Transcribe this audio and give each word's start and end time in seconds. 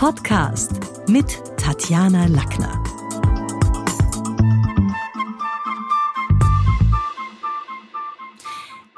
Podcast 0.00 0.80
mit 1.10 1.42
Tatjana 1.58 2.24
Lackner. 2.24 2.82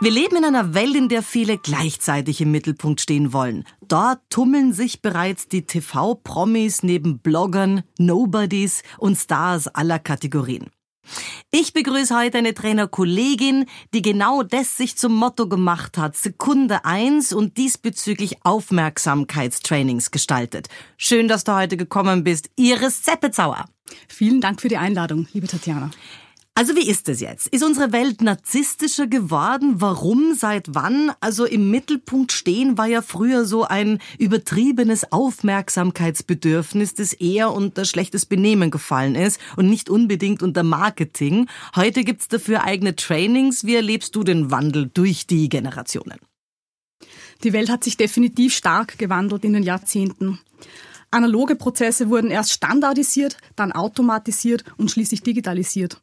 Wir 0.01 0.11
leben 0.13 0.37
in 0.37 0.45
einer 0.45 0.75
Welt, 0.75 0.95
in 0.95 1.09
der 1.09 1.25
viele 1.25 1.59
gleichzeitig 1.59 2.41
im 2.41 2.53
Mittelpunkt 2.53 3.01
stehen 3.01 3.33
wollen. 3.33 3.65
Dort 3.89 4.21
tummeln 4.31 4.73
sich 4.73 5.03
bereits 5.03 5.49
die 5.49 5.67
TV-Promis 5.67 6.85
neben 6.85 7.19
Bloggern, 7.19 7.83
Nobodies 7.99 8.85
und 8.99 9.17
Stars 9.17 9.67
aller 9.67 9.99
Kategorien. 9.99 10.71
Ich 11.51 11.73
begrüße 11.73 12.17
heute 12.17 12.39
eine 12.39 12.55
Trainerkollegin, 12.55 13.67
die 13.93 14.03
genau 14.03 14.43
das 14.43 14.77
sich 14.77 14.97
zum 14.97 15.15
Motto 15.15 15.49
gemacht 15.49 15.99
hat, 15.99 16.17
Sekunde 16.17 16.85
eins 16.85 17.33
und 17.33 17.57
diesbezüglich 17.57 18.45
Aufmerksamkeitstrainings 18.45 20.11
gestaltet. 20.11 20.69
Schön, 20.97 21.29
dass 21.29 21.45
du 21.45 21.55
heute 21.55 21.77
gekommen 21.77 22.25
bist. 22.25 22.51
Iris 22.57 23.03
Zeppezauer. 23.03 23.67
Vielen 24.09 24.41
Dank 24.41 24.61
für 24.61 24.69
die 24.69 24.79
Einladung, 24.79 25.29
liebe 25.33 25.47
Tatjana. 25.47 25.91
Also 26.55 26.77
wie 26.77 26.87
ist 26.87 27.09
es 27.09 27.21
jetzt? 27.21 27.47
Ist 27.47 27.65
unsere 27.65 27.93
Welt 27.93 28.21
narzisstischer 28.21 29.07
geworden? 29.07 29.81
Warum? 29.81 30.35
Seit 30.35 30.75
wann? 30.75 31.11
Also 31.19 31.47
im 31.47 31.71
Mittelpunkt 31.71 32.31
stehen 32.31 32.77
war 32.77 32.87
ja 32.87 33.01
früher 33.01 33.47
so 33.47 33.65
ein 33.65 34.01
übertriebenes 34.19 35.13
Aufmerksamkeitsbedürfnis, 35.13 36.93
das 36.93 37.15
eher 37.15 37.53
unter 37.53 37.87
schlechtes 37.87 38.27
Benehmen 38.27 38.71
gefallen 38.71 39.15
ist 39.15 39.41
und 39.57 39.71
nicht 39.71 39.89
unbedingt 39.89 40.43
unter 40.43 40.63
Marketing. 40.63 41.49
Heute 41.75 42.05
gibt's 42.05 42.29
dafür 42.29 42.65
eigene 42.65 42.97
Trainings. 42.97 43.65
Wie 43.65 43.75
erlebst 43.75 44.15
du 44.15 44.23
den 44.23 44.51
Wandel 44.51 44.91
durch 44.93 45.27
die 45.27 45.49
Generationen? 45.49 46.19
Die 47.45 47.55
Welt 47.55 47.71
hat 47.71 47.83
sich 47.83 47.97
definitiv 47.97 48.55
stark 48.55 48.99
gewandelt 48.99 49.47
in 49.47 49.55
den 49.55 49.63
Jahrzehnten. 49.63 50.39
Analoge 51.11 51.57
Prozesse 51.57 52.11
wurden 52.11 52.31
erst 52.31 52.53
standardisiert, 52.53 53.39
dann 53.57 53.73
automatisiert 53.73 54.65
und 54.77 54.91
schließlich 54.91 55.23
digitalisiert 55.23 56.01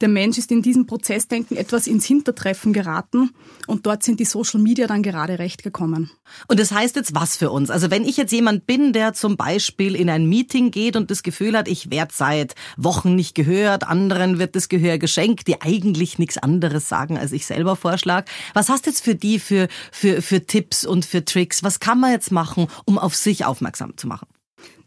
der 0.00 0.08
Mensch 0.08 0.38
ist 0.38 0.50
in 0.50 0.62
diesem 0.62 0.86
Prozessdenken 0.86 1.56
etwas 1.56 1.86
ins 1.86 2.06
Hintertreffen 2.06 2.72
geraten 2.72 3.30
und 3.66 3.86
dort 3.86 4.02
sind 4.02 4.20
die 4.20 4.24
Social 4.24 4.60
Media 4.60 4.86
dann 4.86 5.02
gerade 5.02 5.38
recht 5.38 5.62
gekommen. 5.62 6.10
Und 6.48 6.58
das 6.58 6.72
heißt 6.72 6.96
jetzt 6.96 7.14
was 7.14 7.36
für 7.36 7.50
uns? 7.50 7.70
Also 7.70 7.90
wenn 7.90 8.04
ich 8.04 8.16
jetzt 8.16 8.32
jemand 8.32 8.66
bin, 8.66 8.92
der 8.92 9.12
zum 9.12 9.36
Beispiel 9.36 9.94
in 9.94 10.08
ein 10.08 10.26
Meeting 10.26 10.70
geht 10.70 10.96
und 10.96 11.10
das 11.10 11.22
Gefühl 11.22 11.56
hat, 11.56 11.68
ich 11.68 11.90
werde 11.90 12.14
seit 12.14 12.54
Wochen 12.76 13.14
nicht 13.14 13.34
gehört, 13.34 13.86
anderen 13.86 14.38
wird 14.38 14.56
das 14.56 14.68
Gehör 14.68 14.98
geschenkt, 14.98 15.46
die 15.48 15.60
eigentlich 15.60 16.18
nichts 16.18 16.38
anderes 16.38 16.88
sagen, 16.88 17.18
als 17.18 17.32
ich 17.32 17.46
selber 17.46 17.76
vorschlag. 17.76 18.24
Was 18.54 18.68
hast 18.68 18.86
du 18.86 18.90
jetzt 18.90 19.04
für 19.04 19.14
die 19.14 19.38
für, 19.38 19.68
für, 19.92 20.22
für 20.22 20.46
Tipps 20.46 20.84
und 20.86 21.04
für 21.04 21.24
Tricks? 21.24 21.62
Was 21.62 21.80
kann 21.80 22.00
man 22.00 22.12
jetzt 22.12 22.32
machen, 22.32 22.68
um 22.84 22.98
auf 22.98 23.14
sich 23.14 23.44
aufmerksam 23.44 23.96
zu 23.96 24.06
machen? 24.06 24.26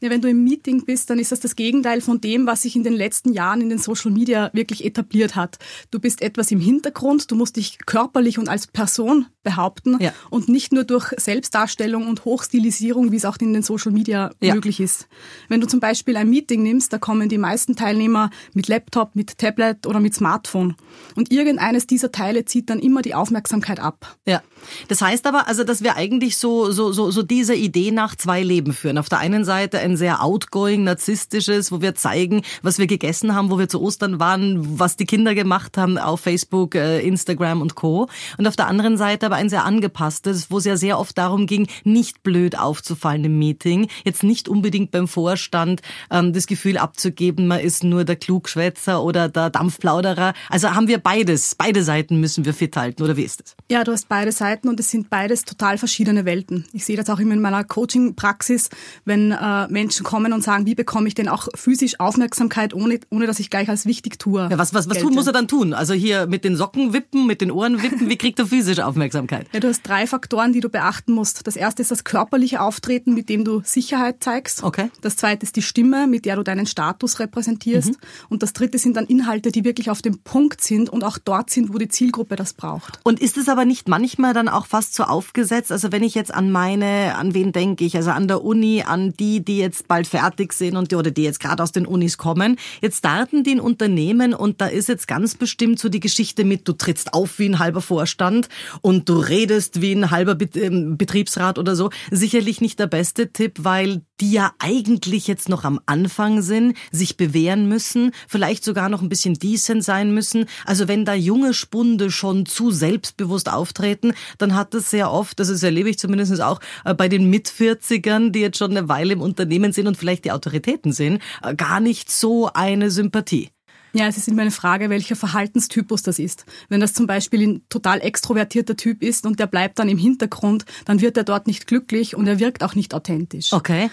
Ja, 0.04 0.10
wenn 0.10 0.20
du 0.20 0.30
im 0.30 0.44
Meeting 0.44 0.84
bist, 0.84 1.10
dann 1.10 1.18
ist 1.18 1.32
das 1.32 1.40
das 1.40 1.56
Gegenteil 1.56 2.02
von 2.02 2.20
dem, 2.20 2.46
was 2.46 2.64
sich 2.64 2.76
in 2.76 2.84
den 2.84 2.92
letzten 2.92 3.32
Jahren 3.32 3.62
in 3.62 3.70
den 3.70 3.78
Social 3.78 4.12
Media 4.12 4.50
wirklich 4.52 4.84
etabliert 4.84 5.38
hat. 5.38 5.60
Du 5.92 6.00
bist 6.00 6.22
etwas 6.22 6.52
im 6.52 6.60
Hintergrund, 6.60 7.32
du 7.32 7.38
musst 7.38 7.56
dich 7.56 7.78
körperlich 7.86 8.38
und 8.38 8.50
als 8.50 8.68
Person 8.68 9.28
behaupten 9.44 9.98
ja. 10.02 10.12
und 10.30 10.50
nicht 10.50 10.74
nur 10.74 10.84
durch 10.84 11.14
Selbstdarstellung 11.16 12.06
und 12.06 12.26
Hochstilisierung, 12.26 13.14
wie 13.14 13.16
es 13.16 13.24
auch 13.24 13.38
in 13.40 13.54
den 13.54 13.64
Social 13.64 13.94
Media 13.94 14.32
ja. 14.42 14.54
möglich 14.56 14.82
ist. 14.82 15.08
Wenn 15.48 15.62
du 15.62 15.68
zum 15.68 15.80
Beispiel 15.80 16.18
ein 16.18 16.30
Meeting 16.30 16.64
nimmst, 16.64 16.92
da 16.92 16.98
kommen 16.98 17.30
die 17.30 17.38
meisten 17.38 17.78
Teilnehmer 17.78 18.30
mit 18.54 18.68
Laptop, 18.68 19.16
mit 19.16 19.38
Tablet 19.38 19.88
oder 19.88 20.02
mit 20.02 20.14
Smartphone. 20.14 20.76
Und 21.16 21.32
irgendeines 21.32 21.88
dieser 21.88 22.12
Teile 22.12 22.44
zieht 22.44 22.70
dann 22.70 22.80
immer 22.80 23.02
die 23.02 23.16
Aufmerksamkeit 23.16 23.80
ab. 23.80 24.18
Ja. 24.28 24.42
Das 24.88 25.02
heißt 25.02 25.26
aber, 25.28 25.48
also, 25.48 25.64
dass 25.64 25.84
wir 25.84 25.96
eigentlich 25.96 26.38
so, 26.38 26.72
so, 26.72 26.92
so, 26.92 27.12
so 27.12 27.24
dieser 27.24 27.56
Idee 27.56 27.92
nach 27.92 28.16
zwei 28.16 28.42
Leben 28.44 28.74
führen. 28.74 28.98
Auf 28.98 29.10
der 29.10 29.20
einen 29.20 29.46
Seite 29.46 29.80
ein 29.80 29.98
sehr 29.98 30.24
outgoing, 30.24 30.84
narzisstisches, 30.84 31.72
wo 31.72 31.82
wir 31.82 31.96
zeigen, 31.96 32.44
was 32.62 32.80
wir 32.80 32.88
gegessen 32.88 33.36
haben, 33.36 33.50
wo 33.50 33.60
wir 33.60 33.70
zu 33.70 33.82
Ostern 33.82 34.20
waren, 34.20 34.80
was 34.80 34.98
die 34.98 35.06
Kinder 35.06 35.36
gemacht 35.36 35.78
haben 35.78 35.98
auf 35.98 36.22
Facebook, 36.22 36.76
äh, 36.76 37.02
Instagram 37.02 37.62
und 37.62 37.76
Co. 37.76 38.08
Und 38.38 38.48
auf 38.48 38.56
der 38.56 38.68
anderen 38.68 38.98
Seite 38.98 39.26
aber 39.26 39.36
ein 39.36 39.50
sehr 39.50 39.66
angepasstes, 39.66 40.50
wo 40.50 40.58
es 40.58 40.66
ja 40.66 40.78
sehr 40.78 41.00
oft 41.00 41.18
darum 41.18 41.48
ging, 41.48 41.68
nicht 41.84 42.24
blöd 42.24 42.58
aufzufallen 42.58 43.26
im 43.26 43.40
Meeting, 43.40 43.88
jetzt 44.04 44.24
nicht 44.24 44.48
unbedingt 44.48 44.92
beim 44.92 45.08
Vorstand 45.08 45.82
ähm, 46.10 46.34
das 46.34 46.48
Gefühl 46.48 46.78
abzugeben, 46.78 47.48
man 47.48 47.60
ist 47.60 47.84
nur 47.84 48.04
der 48.04 48.16
Klugschwätzer 48.16 49.04
oder 49.04 49.30
der 49.30 49.50
Dampfplauderer. 49.50 50.34
Also 50.50 50.74
haben 50.74 50.88
wir 50.88 51.00
beides, 51.00 51.56
beide 51.56 51.84
Seiten 51.84 52.20
müssen 52.20 52.46
wir 52.46 52.54
fit 52.54 52.76
halten, 52.76 53.04
oder 53.04 53.18
wie 53.18 53.24
ist 53.24 53.42
es? 53.44 53.56
Ja, 53.72 53.84
du 53.84 53.92
hast 53.92 54.08
beide 54.08 54.32
Seiten 54.32 54.53
und 54.62 54.80
es 54.80 54.90
sind 54.92 55.10
beides 55.10 55.44
total 55.46 55.78
verschiedene 55.78 56.26
Welten. 56.26 56.66
Ich 56.74 56.86
sehe 56.86 56.98
das 56.98 57.10
auch 57.10 57.20
immer 57.20 57.34
in 57.34 57.42
meiner 57.42 57.64
Coaching-Praxis, 57.64 58.70
wenn 59.06 59.32
äh, 59.32 59.68
Menschen 59.70 60.04
kommen 60.04 60.34
und 60.34 60.44
sagen, 60.44 60.66
wie 60.66 60.76
bekomme 60.76 61.08
ich 61.08 61.16
denn 61.16 61.28
auch 61.28 61.48
physisch 61.56 62.00
Aufmerksamkeit, 62.00 62.74
ohne, 62.74 63.00
ohne 63.10 63.28
dass 63.28 63.40
ich 63.40 63.50
gleich 63.50 63.70
als 63.70 63.86
wichtig 63.86 64.20
tue. 64.20 64.48
Ja, 64.50 64.58
was 64.58 64.74
was, 64.74 64.90
was 64.90 64.98
tun 65.00 65.14
muss 65.14 65.28
er 65.28 65.34
dann 65.34 65.48
tun? 65.48 65.74
Also 65.74 65.94
hier 65.94 66.28
mit 66.28 66.44
den 66.44 66.56
Socken 66.56 66.94
wippen, 66.94 67.26
mit 67.28 67.42
den 67.42 67.52
Ohren 67.52 67.82
wippen, 67.82 68.10
wie 68.10 68.18
kriegt 68.18 68.40
er 68.40 68.48
physisch 68.48 68.80
Aufmerksamkeit? 68.80 69.48
Ja, 69.54 69.60
du 69.60 69.68
hast 69.68 69.84
drei 69.84 70.08
Faktoren, 70.08 70.54
die 70.54 70.60
du 70.60 70.70
beachten 70.70 71.14
musst. 71.14 71.46
Das 71.48 71.56
erste 71.56 71.82
ist 71.82 71.92
das 71.92 72.04
körperliche 72.04 72.62
Auftreten, 72.62 73.14
mit 73.14 73.30
dem 73.30 73.46
du 73.46 73.62
Sicherheit 73.64 74.24
zeigst. 74.24 74.64
Okay. 74.64 74.90
Das 75.02 75.16
zweite 75.16 75.44
ist 75.44 75.56
die 75.56 75.62
Stimme, 75.62 76.08
mit 76.08 76.26
der 76.26 76.36
du 76.36 76.44
deinen 76.44 76.66
Status 76.66 77.20
repräsentierst. 77.20 77.90
Mhm. 77.90 77.98
Und 78.30 78.44
das 78.44 78.54
dritte 78.54 78.78
sind 78.78 78.98
dann 78.98 79.06
Inhalte, 79.06 79.52
die 79.52 79.64
wirklich 79.64 79.90
auf 79.90 80.02
dem 80.02 80.20
Punkt 80.20 80.62
sind 80.62 80.90
und 80.90 81.04
auch 81.04 81.18
dort 81.18 81.50
sind, 81.50 81.74
wo 81.74 81.78
die 81.78 81.88
Zielgruppe 81.88 82.36
das 82.36 82.54
braucht. 82.54 83.00
Und 83.04 83.20
ist 83.20 83.38
es 83.38 83.50
aber 83.50 83.66
nicht 83.66 83.88
manchmal 83.88 84.34
dann 84.34 84.43
auch 84.48 84.66
fast 84.66 84.94
so 84.94 85.04
aufgesetzt? 85.04 85.72
Also 85.72 85.92
wenn 85.92 86.04
ich 86.04 86.16
jetzt 86.16 86.34
an 86.34 86.52
meine, 86.52 87.16
an 87.16 87.34
wen 87.34 87.52
denke 87.52 87.86
ich? 87.86 87.96
Also 87.96 88.12
an 88.12 88.28
der 88.28 88.44
Uni, 88.44 88.84
an 88.86 89.14
die, 89.14 89.44
die 89.44 89.58
jetzt 89.58 89.88
bald 89.88 90.08
fertig 90.08 90.54
sind 90.54 90.78
und 90.78 90.92
die, 90.92 90.96
oder 90.96 91.12
die 91.12 91.24
jetzt 91.24 91.40
gerade 91.40 91.62
aus 91.62 91.72
den 91.72 91.86
Unis 91.86 92.18
kommen. 92.18 92.58
Jetzt 92.82 93.00
starten 93.00 93.44
die 93.44 93.52
in 93.54 93.60
Unternehmen 93.60 94.34
und 94.34 94.62
da 94.62 94.68
ist 94.68 94.90
jetzt 94.90 95.08
ganz 95.08 95.36
bestimmt 95.36 95.80
so 95.80 95.90
die 95.90 96.00
Geschichte 96.00 96.44
mit, 96.44 96.68
du 96.68 96.74
trittst 96.74 97.14
auf 97.14 97.40
wie 97.40 97.50
ein 97.50 97.60
halber 97.60 97.82
Vorstand 97.82 98.50
und 98.82 99.10
du 99.10 99.18
redest 99.18 99.82
wie 99.82 99.94
ein 99.94 100.12
halber 100.12 100.38
ähm, 100.56 100.98
Betriebsrat 100.98 101.60
oder 101.60 101.76
so. 101.76 101.90
Sicherlich 102.12 102.62
nicht 102.62 102.80
der 102.80 102.88
beste 102.88 103.32
Tipp, 103.32 103.60
weil 103.62 104.02
die 104.20 104.32
ja 104.32 104.54
eigentlich 104.60 105.28
jetzt 105.28 105.50
noch 105.50 105.64
am 105.64 105.80
Anfang 105.86 106.42
sind, 106.42 106.78
sich 106.92 107.18
bewähren 107.18 107.68
müssen, 107.68 108.12
vielleicht 108.28 108.64
sogar 108.64 108.90
noch 108.90 109.02
ein 109.02 109.10
bisschen 109.10 109.34
decent 109.34 109.84
sein 109.84 110.14
müssen. 110.14 110.46
Also 110.66 110.88
wenn 110.88 111.06
da 111.06 111.14
junge 111.14 111.54
Spunde 111.54 112.12
schon 112.12 112.46
zu 112.46 112.72
selbstbewusst 112.72 113.50
auftreten, 113.50 114.14
dann 114.38 114.56
hat 114.56 114.74
das 114.74 114.90
sehr 114.90 115.12
oft, 115.12 115.40
das 115.40 115.64
erlebe 115.64 115.90
ich 115.90 116.00
zumindest 116.00 116.42
auch 116.42 116.60
äh, 116.86 116.94
bei 116.94 117.08
den 117.08 117.30
Mitvierzigern, 117.30 118.32
die 118.32 118.40
jetzt 118.40 118.58
schon 118.58 118.72
eine 118.72 118.90
Weile 118.90 119.14
im 119.14 119.22
Unternehmen 119.22 119.74
sind 119.74 119.88
und 119.88 119.98
vielleicht 119.98 120.26
die 120.26 120.32
Autoritäten 120.32 120.92
sind, 120.92 121.22
äh, 121.42 121.56
gar 121.56 121.80
nicht 121.80 122.12
so 122.12 122.50
eine 122.54 122.92
Sympathie. 122.92 123.50
Ja, 123.96 124.08
es 124.08 124.18
ist 124.18 124.28
immer 124.28 124.42
eine 124.42 124.52
Frage, 124.52 124.90
welcher 124.90 125.16
Verhaltenstypus 125.16 126.02
das 126.02 126.18
ist. 126.18 126.46
Wenn 126.68 126.82
das 126.82 126.94
zum 126.94 127.06
Beispiel 127.06 127.48
ein 127.48 127.62
total 127.70 128.02
extrovertierter 128.02 128.76
Typ 128.76 129.04
ist 129.04 129.26
und 129.28 129.40
der 129.40 129.46
bleibt 129.46 129.78
dann 129.78 129.88
im 129.88 130.00
Hintergrund, 130.00 130.66
dann 130.86 131.00
wird 131.00 131.16
er 131.16 131.24
dort 131.24 131.46
nicht 131.46 131.68
glücklich 131.68 132.16
und 132.16 132.26
er 132.26 132.40
wirkt 132.40 132.64
auch 132.64 132.74
nicht 132.74 132.96
authentisch. 132.96 133.54
Okay. 133.54 133.92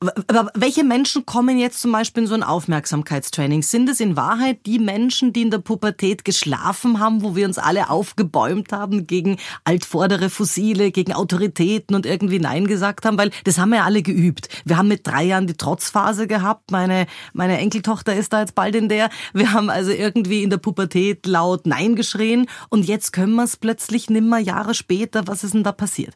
Aber 0.00 0.50
welche 0.54 0.84
Menschen 0.84 1.24
kommen 1.24 1.58
jetzt 1.58 1.80
zum 1.80 1.92
Beispiel 1.92 2.24
in 2.24 2.28
so 2.28 2.34
ein 2.34 2.42
Aufmerksamkeitstraining? 2.42 3.62
Sind 3.62 3.88
es 3.88 4.00
in 4.00 4.16
Wahrheit 4.16 4.66
die 4.66 4.78
Menschen, 4.78 5.32
die 5.32 5.42
in 5.42 5.50
der 5.50 5.58
Pubertät 5.58 6.24
geschlafen 6.24 6.98
haben, 6.98 7.22
wo 7.22 7.36
wir 7.36 7.46
uns 7.46 7.58
alle 7.58 7.90
aufgebäumt 7.90 8.72
haben 8.72 9.06
gegen 9.06 9.38
altvordere 9.64 10.30
Fossile, 10.30 10.90
gegen 10.90 11.12
Autoritäten 11.14 11.94
und 11.94 12.06
irgendwie 12.06 12.38
Nein 12.38 12.66
gesagt 12.66 13.06
haben? 13.06 13.16
Weil 13.18 13.30
das 13.44 13.58
haben 13.58 13.70
wir 13.70 13.78
ja 13.78 13.84
alle 13.84 14.02
geübt. 14.02 14.48
Wir 14.64 14.76
haben 14.76 14.88
mit 14.88 15.06
drei 15.06 15.24
Jahren 15.24 15.46
die 15.46 15.56
Trotzphase 15.56 16.26
gehabt. 16.26 16.70
Meine, 16.70 17.06
meine 17.32 17.58
Enkeltochter 17.58 18.14
ist 18.14 18.32
da 18.32 18.40
jetzt 18.40 18.54
bald 18.54 18.74
in 18.74 18.88
der. 18.88 19.08
Wir 19.32 19.52
haben 19.52 19.70
also 19.70 19.90
irgendwie 19.90 20.42
in 20.42 20.50
der 20.50 20.58
Pubertät 20.58 21.26
laut 21.26 21.66
Nein 21.66 21.96
geschrien 21.96 22.46
und 22.68 22.84
jetzt 22.84 23.12
können 23.12 23.34
wir 23.34 23.44
es 23.44 23.56
plötzlich 23.56 24.10
nimmer 24.10 24.38
Jahre 24.38 24.74
später. 24.74 25.26
Was 25.26 25.44
ist 25.44 25.54
denn 25.54 25.64
da 25.64 25.72
passiert? 25.72 26.14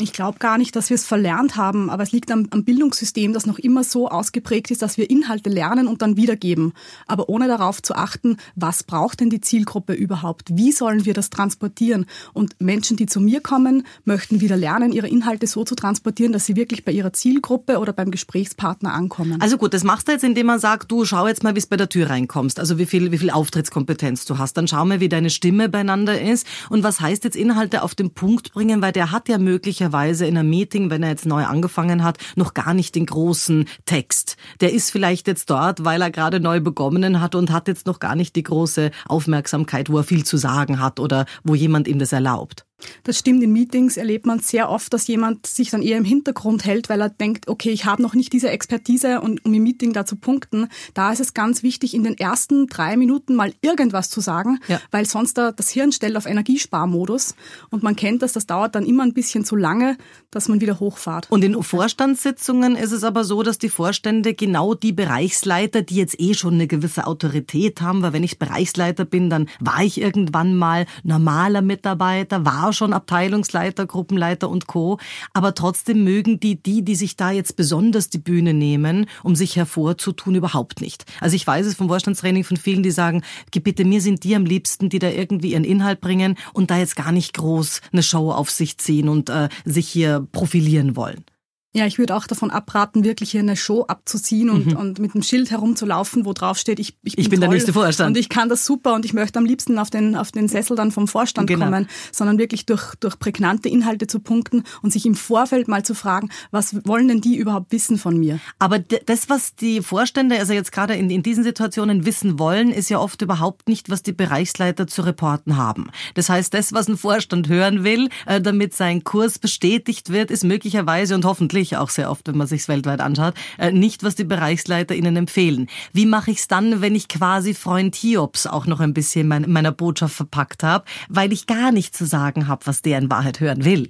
Ich 0.00 0.12
glaube 0.14 0.38
gar 0.38 0.56
nicht, 0.56 0.74
dass 0.76 0.88
wir 0.88 0.94
es 0.94 1.04
verlernt 1.04 1.56
haben, 1.56 1.90
aber 1.90 2.02
es 2.02 2.12
liegt 2.12 2.30
am, 2.30 2.46
am, 2.50 2.64
Bildungssystem, 2.64 3.34
das 3.34 3.44
noch 3.44 3.58
immer 3.58 3.84
so 3.84 4.08
ausgeprägt 4.08 4.70
ist, 4.70 4.80
dass 4.80 4.96
wir 4.96 5.10
Inhalte 5.10 5.50
lernen 5.50 5.86
und 5.86 6.00
dann 6.00 6.16
wiedergeben, 6.16 6.72
aber 7.06 7.28
ohne 7.28 7.48
darauf 7.48 7.82
zu 7.82 7.94
achten, 7.94 8.38
was 8.56 8.82
braucht 8.82 9.20
denn 9.20 9.28
die 9.28 9.40
Zielgruppe 9.40 9.92
überhaupt? 9.92 10.56
Wie 10.56 10.72
sollen 10.72 11.04
wir 11.04 11.12
das 11.12 11.28
transportieren? 11.28 12.06
Und 12.32 12.58
Menschen, 12.60 12.96
die 12.96 13.06
zu 13.06 13.20
mir 13.20 13.40
kommen, 13.40 13.86
möchten 14.04 14.40
wieder 14.40 14.56
lernen, 14.56 14.92
ihre 14.92 15.08
Inhalte 15.08 15.46
so 15.46 15.64
zu 15.64 15.74
transportieren, 15.74 16.32
dass 16.32 16.46
sie 16.46 16.56
wirklich 16.56 16.84
bei 16.84 16.92
ihrer 16.92 17.12
Zielgruppe 17.12 17.78
oder 17.78 17.92
beim 17.92 18.10
Gesprächspartner 18.10 18.94
ankommen. 18.94 19.40
Also 19.40 19.58
gut, 19.58 19.74
das 19.74 19.84
machst 19.84 20.08
du 20.08 20.12
jetzt, 20.12 20.24
indem 20.24 20.46
man 20.46 20.60
sagt, 20.60 20.90
du 20.90 21.04
schau 21.04 21.26
jetzt 21.26 21.42
mal, 21.42 21.54
wie 21.54 21.60
es 21.60 21.66
bei 21.66 21.76
der 21.76 21.88
Tür 21.88 22.08
reinkommst, 22.08 22.58
also 22.58 22.78
wie 22.78 22.86
viel, 22.86 23.12
wie 23.12 23.18
viel 23.18 23.30
Auftrittskompetenz 23.30 24.24
du 24.24 24.38
hast. 24.38 24.56
Dann 24.56 24.66
schau 24.66 24.84
mal, 24.84 25.00
wie 25.00 25.08
deine 25.10 25.28
Stimme 25.30 25.68
beieinander 25.68 26.20
ist 26.20 26.46
und 26.70 26.82
was 26.82 27.00
heißt 27.00 27.24
jetzt 27.24 27.36
Inhalte 27.36 27.82
auf 27.82 27.94
den 27.94 28.10
Punkt 28.10 28.52
bringen, 28.52 28.80
weil 28.80 28.92
der 28.92 29.10
hat 29.10 29.28
ja 29.28 29.38
möglicherweise 29.38 29.89
möglicherweise 29.90 30.26
in 30.26 30.38
einem 30.38 30.50
Meeting, 30.50 30.90
wenn 30.90 31.02
er 31.02 31.10
jetzt 31.10 31.26
neu 31.26 31.44
angefangen 31.44 32.04
hat, 32.04 32.18
noch 32.36 32.54
gar 32.54 32.74
nicht 32.74 32.94
den 32.94 33.06
großen 33.06 33.66
Text. 33.86 34.36
Der 34.60 34.72
ist 34.72 34.90
vielleicht 34.90 35.26
jetzt 35.26 35.50
dort, 35.50 35.84
weil 35.84 36.00
er 36.00 36.10
gerade 36.10 36.40
neu 36.40 36.60
begonnen 36.60 37.20
hat 37.20 37.34
und 37.34 37.50
hat 37.50 37.68
jetzt 37.68 37.86
noch 37.86 37.98
gar 37.98 38.14
nicht 38.14 38.36
die 38.36 38.42
große 38.42 38.90
Aufmerksamkeit, 39.08 39.90
wo 39.90 39.98
er 39.98 40.04
viel 40.04 40.24
zu 40.24 40.36
sagen 40.36 40.80
hat 40.80 41.00
oder 41.00 41.26
wo 41.44 41.54
jemand 41.54 41.88
ihm 41.88 41.98
das 41.98 42.12
erlaubt. 42.12 42.66
Das 43.04 43.18
stimmt, 43.18 43.42
in 43.42 43.52
Meetings 43.52 43.96
erlebt 43.96 44.26
man 44.26 44.40
sehr 44.40 44.70
oft, 44.70 44.92
dass 44.92 45.06
jemand 45.06 45.46
sich 45.46 45.70
dann 45.70 45.82
eher 45.82 45.98
im 45.98 46.04
Hintergrund 46.04 46.64
hält, 46.64 46.88
weil 46.88 47.00
er 47.00 47.08
denkt, 47.08 47.48
okay, 47.48 47.70
ich 47.70 47.84
habe 47.84 48.02
noch 48.02 48.14
nicht 48.14 48.32
diese 48.32 48.50
Expertise 48.50 49.20
und 49.20 49.44
um 49.44 49.54
im 49.54 49.62
Meeting 49.62 49.92
da 49.92 50.04
zu 50.04 50.16
punkten. 50.16 50.68
Da 50.94 51.12
ist 51.12 51.20
es 51.20 51.34
ganz 51.34 51.62
wichtig, 51.62 51.94
in 51.94 52.04
den 52.04 52.18
ersten 52.18 52.66
drei 52.66 52.96
Minuten 52.96 53.34
mal 53.34 53.52
irgendwas 53.60 54.10
zu 54.10 54.20
sagen, 54.20 54.58
ja. 54.68 54.80
weil 54.90 55.06
sonst 55.06 55.38
da 55.38 55.52
das 55.52 55.70
Hirn 55.70 55.92
stellt 55.92 56.16
auf 56.16 56.26
Energiesparmodus 56.26 57.34
und 57.70 57.82
man 57.82 57.96
kennt 57.96 58.22
das, 58.22 58.32
das 58.32 58.46
dauert 58.46 58.74
dann 58.74 58.86
immer 58.86 59.02
ein 59.02 59.14
bisschen 59.14 59.44
zu 59.44 59.56
lange, 59.56 59.96
dass 60.30 60.48
man 60.48 60.60
wieder 60.60 60.80
hochfahrt. 60.80 61.30
Und 61.30 61.44
in 61.44 61.60
Vorstandssitzungen 61.62 62.76
ist 62.76 62.92
es 62.92 63.04
aber 63.04 63.24
so, 63.24 63.42
dass 63.42 63.58
die 63.58 63.68
Vorstände 63.68 64.34
genau 64.34 64.74
die 64.74 64.92
Bereichsleiter, 64.92 65.82
die 65.82 65.96
jetzt 65.96 66.20
eh 66.20 66.34
schon 66.34 66.54
eine 66.54 66.66
gewisse 66.66 67.06
Autorität 67.06 67.80
haben, 67.80 68.02
weil 68.02 68.12
wenn 68.12 68.24
ich 68.24 68.38
Bereichsleiter 68.38 69.04
bin, 69.04 69.30
dann 69.30 69.48
war 69.60 69.82
ich 69.82 70.00
irgendwann 70.00 70.54
mal 70.56 70.86
normaler 71.02 71.62
Mitarbeiter, 71.62 72.44
war 72.44 72.69
auch 72.70 72.74
schon 72.74 72.92
Abteilungsleiter, 72.92 73.86
Gruppenleiter 73.86 74.48
und 74.48 74.66
Co. 74.66 74.98
Aber 75.34 75.54
trotzdem 75.54 76.04
mögen 76.04 76.40
die, 76.40 76.60
die, 76.60 76.82
die 76.82 76.94
sich 76.94 77.16
da 77.16 77.30
jetzt 77.30 77.56
besonders 77.56 78.08
die 78.08 78.18
Bühne 78.18 78.54
nehmen, 78.54 79.06
um 79.22 79.36
sich 79.36 79.56
hervorzutun, 79.56 80.34
überhaupt 80.34 80.80
nicht. 80.80 81.04
Also 81.20 81.36
ich 81.36 81.46
weiß 81.46 81.66
es 81.66 81.74
vom 81.74 81.88
Vorstandstraining 81.88 82.44
von 82.44 82.56
vielen, 82.56 82.82
die 82.82 82.90
sagen, 82.90 83.22
bitte, 83.50 83.84
mir 83.84 84.00
sind 84.00 84.24
die 84.24 84.34
am 84.34 84.46
liebsten, 84.46 84.88
die 84.88 84.98
da 84.98 85.10
irgendwie 85.10 85.52
ihren 85.52 85.64
Inhalt 85.64 86.00
bringen 86.00 86.36
und 86.54 86.70
da 86.70 86.78
jetzt 86.78 86.96
gar 86.96 87.12
nicht 87.12 87.34
groß 87.34 87.80
eine 87.92 88.02
Show 88.02 88.30
auf 88.30 88.50
sich 88.50 88.78
ziehen 88.78 89.08
und 89.08 89.28
äh, 89.28 89.48
sich 89.64 89.88
hier 89.88 90.26
profilieren 90.32 90.96
wollen. 90.96 91.24
Ja, 91.72 91.86
ich 91.86 91.98
würde 91.98 92.16
auch 92.16 92.26
davon 92.26 92.50
abraten, 92.50 93.04
wirklich 93.04 93.30
hier 93.30 93.42
eine 93.42 93.54
Show 93.54 93.84
abzuziehen 93.86 94.50
und, 94.50 94.66
mhm. 94.66 94.76
und 94.76 94.98
mit 94.98 95.14
einem 95.14 95.22
Schild 95.22 95.52
herumzulaufen, 95.52 96.24
wo 96.24 96.32
drauf 96.32 96.58
steht, 96.58 96.80
ich, 96.80 96.96
ich 97.04 97.14
bin, 97.14 97.22
ich 97.22 97.30
bin 97.30 97.40
der 97.40 97.48
nächste 97.48 97.72
Vorstand. 97.72 98.08
Und 98.08 98.16
ich 98.16 98.28
kann 98.28 98.48
das 98.48 98.66
super 98.66 98.94
und 98.94 99.04
ich 99.04 99.12
möchte 99.12 99.38
am 99.38 99.44
liebsten 99.44 99.78
auf 99.78 99.88
den, 99.88 100.16
auf 100.16 100.32
den 100.32 100.48
Sessel 100.48 100.76
dann 100.76 100.90
vom 100.90 101.06
Vorstand 101.06 101.46
genau. 101.46 101.66
kommen, 101.66 101.86
sondern 102.10 102.38
wirklich 102.38 102.66
durch, 102.66 102.96
durch 102.98 103.16
prägnante 103.20 103.68
Inhalte 103.68 104.08
zu 104.08 104.18
punkten 104.18 104.64
und 104.82 104.92
sich 104.92 105.06
im 105.06 105.14
Vorfeld 105.14 105.68
mal 105.68 105.84
zu 105.84 105.94
fragen, 105.94 106.30
was 106.50 106.74
wollen 106.86 107.06
denn 107.06 107.20
die 107.20 107.36
überhaupt 107.36 107.70
wissen 107.70 107.98
von 107.98 108.18
mir? 108.18 108.40
Aber 108.58 108.80
das, 108.80 109.28
was 109.28 109.54
die 109.54 109.80
Vorstände, 109.80 110.40
also 110.40 110.52
jetzt 110.52 110.72
gerade 110.72 110.94
in, 110.94 111.08
in 111.08 111.22
diesen 111.22 111.44
Situationen 111.44 112.04
wissen 112.04 112.40
wollen, 112.40 112.70
ist 112.72 112.90
ja 112.90 112.98
oft 112.98 113.22
überhaupt 113.22 113.68
nicht, 113.68 113.90
was 113.90 114.02
die 114.02 114.12
Bereichsleiter 114.12 114.88
zu 114.88 115.02
reporten 115.02 115.56
haben. 115.56 115.90
Das 116.14 116.28
heißt, 116.28 116.52
das, 116.52 116.72
was 116.72 116.88
ein 116.88 116.96
Vorstand 116.96 117.48
hören 117.48 117.84
will, 117.84 118.08
äh, 118.26 118.40
damit 118.40 118.74
sein 118.74 119.04
Kurs 119.04 119.38
bestätigt 119.38 120.10
wird, 120.10 120.32
ist 120.32 120.42
möglicherweise 120.42 121.14
und 121.14 121.24
hoffentlich 121.24 121.59
natürlich 121.60 121.76
auch 121.76 121.90
sehr 121.90 122.10
oft, 122.10 122.26
wenn 122.28 122.36
man 122.36 122.46
sich 122.46 122.66
weltweit 122.68 123.00
anschaut, 123.00 123.34
äh, 123.58 123.70
nicht, 123.70 124.02
was 124.02 124.14
die 124.14 124.24
Bereichsleiter 124.24 124.94
Ihnen 124.94 125.16
empfehlen. 125.16 125.68
Wie 125.92 126.06
mache 126.06 126.30
ich 126.30 126.38
es 126.38 126.48
dann, 126.48 126.80
wenn 126.80 126.94
ich 126.94 127.08
quasi 127.08 127.54
Freund 127.54 127.94
Hiobs 127.94 128.46
auch 128.46 128.66
noch 128.66 128.80
ein 128.80 128.94
bisschen 128.94 129.28
meiner 129.28 129.72
Botschaft 129.72 130.14
verpackt 130.14 130.62
habe, 130.62 130.84
weil 131.08 131.32
ich 131.32 131.46
gar 131.46 131.72
nicht 131.72 131.94
zu 131.94 132.06
sagen 132.06 132.48
habe, 132.48 132.66
was 132.66 132.82
der 132.82 132.98
in 132.98 133.10
Wahrheit 133.10 133.40
hören 133.40 133.64
will? 133.64 133.88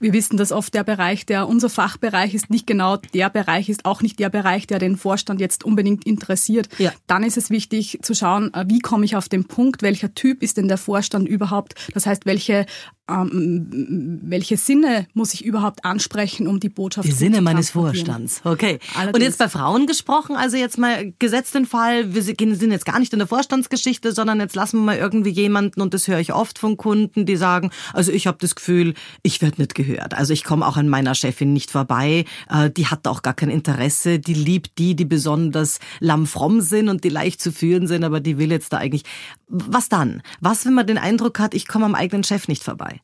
Wir 0.00 0.12
wissen, 0.12 0.36
dass 0.36 0.52
oft 0.52 0.74
der 0.74 0.84
Bereich, 0.84 1.26
der 1.26 1.48
unser 1.48 1.68
Fachbereich 1.68 2.34
ist, 2.34 2.50
nicht 2.50 2.66
genau 2.66 2.96
der 2.96 3.30
Bereich 3.30 3.68
ist, 3.68 3.84
auch 3.84 4.02
nicht 4.02 4.18
der 4.18 4.30
Bereich, 4.30 4.66
der 4.66 4.78
den 4.78 4.96
Vorstand 4.96 5.40
jetzt 5.40 5.64
unbedingt 5.64 6.06
interessiert. 6.06 6.68
Ja. 6.78 6.92
Dann 7.06 7.22
ist 7.22 7.36
es 7.36 7.50
wichtig 7.50 7.98
zu 8.02 8.14
schauen, 8.14 8.52
äh, 8.54 8.64
wie 8.68 8.80
komme 8.80 9.04
ich 9.04 9.16
auf 9.16 9.28
den 9.28 9.44
Punkt, 9.44 9.82
welcher 9.82 10.14
Typ 10.14 10.42
ist 10.42 10.56
denn 10.56 10.68
der 10.68 10.78
Vorstand 10.78 11.28
überhaupt? 11.28 11.74
Das 11.94 12.06
heißt, 12.06 12.26
welche 12.26 12.66
ähm, 13.08 14.20
welche 14.22 14.56
Sinne 14.56 15.06
muss 15.14 15.32
ich 15.32 15.44
überhaupt 15.44 15.84
ansprechen, 15.84 16.46
um 16.46 16.60
die 16.60 16.68
Botschaft 16.68 17.08
zu 17.08 17.12
Die 17.12 17.18
Sinne 17.18 17.40
meines 17.40 17.70
Vorstands. 17.70 18.42
Okay. 18.44 18.78
Allerdings. 18.94 19.14
Und 19.14 19.22
jetzt 19.22 19.38
bei 19.38 19.48
Frauen 19.48 19.86
gesprochen, 19.86 20.36
also 20.36 20.56
jetzt 20.56 20.78
mal 20.78 21.12
gesetzt 21.18 21.54
den 21.54 21.66
Fall, 21.66 22.14
wir 22.14 22.22
sind 22.22 22.70
jetzt 22.70 22.84
gar 22.84 22.98
nicht 22.98 23.12
in 23.12 23.18
der 23.18 23.28
Vorstandsgeschichte, 23.28 24.12
sondern 24.12 24.40
jetzt 24.40 24.54
lassen 24.54 24.78
wir 24.78 24.84
mal 24.84 24.96
irgendwie 24.96 25.30
jemanden 25.30 25.80
und 25.80 25.94
das 25.94 26.06
höre 26.06 26.20
ich 26.20 26.32
oft 26.32 26.58
von 26.58 26.76
Kunden, 26.76 27.24
die 27.24 27.36
sagen, 27.36 27.70
also 27.92 28.12
ich 28.12 28.26
habe 28.26 28.38
das 28.40 28.54
Gefühl, 28.54 28.94
ich 29.22 29.40
werde 29.40 29.57
nicht 29.58 29.74
gehört. 29.74 30.14
Also 30.14 30.32
ich 30.32 30.44
komme 30.44 30.66
auch 30.66 30.76
an 30.76 30.88
meiner 30.88 31.14
Chefin 31.14 31.52
nicht 31.52 31.70
vorbei. 31.70 32.24
Äh, 32.50 32.70
die 32.70 32.86
hat 32.86 33.06
auch 33.06 33.22
gar 33.22 33.34
kein 33.34 33.50
Interesse. 33.50 34.18
Die 34.18 34.34
liebt 34.34 34.78
die, 34.78 34.94
die 34.94 35.04
besonders 35.04 35.78
lammfromm 36.00 36.60
sind 36.60 36.88
und 36.88 37.04
die 37.04 37.08
leicht 37.08 37.40
zu 37.40 37.52
führen 37.52 37.86
sind, 37.86 38.04
aber 38.04 38.20
die 38.20 38.38
will 38.38 38.50
jetzt 38.50 38.72
da 38.72 38.78
eigentlich. 38.78 39.04
Was 39.48 39.88
dann? 39.88 40.22
Was, 40.40 40.66
wenn 40.66 40.74
man 40.74 40.86
den 40.86 40.98
Eindruck 40.98 41.38
hat, 41.38 41.54
ich 41.54 41.66
komme 41.66 41.86
am 41.86 41.94
eigenen 41.94 42.24
Chef 42.24 42.48
nicht 42.48 42.62
vorbei? 42.62 43.00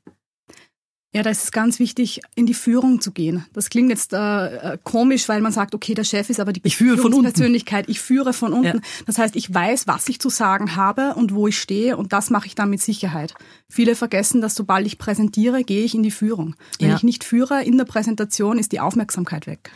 Ja, 1.15 1.23
da 1.23 1.31
ist 1.31 1.45
es 1.45 1.53
ganz 1.53 1.79
wichtig, 1.79 2.23
in 2.35 2.45
die 2.45 2.55
Führung 2.55 3.01
zu 3.01 3.13
gehen. 3.13 3.47
Das 3.53 3.71
klingt 3.71 3.91
jetzt 3.91 4.13
äh, 4.13 4.73
äh 4.73 4.79
komisch, 4.83 5.29
weil 5.29 5.41
man 5.41 5.53
sagt, 5.53 5.73
okay, 5.73 5.95
der 5.95 6.03
Chef 6.03 6.29
ist 6.29 6.41
aber 6.41 6.53
die 6.53 6.61
ich 6.65 6.77
führe 6.77 6.99
von 6.99 7.23
Persönlichkeit. 7.23 7.89
Ich 7.89 8.01
führe 8.01 8.33
von 8.33 8.53
unten. 8.53 8.79
Ja. 8.79 8.83
Das 9.07 9.19
heißt, 9.19 9.37
ich 9.37 9.55
weiß, 9.55 9.87
was 9.87 10.09
ich 10.09 10.19
zu 10.19 10.29
sagen 10.29 10.75
habe 10.75 11.15
und 11.15 11.33
wo 11.33 11.47
ich 11.47 11.57
stehe 11.57 11.97
und 11.97 12.13
das 12.13 12.31
mache 12.31 12.49
ich 12.49 12.57
dann 12.57 12.69
mit 12.69 12.83
Sicherheit. 12.83 13.33
Viele 13.69 13.95
vergessen, 13.95 14.41
dass 14.41 14.57
sobald 14.57 14.89
ich 14.89 14.99
präsentiere, 14.99 15.63
gehe 15.63 15.85
ich 15.85 15.95
in 15.95 16.03
die 16.03 16.11
Führung. 16.11 16.57
Wenn 16.81 16.89
ja. 16.89 16.97
ich 16.97 17.05
nicht 17.05 17.23
führe 17.23 17.63
in 17.63 17.79
der 17.79 17.85
Präsentation, 17.85 18.59
ist 18.59 18.73
die 18.73 18.81
Aufmerksamkeit 18.81 19.47
weg. 19.47 19.71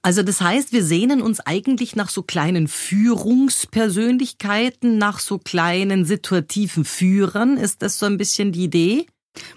Also 0.00 0.22
das 0.22 0.40
heißt, 0.40 0.72
wir 0.72 0.82
sehnen 0.82 1.20
uns 1.20 1.40
eigentlich 1.40 1.94
nach 1.94 2.08
so 2.08 2.22
kleinen 2.22 2.68
Führungspersönlichkeiten, 2.68 4.96
nach 4.96 5.18
so 5.18 5.38
kleinen 5.38 6.06
situativen 6.06 6.86
Führern. 6.86 7.58
Ist 7.58 7.82
das 7.82 7.98
so 7.98 8.06
ein 8.06 8.16
bisschen 8.16 8.52
die 8.52 8.64
Idee? 8.64 9.06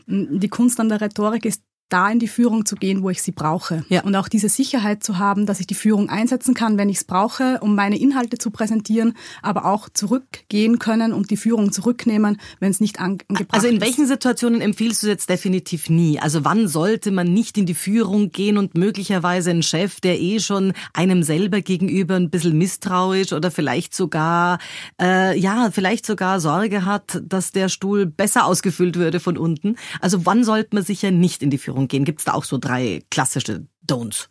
Die 0.07 0.49
Kunst 0.49 0.79
an 0.79 0.89
der 0.89 1.01
Rhetorik 1.01 1.45
ist 1.45 1.63
da 1.93 2.09
in 2.09 2.17
die 2.17 2.27
Führung 2.27 2.65
zu 2.65 2.75
gehen, 2.75 3.03
wo 3.03 3.11
ich 3.11 3.21
sie 3.21 3.31
brauche. 3.31 3.85
Ja. 3.87 4.01
Und 4.01 4.15
auch 4.15 4.27
diese 4.27 4.49
Sicherheit 4.49 5.03
zu 5.03 5.19
haben, 5.19 5.45
dass 5.45 5.59
ich 5.59 5.67
die 5.67 5.75
Führung 5.75 6.09
einsetzen 6.09 6.55
kann, 6.55 6.79
wenn 6.79 6.89
ich 6.89 6.97
es 6.97 7.03
brauche, 7.03 7.59
um 7.61 7.75
meine 7.75 7.99
Inhalte 7.99 8.39
zu 8.39 8.49
präsentieren, 8.49 9.13
aber 9.43 9.65
auch 9.65 9.89
zurückgehen 9.89 10.79
können 10.79 11.13
und 11.13 11.29
die 11.29 11.37
Führung 11.37 11.71
zurücknehmen, 11.71 12.39
wenn 12.59 12.71
es 12.71 12.79
nicht 12.79 12.99
angebracht 12.99 13.41
ist. 13.41 13.53
Also 13.53 13.67
in 13.67 13.79
welchen 13.79 14.07
Situationen 14.07 14.59
empfiehlst 14.59 15.03
du 15.03 15.07
jetzt 15.07 15.29
definitiv 15.29 15.87
nie? 15.89 16.19
Also 16.19 16.43
wann 16.43 16.67
sollte 16.67 17.11
man 17.11 17.31
nicht 17.31 17.59
in 17.59 17.67
die 17.67 17.75
Führung 17.75 18.31
gehen 18.31 18.57
und 18.57 18.75
möglicherweise 18.75 19.51
ein 19.51 19.61
Chef, 19.61 20.01
der 20.01 20.19
eh 20.19 20.39
schon 20.39 20.73
einem 20.93 21.21
selber 21.21 21.61
gegenüber 21.61 22.15
ein 22.15 22.31
bisschen 22.31 22.57
misstrauisch 22.57 23.33
oder 23.33 23.51
vielleicht 23.51 23.93
sogar, 23.93 24.57
äh, 24.99 25.37
ja, 25.37 25.69
vielleicht 25.71 26.07
sogar 26.07 26.39
Sorge 26.39 26.85
hat, 26.85 27.21
dass 27.23 27.51
der 27.51 27.69
Stuhl 27.69 28.07
besser 28.07 28.45
ausgefüllt 28.45 28.95
würde 28.95 29.19
von 29.19 29.37
unten. 29.37 29.75
Also 30.01 30.25
wann 30.25 30.43
sollte 30.43 30.75
man 30.75 30.83
sich 30.83 31.03
ja 31.03 31.11
nicht 31.11 31.43
in 31.43 31.51
die 31.51 31.59
Führung 31.59 31.82
Führung 31.83 31.87
gehen? 31.87 32.05
Gibt 32.05 32.19
es 32.19 32.25
da 32.25 32.33
auch 32.33 32.43
so 32.43 32.57
drei 32.57 33.03
klassische 33.09 33.65
Don'ts? 33.87 34.27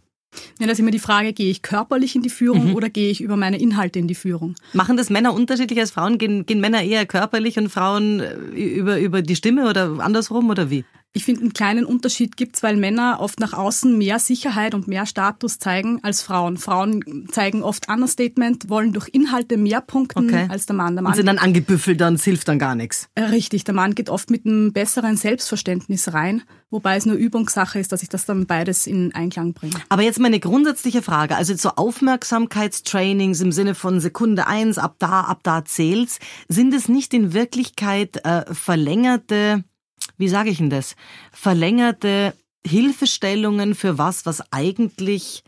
Ja, 0.58 0.66
da 0.66 0.72
ist 0.72 0.78
immer 0.78 0.90
die 0.90 0.99
Frage, 0.99 1.34
gehe 1.34 1.50
ich 1.50 1.60
körperlich 1.60 2.16
in 2.16 2.22
die 2.22 2.31
Führung 2.31 2.70
mhm. 2.70 2.75
oder 2.75 2.88
gehe 2.88 3.10
ich 3.10 3.20
über 3.20 3.37
meine 3.37 3.58
Inhalte 3.58 3.99
in 3.99 4.08
die 4.08 4.14
Führung? 4.14 4.54
Machen 4.72 4.96
das 4.96 5.10
Männer 5.10 5.34
unterschiedlich 5.34 5.78
als 5.78 5.90
Frauen? 5.90 6.16
Gehen, 6.16 6.46
gehen 6.46 6.60
Männer 6.60 6.82
eher 6.82 7.04
körperlich 7.04 7.58
und 7.58 7.69
Frauen 7.69 8.20
äh, 8.20 8.34
über, 8.54 8.99
über 8.99 9.20
die 9.20 9.37
Stimme 9.37 9.69
oder 9.69 9.99
andersrum 10.00 10.49
oder 10.49 10.70
wie? 10.70 10.84
Ich 11.14 11.26
finde, 11.26 11.43
einen 11.43 11.53
kleinen 11.53 11.85
Unterschied 11.85 12.38
gibt's, 12.38 12.62
weil 12.62 12.76
Männer 12.79 13.19
oft 13.20 13.38
nach 13.38 13.53
außen 13.53 13.99
mehr 13.99 14.19
Sicherheit 14.19 14.75
und 14.75 14.88
mehr 14.88 15.05
Status 15.05 15.59
zeigen 15.59 16.00
als 16.03 16.23
Frauen. 16.23 16.56
Frauen 16.56 17.29
zeigen 17.31 17.63
oft 17.63 17.91
Understatement, 17.91 18.70
wollen 18.70 18.94
durch 18.94 19.10
Inhalte 19.13 19.58
mehr 19.58 19.82
punkten 19.82 20.31
okay. 20.31 20.46
als 20.48 20.65
der 20.65 20.75
Mann. 20.75 20.96
Der 20.96 21.03
Mann 21.03 21.13
und 21.13 21.17
sind 21.17 21.27
dann 21.27 21.36
angebüffelt, 21.36 22.01
dann 22.01 22.17
hilft 22.17 22.48
dann 22.48 22.58
gar 22.58 22.75
nichts. 22.75 23.10
Äh, 23.15 23.25
richtig, 23.25 23.65
der 23.65 23.75
Mann 23.75 23.94
geht 23.94 24.08
oft 24.08 24.31
mit 24.31 24.46
einem 24.46 24.72
besseren 24.72 25.19
Selbstverständnis 25.19 26.15
rein, 26.15 26.44
wobei 26.70 26.96
es 26.96 27.05
nur 27.05 27.17
Übungssache 27.17 27.79
ist, 27.79 27.93
dass 27.93 28.03
ich 28.03 28.08
das 28.08 28.25
dann 28.25 28.46
beides 28.46 28.86
in 28.86 29.15
Einklang 29.15 29.53
bringe. 29.53 29.75
Aber 29.91 30.01
jetzt 30.01 30.19
meine 30.19 30.41
grundsätzliche 30.41 31.03
Frage, 31.03 31.36
also 31.36 31.55
so 31.55 31.70
Aufmerksamkeitstrainings 31.77 33.43
im 33.43 33.53
Sinne 33.53 33.75
von 33.75 34.01
Sekunde 34.01 34.46
eins, 34.46 34.79
ab 34.79 34.96
da, 34.98 35.20
ab 35.20 35.41
da 35.43 35.63
zählt's, 35.67 36.20
sind 36.48 36.72
es 36.72 36.89
nicht 36.89 37.13
in 37.13 37.34
Wirklichkeit 37.34 38.25
äh, 38.25 38.46
verlängerte 38.55 39.65
wie 40.19 40.28
sage 40.28 40.50
ich 40.50 40.58
denn 40.58 40.70
das, 40.70 40.96
verlängerte 41.32 42.34
Hilfestellungen 42.64 43.74
für 43.74 43.98
was, 43.98 44.26
was 44.26 44.52
eigentlich 44.52 45.42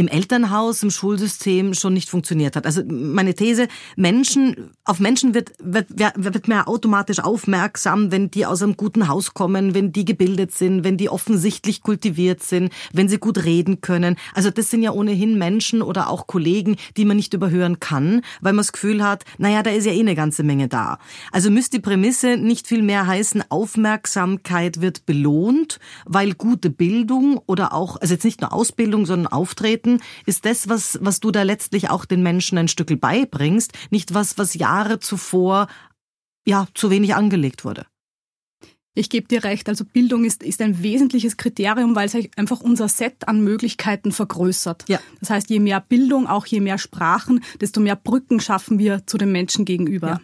im 0.00 0.08
Elternhaus, 0.08 0.82
im 0.82 0.90
Schulsystem 0.90 1.74
schon 1.74 1.92
nicht 1.92 2.08
funktioniert 2.08 2.56
hat. 2.56 2.64
Also 2.64 2.82
meine 2.86 3.34
These, 3.34 3.68
Menschen, 3.96 4.70
auf 4.86 4.98
Menschen 4.98 5.34
wird, 5.34 5.52
wird, 5.58 5.88
wird 6.16 6.48
man 6.48 6.62
automatisch 6.62 7.20
aufmerksam, 7.20 8.10
wenn 8.10 8.30
die 8.30 8.46
aus 8.46 8.62
einem 8.62 8.78
guten 8.78 9.08
Haus 9.08 9.34
kommen, 9.34 9.74
wenn 9.74 9.92
die 9.92 10.06
gebildet 10.06 10.52
sind, 10.52 10.84
wenn 10.84 10.96
die 10.96 11.10
offensichtlich 11.10 11.82
kultiviert 11.82 12.42
sind, 12.42 12.72
wenn 12.94 13.10
sie 13.10 13.18
gut 13.18 13.44
reden 13.44 13.82
können. 13.82 14.16
Also 14.32 14.50
das 14.50 14.70
sind 14.70 14.82
ja 14.82 14.92
ohnehin 14.92 15.36
Menschen 15.36 15.82
oder 15.82 16.08
auch 16.08 16.26
Kollegen, 16.26 16.76
die 16.96 17.04
man 17.04 17.18
nicht 17.18 17.34
überhören 17.34 17.78
kann, 17.78 18.22
weil 18.40 18.54
man 18.54 18.64
das 18.64 18.72
Gefühl 18.72 19.04
hat, 19.04 19.24
naja, 19.36 19.62
da 19.62 19.70
ist 19.70 19.84
ja 19.84 19.92
eh 19.92 20.00
eine 20.00 20.14
ganze 20.14 20.44
Menge 20.44 20.68
da. 20.68 20.98
Also 21.30 21.50
müsste 21.50 21.76
die 21.76 21.82
Prämisse 21.82 22.38
nicht 22.38 22.66
viel 22.66 22.82
mehr 22.82 23.06
heißen, 23.06 23.44
Aufmerksamkeit 23.50 24.80
wird 24.80 25.04
belohnt, 25.04 25.78
weil 26.06 26.32
gute 26.32 26.70
Bildung 26.70 27.38
oder 27.44 27.74
auch, 27.74 27.98
also 28.00 28.14
jetzt 28.14 28.24
nicht 28.24 28.40
nur 28.40 28.54
Ausbildung, 28.54 29.04
sondern 29.04 29.30
Auftreten, 29.30 29.89
Geschichten 29.90 30.00
ist 30.26 30.44
das, 30.44 30.68
was, 30.68 30.98
was 31.02 31.20
du 31.20 31.30
da 31.30 31.42
letztlich 31.42 31.90
auch 31.90 32.04
den 32.04 32.22
Menschen 32.22 32.58
ein 32.58 32.68
Stück 32.68 33.00
beibringst, 33.00 33.72
nicht 33.90 34.14
was, 34.14 34.38
was 34.38 34.54
Jahre 34.54 35.00
zuvor 35.00 35.68
ja 36.46 36.66
zu 36.74 36.90
wenig 36.90 37.14
angelegt 37.14 37.64
wurde. 37.64 37.86
Ich 38.94 39.08
gebe 39.08 39.28
dir 39.28 39.44
recht, 39.44 39.68
also 39.68 39.84
Bildung 39.84 40.24
ist, 40.24 40.42
ist 40.42 40.60
ein 40.60 40.82
wesentliches 40.82 41.36
Kriterium, 41.36 41.94
weil 41.94 42.06
es 42.06 42.16
einfach 42.36 42.60
unser 42.60 42.88
Set 42.88 43.28
an 43.28 43.42
Möglichkeiten 43.42 44.10
vergrößert. 44.10 44.84
Ja. 44.88 44.98
Das 45.20 45.30
heißt, 45.30 45.48
je 45.48 45.60
mehr 45.60 45.80
Bildung, 45.80 46.26
auch 46.26 46.44
je 46.44 46.60
mehr 46.60 46.76
Sprachen, 46.76 47.42
desto 47.60 47.80
mehr 47.80 47.94
Brücken 47.94 48.40
schaffen 48.40 48.80
wir 48.80 49.06
zu 49.06 49.16
den 49.16 49.30
Menschen 49.30 49.64
gegenüber. 49.64 50.08
Ja. 50.08 50.20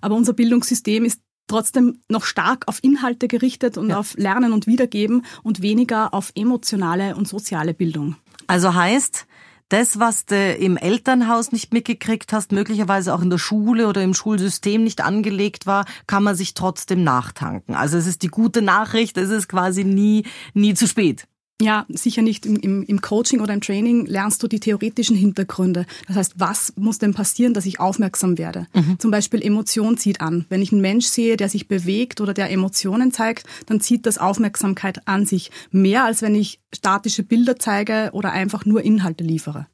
Aber 0.00 0.16
unser 0.16 0.32
Bildungssystem 0.32 1.04
ist 1.04 1.20
trotzdem 1.46 2.00
noch 2.08 2.24
stark 2.24 2.66
auf 2.66 2.82
Inhalte 2.82 3.28
gerichtet 3.28 3.78
und 3.78 3.90
ja. 3.90 3.98
auf 3.98 4.16
Lernen 4.16 4.52
und 4.52 4.66
Wiedergeben 4.66 5.24
und 5.44 5.62
weniger 5.62 6.12
auf 6.12 6.32
emotionale 6.34 7.14
und 7.14 7.28
soziale 7.28 7.74
Bildung. 7.74 8.16
Also 8.50 8.74
heißt, 8.74 9.28
das, 9.68 10.00
was 10.00 10.26
du 10.26 10.34
im 10.54 10.76
Elternhaus 10.76 11.52
nicht 11.52 11.72
mitgekriegt 11.72 12.32
hast, 12.32 12.50
möglicherweise 12.50 13.14
auch 13.14 13.22
in 13.22 13.30
der 13.30 13.38
Schule 13.38 13.86
oder 13.86 14.02
im 14.02 14.12
Schulsystem 14.12 14.82
nicht 14.82 15.02
angelegt 15.02 15.68
war, 15.68 15.84
kann 16.08 16.24
man 16.24 16.34
sich 16.34 16.54
trotzdem 16.54 17.04
nachtanken. 17.04 17.76
Also 17.76 17.96
es 17.96 18.08
ist 18.08 18.24
die 18.24 18.26
gute 18.26 18.60
Nachricht, 18.60 19.16
es 19.18 19.30
ist 19.30 19.46
quasi 19.46 19.84
nie, 19.84 20.24
nie 20.52 20.74
zu 20.74 20.88
spät. 20.88 21.28
Ja, 21.60 21.84
sicher 21.88 22.22
nicht. 22.22 22.46
Im, 22.46 22.56
im, 22.56 22.82
Im 22.82 23.00
Coaching 23.00 23.40
oder 23.40 23.52
im 23.52 23.60
Training 23.60 24.06
lernst 24.06 24.42
du 24.42 24.48
die 24.48 24.60
theoretischen 24.60 25.16
Hintergründe. 25.16 25.86
Das 26.06 26.16
heißt, 26.16 26.34
was 26.36 26.72
muss 26.76 26.98
denn 26.98 27.12
passieren, 27.14 27.54
dass 27.54 27.66
ich 27.66 27.80
aufmerksam 27.80 28.38
werde? 28.38 28.66
Mhm. 28.74 28.98
Zum 28.98 29.10
Beispiel 29.10 29.42
Emotion 29.42 29.98
zieht 29.98 30.20
an. 30.20 30.46
Wenn 30.48 30.62
ich 30.62 30.72
einen 30.72 30.80
Mensch 30.80 31.06
sehe, 31.06 31.36
der 31.36 31.48
sich 31.48 31.68
bewegt 31.68 32.20
oder 32.20 32.34
der 32.34 32.50
Emotionen 32.50 33.12
zeigt, 33.12 33.46
dann 33.66 33.80
zieht 33.80 34.06
das 34.06 34.18
Aufmerksamkeit 34.18 35.06
an 35.06 35.26
sich. 35.26 35.50
Mehr 35.70 36.04
als 36.04 36.22
wenn 36.22 36.34
ich 36.34 36.60
statische 36.74 37.22
Bilder 37.22 37.56
zeige 37.56 38.10
oder 38.12 38.32
einfach 38.32 38.64
nur 38.64 38.82
Inhalte 38.82 39.24
liefere. 39.24 39.66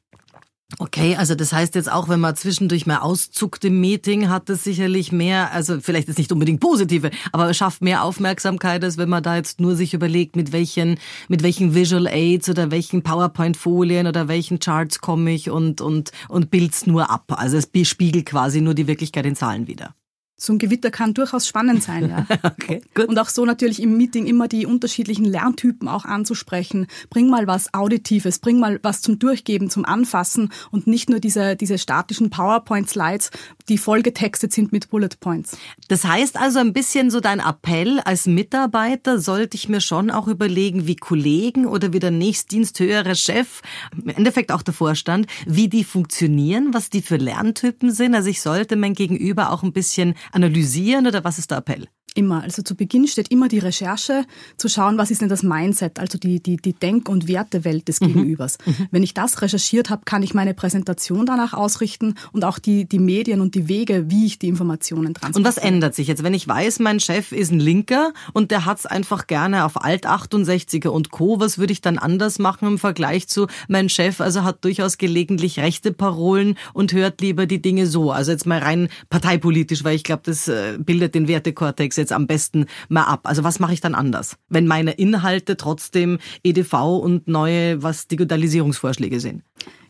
Okay, 0.79 1.15
also 1.15 1.33
das 1.33 1.53
heißt 1.53 1.75
jetzt 1.75 1.89
auch, 1.89 2.09
wenn 2.09 2.19
man 2.19 2.35
zwischendurch 2.35 2.85
mal 2.85 2.97
auszuckt 2.97 3.63
im 3.63 3.79
Meeting, 3.79 4.27
hat 4.27 4.49
es 4.49 4.65
sicherlich 4.65 5.13
mehr, 5.13 5.53
also 5.53 5.79
vielleicht 5.79 6.09
ist 6.09 6.17
nicht 6.17 6.33
unbedingt 6.33 6.59
positive, 6.59 7.09
aber 7.31 7.53
schafft 7.53 7.81
mehr 7.81 8.03
Aufmerksamkeit, 8.03 8.83
als 8.83 8.97
wenn 8.97 9.07
man 9.07 9.23
da 9.23 9.37
jetzt 9.37 9.61
nur 9.61 9.77
sich 9.77 9.93
überlegt, 9.93 10.35
mit 10.35 10.51
welchen, 10.51 10.99
mit 11.29 11.41
welchen 11.41 11.73
Visual 11.73 12.05
Aids 12.05 12.49
oder 12.49 12.69
welchen 12.69 13.01
PowerPoint-Folien 13.01 14.07
oder 14.07 14.27
welchen 14.27 14.59
Charts 14.59 14.99
komme 14.99 15.31
ich 15.31 15.49
und, 15.49 15.79
und, 15.79 16.11
und 16.27 16.51
bild's 16.51 16.85
nur 16.85 17.09
ab. 17.09 17.23
Also 17.29 17.55
es 17.55 17.69
spiegelt 17.87 18.25
quasi 18.25 18.59
nur 18.59 18.73
die 18.73 18.87
Wirklichkeit 18.87 19.25
in 19.25 19.37
Zahlen 19.37 19.67
wieder 19.67 19.95
so 20.39 20.53
ein 20.53 20.59
Gewitter 20.59 20.91
kann 20.91 21.15
durchaus 21.15 21.47
spannend 21.47 21.81
sein, 21.81 22.09
ja. 22.09 22.25
okay, 22.43 22.81
gut. 22.93 23.07
Und 23.07 23.17
auch 23.17 23.29
so 23.29 23.43
natürlich 23.43 23.81
im 23.81 23.97
Meeting 23.97 24.27
immer 24.27 24.47
die 24.47 24.67
unterschiedlichen 24.67 25.25
Lerntypen 25.25 25.87
auch 25.87 26.05
anzusprechen. 26.05 26.85
Bring 27.09 27.27
mal 27.27 27.47
was 27.47 27.73
Auditives, 27.73 28.37
bring 28.37 28.59
mal 28.59 28.79
was 28.83 29.01
zum 29.01 29.17
Durchgeben, 29.17 29.71
zum 29.71 29.83
Anfassen 29.83 30.53
und 30.69 30.85
nicht 30.85 31.09
nur 31.09 31.19
diese, 31.19 31.55
diese 31.55 31.79
statischen 31.79 32.29
PowerPoint-Slides, 32.29 33.31
die 33.67 33.79
vollgetextet 33.79 34.53
sind 34.53 34.71
mit 34.71 34.89
Bullet 34.91 35.09
Points. 35.19 35.57
Das 35.87 36.03
heißt 36.03 36.37
also 36.37 36.59
ein 36.59 36.71
bisschen 36.71 37.09
so 37.09 37.19
dein 37.19 37.39
Appell 37.39 37.99
als 38.01 38.27
Mitarbeiter 38.27 39.19
sollte 39.19 39.57
ich 39.57 39.69
mir 39.69 39.81
schon 39.81 40.11
auch 40.11 40.27
überlegen, 40.27 40.85
wie 40.85 40.95
Kollegen 40.95 41.65
oder 41.65 41.93
wie 41.93 41.99
der 41.99 42.11
nächstdiensthöhere 42.11 43.15
Chef, 43.15 43.61
im 43.99 44.09
Endeffekt 44.09 44.51
auch 44.51 44.61
der 44.61 44.75
Vorstand, 44.75 45.25
wie 45.47 45.67
die 45.67 45.83
funktionieren, 45.83 46.75
was 46.75 46.91
die 46.91 47.01
für 47.01 47.17
Lerntypen 47.17 47.91
sind. 47.91 48.13
Also 48.13 48.29
ich 48.29 48.41
sollte 48.41 48.75
mein 48.75 48.93
Gegenüber 48.93 49.51
auch 49.51 49.63
ein 49.63 49.73
bisschen 49.73 50.13
analysieren 50.31 51.07
oder 51.07 51.23
was 51.23 51.39
ist 51.39 51.51
der 51.51 51.59
Appell? 51.59 51.87
Immer. 52.17 52.41
Also 52.41 52.63
zu 52.63 52.75
Beginn 52.75 53.07
steht 53.07 53.29
immer 53.29 53.47
die 53.47 53.59
Recherche, 53.59 54.25
zu 54.57 54.69
schauen, 54.69 54.97
was 54.97 55.11
ist 55.11 55.21
denn 55.21 55.29
das 55.29 55.43
Mindset, 55.43 55.99
also 55.99 56.17
die, 56.17 56.41
die, 56.41 56.57
die 56.57 56.73
Denk- 56.73 57.09
und 57.09 57.27
Wertewelt 57.27 57.87
des 57.87 58.01
mhm. 58.01 58.07
Gegenübers. 58.07 58.57
Mhm. 58.65 58.87
Wenn 58.89 59.03
ich 59.03 59.13
das 59.13 59.41
recherchiert 59.43 59.91
habe, 59.91 60.01
kann 60.03 60.23
ich 60.23 60.33
meine 60.33 60.55
Präsentation 60.55 61.27
danach 61.27 61.53
ausrichten 61.53 62.15
und 62.31 62.43
auch 62.43 62.57
die, 62.57 62.85
die 62.85 62.97
Medien 62.97 63.39
und 63.39 63.53
die 63.53 63.67
Wege, 63.67 64.09
wie 64.09 64.25
ich 64.25 64.39
die 64.39 64.47
Informationen 64.47 65.13
transportiere. 65.13 65.47
Und 65.47 65.57
was 65.57 65.63
ändert 65.63 65.93
sich 65.93 66.07
jetzt, 66.07 66.23
wenn 66.23 66.33
ich 66.33 66.47
weiß, 66.47 66.79
mein 66.79 66.99
Chef 66.99 67.31
ist 67.31 67.51
ein 67.51 67.59
Linker 67.59 68.13
und 68.33 68.49
der 68.49 68.65
hat 68.65 68.79
es 68.79 68.85
einfach 68.87 69.27
gerne 69.27 69.63
auf 69.63 69.83
Alt-68er 69.83 70.87
und 70.87 71.11
Co., 71.11 71.39
was 71.39 71.59
würde 71.59 71.73
ich 71.73 71.81
dann 71.81 71.99
anders 71.99 72.39
machen 72.39 72.67
im 72.67 72.79
Vergleich 72.79 73.27
zu 73.27 73.45
mein 73.67 73.89
Chef, 73.89 74.21
also 74.21 74.43
hat 74.43 74.65
durchaus 74.65 74.97
gelegentlich 74.97 75.59
rechte 75.59 75.91
Parolen 75.91 76.57
und 76.73 76.93
hört 76.93 77.21
lieber 77.21 77.45
die 77.45 77.61
Dinge 77.61 77.85
so. 77.85 78.11
Also 78.11 78.31
jetzt 78.31 78.47
mal 78.47 78.59
rein 78.59 78.89
parteipolitisch, 79.11 79.83
weil 79.83 79.95
ich 79.95 80.03
glaube, 80.03 80.23
das 80.25 80.47
äh, 80.47 80.79
bildet 80.79 81.13
den 81.13 81.27
Wertekortex 81.27 81.95
jetzt 81.95 82.06
jetzt 82.07 82.13
am 82.13 82.27
besten 82.27 82.65
mal 82.87 83.03
ab? 83.03 83.21
Also 83.23 83.43
was 83.43 83.59
mache 83.59 83.73
ich 83.73 83.81
dann 83.81 83.95
anders, 83.95 84.37
wenn 84.49 84.65
meine 84.65 84.91
Inhalte 84.91 85.57
trotzdem 85.57 86.19
EDV 86.43 86.73
und 86.99 87.27
neue, 87.27 87.83
was 87.83 88.07
Digitalisierungsvorschläge 88.07 89.19
sind? 89.19 89.43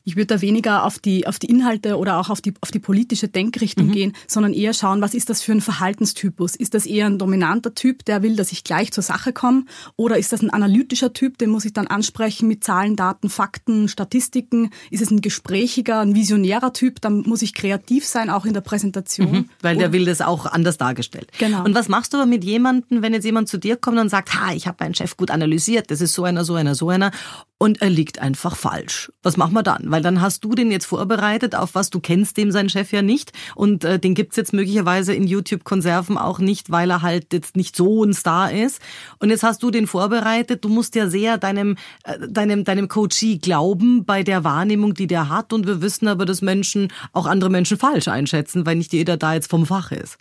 Ich 0.08 0.16
würde 0.16 0.28
da 0.28 0.42
weniger 0.42 0.86
auf 0.86 1.00
die, 1.00 1.28
auf 1.28 1.38
die 1.38 1.48
Inhalte 1.48 1.98
oder 1.98 2.18
auch 2.18 2.30
auf 2.30 2.40
die, 2.40 2.54
auf 2.62 2.72
die 2.72 2.80
politische 2.80 3.28
Denkrichtung 3.28 3.88
mhm. 3.88 3.92
gehen, 3.92 4.14
sondern 4.26 4.54
eher 4.54 4.74
schauen, 4.74 5.02
was 5.02 5.14
ist 5.14 5.30
das 5.30 5.42
für 5.42 5.52
ein 5.52 5.60
Verhaltenstypus? 5.60 6.56
Ist 6.56 6.76
das 6.76 6.86
eher 6.86 7.08
ein 7.08 7.20
dominanter 7.20 7.76
Typ, 7.76 8.06
der 8.06 8.24
will, 8.24 8.38
dass 8.38 8.54
ich 8.54 8.64
gleich 8.64 8.94
zur 8.94 9.04
Sache 9.04 9.34
komme? 9.34 9.66
Oder 9.98 10.18
ist 10.18 10.32
das 10.32 10.42
ein 10.42 10.50
analytischer 10.50 11.12
Typ, 11.12 11.38
den 11.38 11.50
muss 11.50 11.66
ich 11.66 11.74
dann 11.74 11.88
ansprechen 11.88 12.48
mit 12.48 12.64
Zahlen, 12.64 12.96
Daten, 12.96 13.30
Fakten, 13.30 13.90
Statistiken? 13.90 14.70
Ist 14.92 15.02
es 15.02 15.12
ein 15.12 15.20
gesprächiger, 15.20 16.00
ein 16.00 16.16
visionärer 16.16 16.72
Typ? 16.72 17.02
Dann 17.02 17.24
muss 17.24 17.42
ich 17.42 17.54
kreativ 17.54 18.06
sein, 18.06 18.30
auch 18.30 18.46
in 18.46 18.54
der 18.54 18.62
Präsentation. 18.62 19.32
Mhm, 19.32 19.50
weil 19.62 19.76
der 19.76 19.92
will 19.92 20.06
das 20.06 20.22
auch 20.22 20.46
anders 20.46 20.78
dargestellt. 20.78 21.30
Genau. 21.38 21.66
Und 21.66 21.76
was 21.76 21.90
machst 21.90 22.14
du 22.14 22.18
aber 22.18 22.28
mit 22.28 22.46
jemandem, 22.46 23.02
wenn 23.02 23.14
jetzt 23.14 23.26
jemand 23.26 23.50
zu 23.50 23.58
dir 23.58 23.76
kommt 23.76 24.00
und 24.00 24.08
sagt, 24.08 24.34
ha, 24.36 24.54
ich 24.54 24.68
habe 24.68 24.78
meinen 24.80 24.96
Chef 24.96 25.18
gut 25.18 25.32
analysiert, 25.32 25.92
das 25.92 26.00
ist 26.00 26.14
so 26.14 26.24
einer, 26.24 26.46
so 26.46 26.54
einer, 26.54 26.76
so 26.76 26.88
einer 26.88 27.12
und 27.60 27.82
er 27.82 27.90
liegt 27.90 28.20
einfach 28.20 28.56
falsch. 28.56 29.12
Was 29.24 29.38
machen 29.38 29.54
wir 29.54 29.64
dann? 29.64 29.90
Weil 29.90 30.02
dann 30.02 30.22
hast 30.22 30.44
du 30.44 30.54
den 30.54 30.72
jetzt 30.72 30.86
vorbereitet 30.86 31.56
auf 31.56 31.74
was, 31.76 31.90
du 31.90 32.00
kennst 32.00 32.38
dem 32.38 32.52
sein 32.52 32.70
Chef 32.70 32.92
ja 32.92 33.02
nicht 33.02 33.32
und 33.56 33.84
äh, 33.84 34.00
den 34.00 34.14
gibt's 34.14 34.38
jetzt 34.38 34.54
möglicherweise 34.54 35.14
in 35.14 35.26
YouTube-Konserven 35.26 36.18
auch 36.18 36.40
nicht, 36.40 36.70
weil 36.70 36.92
er 36.92 37.02
halt 37.02 37.34
jetzt 37.34 37.56
nicht 37.56 37.76
so 37.76 38.04
ein 38.04 38.14
Star 38.14 38.52
ist. 38.52 38.80
Und 39.20 39.30
jetzt 39.30 39.44
hast 39.44 39.64
du 39.64 39.72
den 39.72 39.88
vorbereitet, 39.88 40.64
du 40.64 40.70
musst 40.70 40.96
ja 40.96 41.10
sehr 41.10 41.38
deinem, 41.38 41.78
äh, 42.04 42.28
deinem, 42.28 42.64
deinem 42.64 42.88
Coachee 42.88 43.38
glauben 43.38 44.06
bei 44.06 44.24
der 44.24 44.44
Wahrnehmung, 44.44 44.94
die 44.94 45.08
der 45.08 45.30
hat 45.30 45.52
und 45.52 45.66
wir 45.66 45.82
wissen 45.82 46.08
aber, 46.08 46.26
dass 46.26 46.42
Menschen 46.42 46.94
auch 47.12 47.26
andere 47.26 47.50
Menschen 47.50 47.78
falsch 47.78 48.08
einschätzen, 48.08 48.66
weil 48.66 48.76
nicht 48.76 48.94
jeder 48.94 49.18
da 49.18 49.34
jetzt 49.34 49.50
vom 49.50 49.66
Fach 49.66 49.92
ist. 49.92 50.18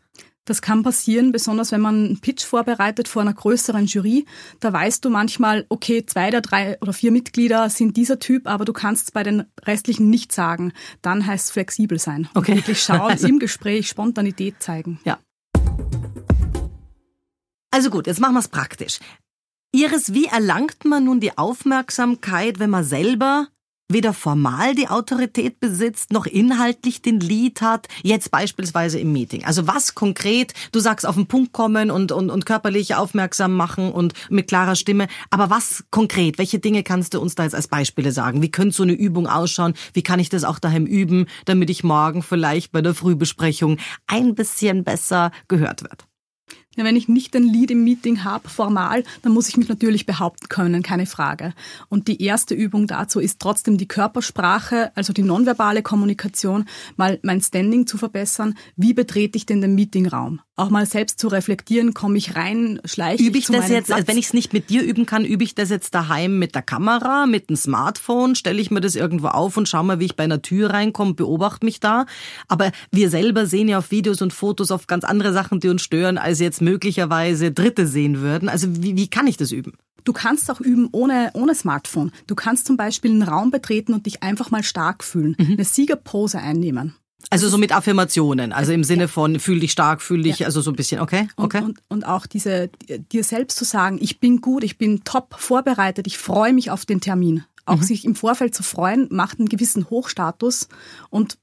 Das 0.46 0.62
kann 0.62 0.84
passieren, 0.84 1.32
besonders 1.32 1.72
wenn 1.72 1.80
man 1.80 2.06
einen 2.06 2.20
Pitch 2.20 2.44
vorbereitet 2.44 3.08
vor 3.08 3.22
einer 3.22 3.34
größeren 3.34 3.86
Jury. 3.86 4.26
Da 4.60 4.72
weißt 4.72 5.04
du 5.04 5.10
manchmal, 5.10 5.66
okay, 5.68 6.06
zwei 6.06 6.30
der 6.30 6.40
drei 6.40 6.78
oder 6.80 6.92
vier 6.92 7.10
Mitglieder 7.10 7.68
sind 7.68 7.96
dieser 7.96 8.20
Typ, 8.20 8.46
aber 8.46 8.64
du 8.64 8.72
kannst 8.72 9.08
es 9.08 9.10
bei 9.10 9.24
den 9.24 9.44
restlichen 9.64 10.08
nicht 10.08 10.30
sagen. 10.32 10.72
Dann 11.02 11.26
heißt 11.26 11.46
es 11.46 11.50
flexibel 11.50 11.98
sein. 11.98 12.28
Okay. 12.34 12.52
Und 12.52 12.58
wirklich 12.58 12.80
schauen, 12.80 13.10
also. 13.10 13.26
im 13.28 13.40
Gespräch 13.40 13.88
Spontanität 13.88 14.62
zeigen. 14.62 15.00
Ja. 15.04 15.18
Also 17.72 17.90
gut, 17.90 18.06
jetzt 18.06 18.20
machen 18.20 18.34
wir 18.34 18.40
es 18.40 18.48
praktisch. 18.48 19.00
Iris, 19.72 20.14
wie 20.14 20.26
erlangt 20.26 20.84
man 20.84 21.04
nun 21.04 21.18
die 21.18 21.36
Aufmerksamkeit, 21.36 22.60
wenn 22.60 22.70
man 22.70 22.84
selber 22.84 23.48
weder 23.88 24.12
formal 24.12 24.74
die 24.74 24.88
Autorität 24.88 25.60
besitzt, 25.60 26.12
noch 26.12 26.26
inhaltlich 26.26 27.02
den 27.02 27.20
Lead 27.20 27.60
hat, 27.60 27.86
jetzt 28.02 28.30
beispielsweise 28.30 28.98
im 28.98 29.12
Meeting. 29.12 29.44
Also 29.44 29.66
was 29.66 29.94
konkret, 29.94 30.54
du 30.72 30.80
sagst 30.80 31.06
auf 31.06 31.14
den 31.14 31.26
Punkt 31.26 31.52
kommen 31.52 31.90
und, 31.90 32.12
und, 32.12 32.30
und 32.30 32.46
körperlich 32.46 32.94
aufmerksam 32.94 33.54
machen 33.54 33.92
und 33.92 34.14
mit 34.28 34.48
klarer 34.48 34.74
Stimme, 34.74 35.06
aber 35.30 35.50
was 35.50 35.84
konkret, 35.90 36.38
welche 36.38 36.58
Dinge 36.58 36.82
kannst 36.82 37.14
du 37.14 37.20
uns 37.20 37.34
da 37.34 37.44
jetzt 37.44 37.54
als 37.54 37.68
Beispiele 37.68 38.12
sagen? 38.12 38.42
Wie 38.42 38.50
könnte 38.50 38.76
so 38.76 38.82
eine 38.82 38.92
Übung 38.92 39.26
ausschauen? 39.26 39.74
Wie 39.92 40.02
kann 40.02 40.20
ich 40.20 40.28
das 40.28 40.44
auch 40.44 40.58
daheim 40.58 40.86
üben, 40.86 41.26
damit 41.44 41.70
ich 41.70 41.84
morgen 41.84 42.22
vielleicht 42.22 42.72
bei 42.72 42.82
der 42.82 42.94
Frühbesprechung 42.94 43.78
ein 44.06 44.34
bisschen 44.34 44.84
besser 44.84 45.30
gehört 45.48 45.82
wird? 45.82 46.06
Ja, 46.76 46.84
wenn 46.84 46.96
ich 46.96 47.08
nicht 47.08 47.34
ein 47.34 47.42
Lead 47.42 47.70
im 47.70 47.84
Meeting 47.84 48.24
habe, 48.24 48.48
formal, 48.48 49.02
dann 49.22 49.32
muss 49.32 49.48
ich 49.48 49.56
mich 49.56 49.68
natürlich 49.68 50.04
behaupten 50.04 50.48
können, 50.48 50.82
keine 50.82 51.06
Frage. 51.06 51.54
Und 51.88 52.06
die 52.06 52.22
erste 52.22 52.54
Übung 52.54 52.86
dazu 52.86 53.18
ist 53.18 53.40
trotzdem 53.40 53.78
die 53.78 53.88
Körpersprache, 53.88 54.92
also 54.94 55.12
die 55.12 55.22
nonverbale 55.22 55.82
Kommunikation, 55.82 56.66
mal 56.96 57.18
mein 57.22 57.40
Standing 57.40 57.86
zu 57.86 57.96
verbessern. 57.96 58.54
Wie 58.76 58.92
betrete 58.92 59.38
ich 59.38 59.46
denn 59.46 59.62
den 59.62 59.74
Meetingraum? 59.74 60.40
Auch 60.58 60.70
mal 60.70 60.86
selbst 60.86 61.18
zu 61.18 61.28
reflektieren, 61.28 61.92
komme 61.92 62.16
ich 62.16 62.34
rein, 62.34 62.80
schleiche 62.86 63.22
übe 63.22 63.36
ich, 63.36 63.50
ich 63.50 63.54
das 63.54 63.68
jetzt, 63.68 63.92
also 63.92 64.08
wenn 64.08 64.16
ich 64.16 64.26
es 64.26 64.32
nicht 64.32 64.54
mit 64.54 64.70
dir 64.70 64.82
üben 64.82 65.04
kann, 65.04 65.26
übe 65.26 65.44
ich 65.44 65.54
das 65.54 65.68
jetzt 65.68 65.94
daheim 65.94 66.38
mit 66.38 66.54
der 66.54 66.62
Kamera, 66.62 67.26
mit 67.26 67.50
dem 67.50 67.56
Smartphone, 67.56 68.34
stelle 68.34 68.60
ich 68.60 68.70
mir 68.70 68.80
das 68.80 68.96
irgendwo 68.96 69.28
auf 69.28 69.58
und 69.58 69.68
schau 69.68 69.82
mal, 69.82 70.00
wie 70.00 70.06
ich 70.06 70.16
bei 70.16 70.24
einer 70.24 70.40
Tür 70.40 70.70
reinkomme, 70.70 71.12
beobachte 71.12 71.66
mich 71.66 71.80
da. 71.80 72.06
Aber 72.48 72.72
wir 72.90 73.10
selber 73.10 73.44
sehen 73.44 73.68
ja 73.68 73.78
auf 73.78 73.90
Videos 73.90 74.22
und 74.22 74.32
Fotos 74.32 74.70
oft 74.70 74.88
ganz 74.88 75.04
andere 75.04 75.34
Sachen, 75.34 75.60
die 75.60 75.68
uns 75.68 75.82
stören, 75.82 76.16
als 76.16 76.40
jetzt 76.40 76.62
möglicherweise 76.66 77.52
Dritte 77.52 77.86
sehen 77.86 78.20
würden. 78.20 78.48
Also 78.48 78.66
wie, 78.82 78.96
wie 78.96 79.08
kann 79.08 79.28
ich 79.28 79.36
das 79.36 79.52
üben? 79.52 79.74
Du 80.04 80.12
kannst 80.12 80.50
auch 80.50 80.60
üben 80.60 80.88
ohne, 80.92 81.30
ohne 81.34 81.54
Smartphone. 81.54 82.12
Du 82.26 82.34
kannst 82.34 82.66
zum 82.66 82.76
Beispiel 82.76 83.12
einen 83.12 83.22
Raum 83.22 83.50
betreten 83.50 83.94
und 83.94 84.06
dich 84.06 84.22
einfach 84.22 84.50
mal 84.50 84.62
stark 84.62 85.02
fühlen. 85.04 85.36
Mhm. 85.38 85.52
Eine 85.52 85.64
Siegerpose 85.64 86.38
einnehmen. 86.38 86.94
Also 87.30 87.48
so 87.48 87.58
mit 87.58 87.74
Affirmationen, 87.74 88.52
also 88.52 88.72
im 88.72 88.84
Sinne 88.84 89.08
von 89.08 89.40
fühl 89.40 89.58
dich 89.58 89.72
stark, 89.72 90.00
fühl 90.00 90.22
dich, 90.22 90.40
ja. 90.40 90.46
also 90.46 90.60
so 90.60 90.70
ein 90.70 90.76
bisschen, 90.76 91.00
okay? 91.00 91.26
okay. 91.36 91.58
Und, 91.58 91.66
und, 91.66 91.80
und 91.88 92.06
auch 92.06 92.26
diese, 92.26 92.70
dir 93.10 93.24
selbst 93.24 93.58
zu 93.58 93.64
sagen, 93.64 93.98
ich 94.00 94.20
bin 94.20 94.40
gut, 94.40 94.62
ich 94.62 94.78
bin 94.78 95.02
top 95.02 95.34
vorbereitet, 95.36 96.06
ich 96.06 96.18
freue 96.18 96.52
mich 96.52 96.70
auf 96.70 96.86
den 96.86 97.00
Termin. 97.00 97.42
Auch 97.64 97.78
mhm. 97.78 97.82
sich 97.82 98.04
im 98.04 98.14
Vorfeld 98.14 98.54
zu 98.54 98.62
freuen, 98.62 99.08
macht 99.10 99.40
einen 99.40 99.48
gewissen 99.48 99.90
Hochstatus 99.90 100.68
und 101.10 101.36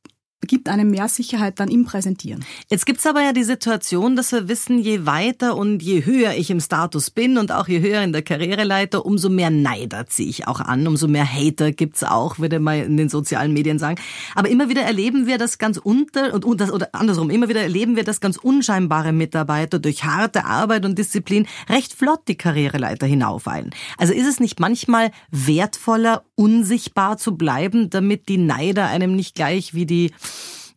gibt 0.48 0.70
einem 0.70 0.90
mehr 0.92 1.08
Sicherheit 1.08 1.60
dann 1.60 1.70
im 1.70 1.86
Präsentieren. 1.86 2.44
Jetzt 2.70 2.86
gibt's 2.86 3.06
aber 3.06 3.22
ja 3.22 3.34
die 3.34 3.44
Situation, 3.44 4.16
dass 4.16 4.32
wir 4.32 4.48
wissen, 4.48 4.80
je 4.80 5.06
weiter 5.06 5.56
und 5.56 5.82
je 5.82 6.06
höher 6.06 6.34
ich 6.34 6.50
im 6.50 6.60
Status 6.60 7.10
bin 7.10 7.38
und 7.38 7.52
auch 7.52 7.68
je 7.68 7.82
höher 7.82 8.02
in 8.02 8.14
der 8.14 8.22
Karriereleiter, 8.22 9.06
umso 9.06 9.30
mehr 9.30 9.50
Neider 9.50 10.08
ziehe 10.08 10.30
ich 10.30 10.48
auch 10.48 10.60
an, 10.60 10.88
umso 10.88 11.08
mehr 11.08 11.26
Hater 11.26 11.72
gibt's 11.72 12.04
auch, 12.04 12.40
würde 12.40 12.60
man 12.60 12.84
in 12.84 12.98
den 12.98 13.10
sozialen 13.10 13.54
Medien 13.54 13.80
sagen. 13.80 14.00
Aber 14.36 14.50
immer 14.50 14.70
wieder 14.70 14.82
erleben 14.82 15.28
wir 15.28 15.38
das 15.38 15.58
ganz 15.58 15.78
unter 15.78 16.34
und, 16.34 16.60
das, 16.60 16.72
oder 16.72 16.90
andersrum, 16.94 17.30
immer 17.30 17.50
wieder 17.50 17.62
erleben 17.62 17.96
wir, 17.96 18.04
dass 18.04 18.20
ganz 18.20 18.38
unscheinbare 18.38 19.12
Mitarbeiter 19.12 19.80
durch 19.80 20.04
harte 20.04 20.46
Arbeit 20.46 20.86
und 20.86 20.98
Disziplin 20.98 21.48
recht 21.70 21.94
flott 21.94 22.22
die 22.28 22.36
Karriereleiter 22.36 23.06
hinaufeilen. 23.06 23.72
Also 23.98 24.14
ist 24.14 24.28
es 24.28 24.40
nicht 24.40 24.60
manchmal 24.60 25.12
wertvoller, 25.32 26.24
unsichtbar 26.36 27.18
zu 27.18 27.36
bleiben, 27.36 27.90
damit 27.90 28.28
die 28.30 28.38
Neider 28.38 28.88
einem 28.88 29.16
nicht 29.16 29.36
gleich 29.36 29.74
wie 29.74 29.86
die 29.86 30.12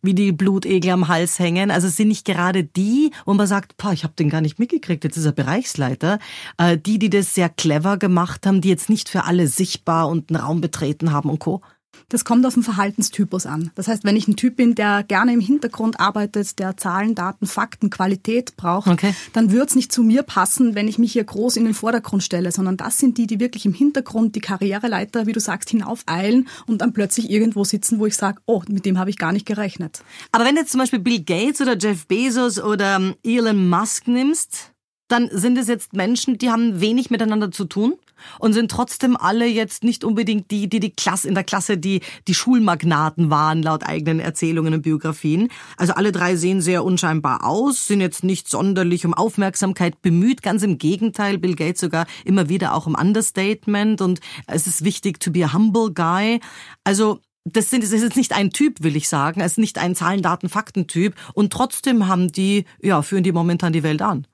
wie 0.01 0.13
die 0.13 0.31
Blutegel 0.31 0.91
am 0.91 1.07
Hals 1.07 1.39
hängen. 1.39 1.71
Also 1.71 1.87
es 1.87 1.95
sind 1.95 2.07
nicht 2.07 2.25
gerade 2.25 2.63
die, 2.63 3.11
wo 3.25 3.33
man 3.33 3.47
sagt, 3.47 3.77
Pah, 3.77 3.93
ich 3.93 4.03
habe 4.03 4.13
den 4.13 4.29
gar 4.29 4.41
nicht 4.41 4.59
mitgekriegt, 4.59 5.03
jetzt 5.03 5.17
ist 5.17 5.25
er 5.25 5.31
Bereichsleiter. 5.31 6.19
Äh, 6.57 6.77
die, 6.77 6.99
die 6.99 7.09
das 7.09 7.33
sehr 7.33 7.49
clever 7.49 7.97
gemacht 7.97 8.45
haben, 8.45 8.61
die 8.61 8.69
jetzt 8.69 8.89
nicht 8.89 9.09
für 9.09 9.25
alle 9.25 9.47
sichtbar 9.47 10.07
und 10.07 10.29
einen 10.29 10.41
Raum 10.41 10.61
betreten 10.61 11.11
haben 11.11 11.29
und 11.29 11.39
Co. 11.39 11.61
Das 12.09 12.25
kommt 12.25 12.45
auf 12.45 12.53
den 12.53 12.63
Verhaltenstypus 12.63 13.45
an. 13.45 13.71
Das 13.75 13.87
heißt, 13.87 14.03
wenn 14.03 14.15
ich 14.15 14.27
ein 14.27 14.35
Typ 14.35 14.55
bin, 14.55 14.75
der 14.75 15.03
gerne 15.03 15.33
im 15.33 15.39
Hintergrund 15.39 15.99
arbeitet, 15.99 16.59
der 16.59 16.77
Zahlen, 16.77 17.15
Daten, 17.15 17.47
Fakten, 17.47 17.89
Qualität 17.89 18.55
braucht, 18.57 18.87
okay. 18.87 19.13
dann 19.33 19.51
wird 19.51 19.69
es 19.69 19.75
nicht 19.75 19.91
zu 19.91 20.03
mir 20.03 20.23
passen, 20.23 20.75
wenn 20.75 20.87
ich 20.87 20.97
mich 20.99 21.13
hier 21.13 21.23
groß 21.23 21.57
in 21.57 21.65
den 21.65 21.73
Vordergrund 21.73 22.23
stelle, 22.23 22.51
sondern 22.51 22.77
das 22.77 22.97
sind 22.99 23.17
die, 23.17 23.27
die 23.27 23.39
wirklich 23.39 23.65
im 23.65 23.73
Hintergrund 23.73 24.35
die 24.35 24.41
Karriereleiter, 24.41 25.25
wie 25.27 25.33
du 25.33 25.39
sagst, 25.39 25.69
hinaufeilen 25.69 26.47
und 26.65 26.81
dann 26.81 26.93
plötzlich 26.93 27.29
irgendwo 27.29 27.63
sitzen, 27.63 27.99
wo 27.99 28.05
ich 28.05 28.15
sage, 28.15 28.41
oh, 28.45 28.61
mit 28.67 28.85
dem 28.85 28.97
habe 28.97 29.09
ich 29.09 29.17
gar 29.17 29.31
nicht 29.31 29.45
gerechnet. 29.45 30.01
Aber 30.31 30.45
wenn 30.45 30.55
du 30.55 30.61
jetzt 30.61 30.71
zum 30.71 30.79
Beispiel 30.79 30.99
Bill 30.99 31.23
Gates 31.23 31.61
oder 31.61 31.77
Jeff 31.77 32.07
Bezos 32.07 32.59
oder 32.59 32.95
ähm, 32.97 33.15
Elon 33.23 33.69
Musk 33.69 34.07
nimmst, 34.07 34.71
dann 35.07 35.29
sind 35.31 35.57
es 35.57 35.67
jetzt 35.67 35.93
Menschen, 35.93 36.37
die 36.37 36.49
haben 36.49 36.81
wenig 36.81 37.09
miteinander 37.09 37.51
zu 37.51 37.65
tun 37.65 37.93
und 38.39 38.53
sind 38.53 38.71
trotzdem 38.71 39.17
alle 39.17 39.45
jetzt 39.45 39.83
nicht 39.83 40.03
unbedingt 40.03 40.51
die, 40.51 40.69
die 40.69 40.79
die 40.79 40.91
Klasse 40.91 41.27
in 41.27 41.35
der 41.35 41.43
Klasse 41.43 41.77
die 41.77 42.01
die 42.27 42.33
Schulmagnaten 42.33 43.29
waren 43.29 43.61
laut 43.61 43.83
eigenen 43.83 44.19
Erzählungen 44.19 44.73
und 44.73 44.81
Biografien. 44.81 45.49
Also 45.77 45.93
alle 45.93 46.11
drei 46.11 46.35
sehen 46.35 46.61
sehr 46.61 46.83
unscheinbar 46.83 47.43
aus, 47.45 47.87
sind 47.87 48.01
jetzt 48.01 48.23
nicht 48.23 48.49
sonderlich 48.49 49.05
um 49.05 49.13
Aufmerksamkeit 49.13 50.01
bemüht, 50.01 50.41
ganz 50.41 50.63
im 50.63 50.77
Gegenteil, 50.77 51.37
Bill 51.37 51.55
Gates 51.55 51.81
sogar 51.81 52.05
immer 52.25 52.49
wieder 52.49 52.73
auch 52.73 52.87
um 52.87 52.95
Understatement 52.95 54.01
und 54.01 54.19
es 54.47 54.67
ist 54.67 54.83
wichtig 54.83 55.19
to 55.19 55.31
be 55.31 55.43
a 55.43 55.53
humble 55.53 55.93
guy. 55.93 56.39
Also 56.83 57.19
das, 57.53 57.69
sind, 57.69 57.83
das 57.83 57.91
ist 57.91 58.03
jetzt 58.03 58.17
nicht 58.17 58.33
ein 58.33 58.51
Typ, 58.51 58.83
will 58.83 58.95
ich 58.95 59.07
sagen. 59.07 59.41
Es 59.41 59.53
ist 59.53 59.57
nicht 59.57 59.77
ein 59.77 59.95
Zahlen, 59.95 60.21
Daten, 60.21 60.49
Fakten-Typ. 60.49 61.15
Und 61.33 61.53
trotzdem 61.53 62.07
haben 62.07 62.31
die, 62.31 62.65
ja, 62.81 63.01
führen 63.01 63.23
die 63.23 63.31
momentan 63.31 63.73
die 63.73 63.83
Welt 63.83 64.01
an. 64.01 64.27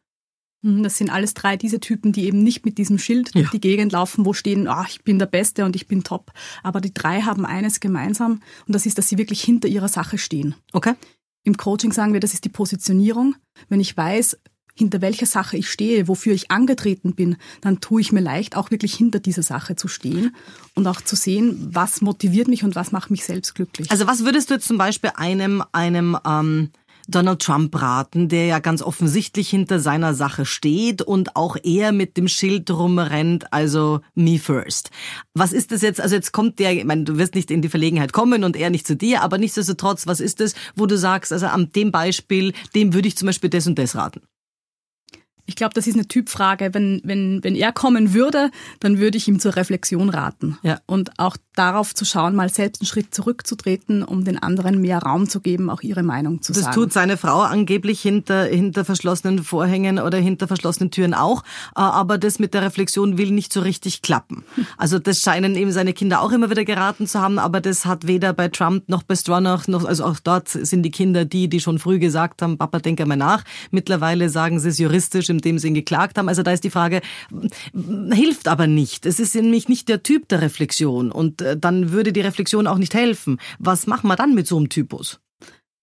Mhm, 0.64 0.82
das 0.82 0.98
sind 0.98 1.12
alles 1.12 1.36
drei 1.36 1.58
diese 1.58 1.80
Typen, 1.80 2.12
die 2.12 2.26
eben 2.26 2.42
nicht 2.42 2.66
mit 2.66 2.78
diesem 2.78 2.98
Schild 2.98 3.36
durch 3.36 3.46
ja. 3.46 3.52
die 3.52 3.62
Gegend 3.62 3.92
laufen, 3.92 4.26
wo 4.26 4.34
stehen, 4.34 4.68
oh, 4.68 4.84
ich 4.88 5.04
bin 5.04 5.20
der 5.20 5.28
Beste 5.28 5.66
und 5.66 5.76
ich 5.76 5.88
bin 5.88 6.04
top. 6.04 6.32
Aber 6.64 6.82
die 6.82 6.94
drei 6.94 7.22
haben 7.22 7.46
eines 7.46 7.80
gemeinsam 7.80 8.42
und 8.66 8.74
das 8.74 8.86
ist, 8.86 8.98
dass 8.98 9.10
sie 9.10 9.18
wirklich 9.18 9.44
hinter 9.44 9.68
ihrer 9.68 9.90
Sache 9.90 10.18
stehen. 10.18 10.56
Okay. 10.72 10.94
Im 11.44 11.58
Coaching 11.58 11.92
sagen 11.92 12.14
wir, 12.14 12.22
das 12.22 12.34
ist 12.34 12.46
die 12.46 12.50
Positionierung. 12.50 13.36
Wenn 13.68 13.82
ich 13.82 13.96
weiß, 13.96 14.38
hinter 14.76 15.02
welcher 15.02 15.26
Sache 15.26 15.58
ich 15.58 15.70
stehe, 15.70 16.08
wofür 16.08 16.34
ich 16.34 16.50
angetreten 16.50 17.14
bin, 17.14 17.36
dann 17.62 17.80
tue 17.80 18.02
ich 18.02 18.12
mir 18.12 18.22
leicht, 18.22 18.56
auch 18.56 18.72
wirklich 18.72 18.96
hinter 18.96 19.20
dieser 19.20 19.44
Sache 19.44 19.76
zu 19.76 19.88
stehen 19.88 20.36
und 20.74 20.88
auch 20.88 21.02
zu 21.02 21.16
sehen, 21.16 21.70
was 21.72 22.02
motiviert 22.02 22.48
mich 22.48 22.64
und 22.64 22.76
was 22.76 22.92
macht 22.92 23.12
mich 23.12 23.24
selbst 23.24 23.54
glücklich. 23.54 23.92
Also 23.92 24.08
was 24.08 24.24
würdest 24.26 24.50
du 24.50 24.56
jetzt 24.56 24.68
zum 24.68 24.78
Beispiel 24.78 25.12
einem, 25.16 25.64
einem 25.74 26.18
ähm 26.26 26.72
Donald 27.08 27.42
Trump 27.42 27.80
raten, 27.82 28.30
der 28.30 28.46
ja 28.46 28.60
ganz 28.60 28.82
offensichtlich 28.82 29.50
hinter 29.50 29.80
seiner 29.80 30.14
Sache 30.14 30.46
steht 30.46 31.02
und 31.02 31.36
auch 31.36 31.58
eher 31.62 31.92
mit 31.92 32.18
dem 32.18 32.28
Schild 32.28 32.72
rumrennt, 32.72 33.52
also 33.52 34.02
me 34.16 34.40
first. 34.40 34.90
Was 35.34 35.54
ist 35.54 35.72
das 35.72 35.82
jetzt? 35.82 36.00
Also 36.00 36.16
jetzt 36.16 36.32
kommt 36.32 36.60
der, 36.60 36.74
ich 36.74 36.86
meine, 36.86 37.04
du 37.04 37.18
wirst 37.18 37.36
nicht 37.36 37.52
in 37.52 37.62
die 37.62 37.70
Verlegenheit 37.70 38.14
kommen 38.14 38.44
und 38.44 38.56
er 38.56 38.70
nicht 38.70 38.88
zu 38.88 38.96
dir, 38.96 39.22
aber 39.22 39.38
nichtsdestotrotz, 39.38 40.08
was 40.08 40.20
ist 40.20 40.40
das, 40.40 40.56
wo 40.76 40.86
du 40.86 40.98
sagst, 40.98 41.34
also 41.34 41.48
an 41.48 41.70
dem 41.76 41.92
Beispiel, 41.92 42.54
dem 42.76 42.94
würde 42.94 43.08
ich 43.08 43.18
zum 43.18 43.28
Beispiel 43.28 43.50
das 43.50 43.68
und 43.68 43.78
das 43.78 43.96
raten? 43.96 44.22
Ich 45.46 45.56
glaube, 45.56 45.74
das 45.74 45.88
ist 45.88 45.96
eine 45.96 46.08
Typfrage. 46.08 46.74
Wenn, 46.74 47.02
wenn, 47.04 47.44
wenn 47.44 47.56
er 47.56 47.74
kommen 47.74 48.14
würde, 48.14 48.50
dann 48.80 49.00
würde 49.00 49.18
ich 49.18 49.28
ihm 49.28 49.40
zur 49.40 49.56
Reflexion 49.56 50.10
raten. 50.10 50.58
Ja. 50.64 50.80
Und 50.86 51.20
auch 51.20 51.36
darauf 51.56 51.94
zu 51.94 52.06
schauen, 52.06 52.36
mal 52.36 52.50
selbst 52.50 52.82
einen 52.82 52.88
Schritt 52.88 53.14
zurückzutreten, 53.14 54.04
um 54.04 54.24
den 54.24 54.42
anderen 54.42 54.82
mehr 54.82 55.00
Raum 55.00 55.28
zu 55.28 55.42
geben, 55.42 55.70
auch 55.70 55.82
ihre 55.82 56.02
Meinung 56.02 56.42
zu 56.42 56.54
das 56.54 56.64
sagen. 56.64 56.76
Das 56.76 56.76
tut 56.76 56.94
seine 56.94 57.18
Frau 57.18 57.42
angeblich 57.42 58.02
hinter, 58.02 58.46
hinter 58.46 58.86
verschlossenen 58.86 59.44
Vorhängen 59.44 60.00
oder 60.00 60.18
hinter 60.18 60.48
verschlossenen 60.48 60.92
Türen 60.92 61.14
auch. 61.14 61.44
Äh, 61.76 61.82
aber 61.82 62.18
das 62.18 62.40
mit 62.40 62.54
der 62.54 62.62
Reflexion 62.64 63.18
will 63.18 63.32
nicht 63.32 63.54
so 63.54 63.62
richtig 63.62 64.02
klappen. 64.02 64.44
Also 64.78 64.98
das 65.00 65.20
scheinen 65.20 65.56
eben 65.56 65.72
seine 65.72 65.94
Kinder 65.94 66.22
auch 66.22 66.32
immer 66.32 66.50
wieder 66.50 66.66
geraten 66.66 67.08
zu 67.08 67.22
haben, 67.22 67.38
aber 67.38 67.62
das 67.62 67.86
hat 67.86 68.08
weder 68.08 68.34
bei 68.34 68.48
Trump 68.50 68.90
noch 68.90 69.04
bei 69.04 69.16
Stronach 69.16 69.68
noch, 69.68 69.86
also 69.86 70.04
auch 70.04 70.20
dort 70.20 70.50
sind 70.50 70.84
die 70.84 70.92
Kinder 70.92 71.26
die, 71.26 71.48
die 71.48 71.60
schon 71.60 71.80
früh 71.80 72.00
gesagt 72.00 72.42
haben, 72.42 72.58
Papa, 72.58 72.80
denk 72.80 73.00
einmal 73.00 73.18
nach. 73.18 73.44
Mittlerweile 73.72 74.30
sagen 74.30 74.60
sie 74.60 74.70
es 74.70 74.80
juristisch 74.80 75.30
in 75.34 75.42
dem 75.42 75.60
Sinn 75.60 75.74
geklagt 75.74 76.18
haben. 76.18 76.30
Also 76.30 76.44
da 76.44 76.52
ist 76.52 76.64
die 76.64 76.70
Frage, 76.70 77.02
hilft 78.12 78.48
aber 78.48 78.68
nicht. 78.68 79.06
Es 79.06 79.20
ist 79.20 79.36
nämlich 79.36 79.70
nicht 79.70 79.90
der 79.90 80.04
Typ 80.04 80.28
der 80.30 80.42
Reflexion 80.42 81.12
und 81.12 81.42
äh, 81.42 81.58
dann 81.58 81.92
würde 81.92 82.14
die 82.14 82.22
Reflexion 82.22 82.68
auch 82.68 82.78
nicht 82.78 82.94
helfen. 82.94 83.40
Was 83.60 83.88
machen 83.88 84.08
wir 84.08 84.16
dann 84.16 84.36
mit 84.36 84.48
so 84.48 84.58
einem 84.58 84.70
Typus? 84.70 85.20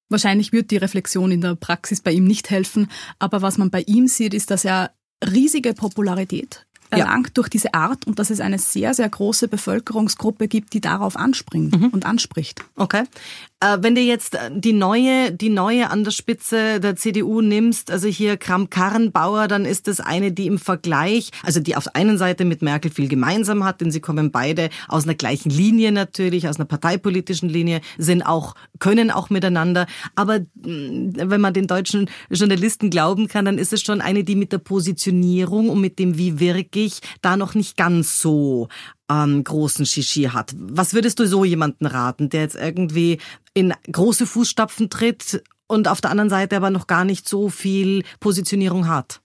Wahrscheinlich 0.08 0.52
wird 0.52 0.70
die 0.70 0.76
Reflexion 0.76 1.30
in 1.30 1.40
der 1.40 1.54
Praxis 1.54 2.00
bei 2.00 2.12
ihm 2.12 2.24
nicht 2.24 2.50
helfen, 2.50 2.90
aber 3.18 3.42
was 3.42 3.58
man 3.58 3.70
bei 3.70 3.82
ihm 3.82 4.08
sieht, 4.08 4.34
ist, 4.34 4.50
dass 4.50 4.64
er 4.64 4.92
riesige 5.24 5.72
Popularität 5.74 6.66
erlangt 6.90 7.28
ja. 7.28 7.32
durch 7.34 7.48
diese 7.48 7.74
Art 7.74 8.06
und 8.06 8.18
dass 8.18 8.30
es 8.30 8.40
eine 8.40 8.58
sehr, 8.58 8.94
sehr 8.94 9.08
große 9.08 9.48
Bevölkerungsgruppe 9.48 10.48
gibt, 10.48 10.72
die 10.72 10.80
darauf 10.80 11.16
anspringt 11.16 11.78
mhm. 11.78 11.88
und 11.88 12.04
anspricht. 12.04 12.64
Okay. 12.76 13.04
Äh, 13.62 13.78
wenn 13.82 13.94
du 13.94 14.00
jetzt 14.00 14.34
äh, 14.34 14.50
die 14.52 14.72
neue, 14.72 15.32
die 15.32 15.50
neue 15.50 15.90
an 15.90 16.02
der 16.02 16.12
Spitze 16.12 16.80
der 16.80 16.96
CDU 16.96 17.42
nimmst, 17.42 17.90
also 17.90 18.08
hier 18.08 18.38
Kram-Karrenbauer, 18.38 19.48
dann 19.48 19.66
ist 19.66 19.86
das 19.86 20.00
eine, 20.00 20.32
die 20.32 20.46
im 20.46 20.58
Vergleich, 20.58 21.30
also 21.42 21.60
die 21.60 21.76
auf 21.76 21.84
der 21.84 21.96
einen 21.96 22.16
Seite 22.16 22.46
mit 22.46 22.62
Merkel 22.62 22.90
viel 22.90 23.08
gemeinsam 23.08 23.62
hat, 23.64 23.82
denn 23.82 23.90
sie 23.90 24.00
kommen 24.00 24.30
beide 24.30 24.70
aus 24.88 25.04
einer 25.04 25.14
gleichen 25.14 25.50
Linie 25.50 25.92
natürlich, 25.92 26.48
aus 26.48 26.56
einer 26.56 26.64
parteipolitischen 26.64 27.50
Linie, 27.50 27.82
sind 27.98 28.22
auch, 28.22 28.54
können 28.78 29.10
auch 29.10 29.28
miteinander. 29.28 29.86
Aber 30.14 30.40
mm, 30.40 31.12
wenn 31.16 31.40
man 31.42 31.52
den 31.52 31.66
deutschen 31.66 32.08
Journalisten 32.30 32.88
glauben 32.88 33.28
kann, 33.28 33.44
dann 33.44 33.58
ist 33.58 33.74
es 33.74 33.82
schon 33.82 34.00
eine, 34.00 34.24
die 34.24 34.36
mit 34.36 34.52
der 34.52 34.58
Positionierung 34.58 35.68
und 35.68 35.82
mit 35.82 35.98
dem, 35.98 36.16
wie 36.16 36.40
wirklich, 36.40 37.00
da 37.20 37.36
noch 37.36 37.54
nicht 37.54 37.76
ganz 37.76 38.20
so 38.22 38.68
ähm, 39.10 39.42
großen 39.44 39.84
Shishi 39.84 40.24
hat. 40.24 40.54
Was 40.56 40.94
würdest 40.94 41.18
du 41.18 41.26
so 41.26 41.44
jemanden 41.44 41.86
raten, 41.86 42.30
der 42.30 42.42
jetzt 42.42 42.56
irgendwie 42.56 43.18
in 43.52 43.74
große 43.90 44.26
Fußstapfen 44.26 44.88
tritt 44.88 45.42
und 45.66 45.88
auf 45.88 46.00
der 46.00 46.10
anderen 46.10 46.30
Seite 46.30 46.56
aber 46.56 46.70
noch 46.70 46.86
gar 46.86 47.04
nicht 47.04 47.28
so 47.28 47.48
viel 47.50 48.04
Positionierung 48.20 48.88
hat? 48.88 49.20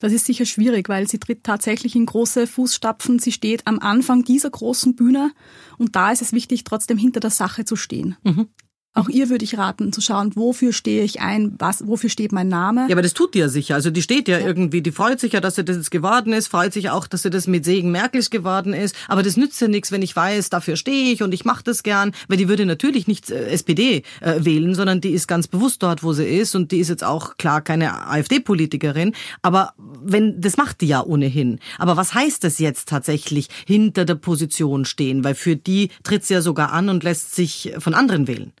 Das 0.00 0.12
ist 0.12 0.26
sicher 0.26 0.44
schwierig, 0.44 0.88
weil 0.88 1.08
sie 1.08 1.18
tritt 1.18 1.44
tatsächlich 1.44 1.94
in 1.94 2.04
große 2.04 2.46
Fußstapfen. 2.46 3.20
Sie 3.20 3.32
steht 3.32 3.66
am 3.66 3.78
Anfang 3.78 4.24
dieser 4.24 4.50
großen 4.50 4.96
Bühne 4.96 5.30
und 5.78 5.96
da 5.96 6.10
ist 6.10 6.20
es 6.20 6.32
wichtig, 6.32 6.64
trotzdem 6.64 6.98
hinter 6.98 7.20
der 7.20 7.30
Sache 7.30 7.64
zu 7.64 7.76
stehen. 7.76 8.16
Mhm. 8.24 8.48
Auch 8.96 9.08
ihr 9.08 9.28
würde 9.28 9.44
ich 9.44 9.58
raten, 9.58 9.92
zu 9.92 10.00
schauen, 10.00 10.30
wofür 10.36 10.72
stehe 10.72 11.02
ich 11.02 11.20
ein, 11.20 11.56
was, 11.58 11.84
wofür 11.84 12.08
steht 12.08 12.30
mein 12.30 12.46
Name. 12.46 12.86
Ja, 12.88 12.94
aber 12.94 13.02
das 13.02 13.12
tut 13.12 13.34
die 13.34 13.40
ja 13.40 13.48
sicher. 13.48 13.74
Also 13.74 13.90
die 13.90 14.02
steht 14.02 14.28
ja, 14.28 14.38
ja, 14.38 14.46
irgendwie, 14.46 14.82
die 14.82 14.92
freut 14.92 15.18
sich 15.18 15.32
ja, 15.32 15.40
dass 15.40 15.56
sie 15.56 15.64
das 15.64 15.76
jetzt 15.76 15.90
geworden 15.90 16.32
ist, 16.32 16.46
freut 16.46 16.72
sich 16.72 16.90
auch, 16.90 17.08
dass 17.08 17.22
sie 17.22 17.30
das 17.30 17.48
mit 17.48 17.64
Segen 17.64 17.90
Merkels 17.90 18.30
geworden 18.30 18.72
ist. 18.72 18.94
Aber 19.08 19.24
das 19.24 19.36
nützt 19.36 19.60
ja 19.60 19.66
nichts, 19.66 19.90
wenn 19.90 20.02
ich 20.02 20.14
weiß, 20.14 20.48
dafür 20.48 20.76
stehe 20.76 21.12
ich 21.12 21.24
und 21.24 21.34
ich 21.34 21.44
mache 21.44 21.64
das 21.64 21.82
gern, 21.82 22.12
weil 22.28 22.36
die 22.36 22.48
würde 22.48 22.66
natürlich 22.66 23.08
nicht 23.08 23.32
äh, 23.32 23.48
SPD 23.48 24.04
äh, 24.20 24.44
wählen, 24.44 24.76
sondern 24.76 25.00
die 25.00 25.10
ist 25.10 25.26
ganz 25.26 25.48
bewusst 25.48 25.82
dort, 25.82 26.04
wo 26.04 26.12
sie 26.12 26.26
ist 26.26 26.54
und 26.54 26.70
die 26.70 26.78
ist 26.78 26.88
jetzt 26.88 27.02
auch 27.02 27.36
klar 27.36 27.62
keine 27.62 28.06
AfD-Politikerin. 28.06 29.12
Aber 29.42 29.72
wenn, 29.76 30.40
das 30.40 30.56
macht 30.56 30.82
die 30.82 30.86
ja 30.86 31.02
ohnehin. 31.04 31.58
Aber 31.78 31.96
was 31.96 32.14
heißt 32.14 32.44
das 32.44 32.60
jetzt 32.60 32.88
tatsächlich 32.88 33.48
hinter 33.66 34.04
der 34.04 34.14
Position 34.14 34.84
stehen? 34.84 35.24
Weil 35.24 35.34
für 35.34 35.56
die 35.56 35.90
tritt 36.04 36.24
sie 36.24 36.34
ja 36.34 36.42
sogar 36.42 36.72
an 36.72 36.88
und 36.88 37.02
lässt 37.02 37.34
sich 37.34 37.72
von 37.80 37.94
anderen 37.94 38.28
wählen 38.28 38.52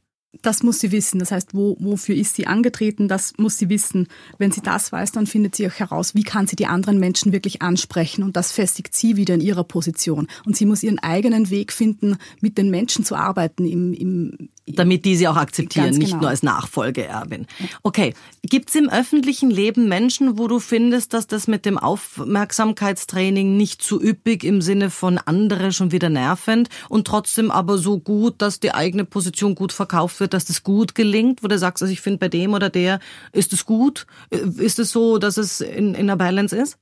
das 0.42 0.62
muss 0.62 0.80
sie 0.80 0.92
wissen. 0.92 1.18
Das 1.18 1.30
heißt, 1.30 1.54
wo, 1.54 1.76
wofür 1.80 2.14
ist 2.14 2.36
sie 2.36 2.46
angetreten, 2.46 3.08
das 3.08 3.34
muss 3.38 3.58
sie 3.58 3.68
wissen. 3.68 4.08
Wenn 4.38 4.52
sie 4.52 4.60
das 4.60 4.92
weiß, 4.92 5.12
dann 5.12 5.26
findet 5.26 5.54
sie 5.54 5.66
auch 5.66 5.74
heraus, 5.74 6.14
wie 6.14 6.22
kann 6.22 6.46
sie 6.46 6.56
die 6.56 6.66
anderen 6.66 6.98
Menschen 6.98 7.32
wirklich 7.32 7.62
ansprechen. 7.62 8.22
Und 8.22 8.36
das 8.36 8.52
festigt 8.52 8.94
sie 8.94 9.16
wieder 9.16 9.34
in 9.34 9.40
ihrer 9.40 9.64
Position. 9.64 10.28
Und 10.44 10.56
sie 10.56 10.66
muss 10.66 10.82
ihren 10.82 10.98
eigenen 10.98 11.50
Weg 11.50 11.72
finden, 11.72 12.16
mit 12.40 12.58
den 12.58 12.70
Menschen 12.70 13.04
zu 13.04 13.16
arbeiten 13.16 13.66
im, 13.66 13.92
im, 13.92 14.48
damit 14.66 15.04
die 15.04 15.16
sie 15.16 15.28
auch 15.28 15.36
akzeptieren, 15.36 15.90
genau. 15.90 15.98
nicht 15.98 16.20
nur 16.20 16.28
als 16.28 16.42
Nachfolgeerbin. 16.42 17.46
Okay, 17.82 18.14
gibt's 18.42 18.74
im 18.74 18.88
öffentlichen 18.88 19.50
Leben 19.50 19.88
Menschen, 19.88 20.38
wo 20.38 20.48
du 20.48 20.58
findest, 20.58 21.12
dass 21.12 21.26
das 21.26 21.46
mit 21.46 21.66
dem 21.66 21.78
Aufmerksamkeitstraining 21.78 23.56
nicht 23.56 23.82
zu 23.82 24.02
üppig 24.02 24.44
im 24.44 24.62
Sinne 24.62 24.90
von 24.90 25.18
andere 25.18 25.72
schon 25.72 25.92
wieder 25.92 26.08
nervend 26.08 26.68
und 26.88 27.06
trotzdem 27.06 27.50
aber 27.50 27.78
so 27.78 27.98
gut, 27.98 28.36
dass 28.38 28.60
die 28.60 28.72
eigene 28.72 29.04
Position 29.04 29.54
gut 29.54 29.72
verkauft 29.72 30.20
wird? 30.20 30.23
Wird, 30.24 30.34
dass 30.34 30.46
das 30.46 30.62
gut 30.62 30.94
gelingt, 30.94 31.42
wo 31.42 31.48
du 31.48 31.58
sagst, 31.58 31.82
also 31.82 31.92
ich 31.92 32.00
finde 32.00 32.18
bei 32.18 32.28
dem 32.28 32.54
oder 32.54 32.70
der 32.70 32.98
ist 33.32 33.52
es 33.52 33.66
gut? 33.66 34.06
Ist 34.30 34.78
es 34.78 34.90
so, 34.90 35.18
dass 35.18 35.36
es 35.36 35.60
in, 35.60 35.94
in 35.94 35.96
einer 35.96 36.16
Balance 36.16 36.56
ist? 36.56 36.78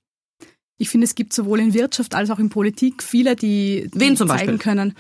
Ich 0.79 0.89
finde, 0.89 1.05
es 1.05 1.15
gibt 1.15 1.33
sowohl 1.33 1.61
in 1.61 1.75
Wirtschaft 1.75 2.15
als 2.15 2.31
auch 2.31 2.39
in 2.39 2.49
Politik 2.49 3.03
viele, 3.03 3.37
die, 3.37 3.91
die 3.93 4.01
Wen 4.01 4.17
zum 4.17 4.29
zeigen 4.29 4.39
Beispiel? 4.39 4.59
können. 4.59 4.95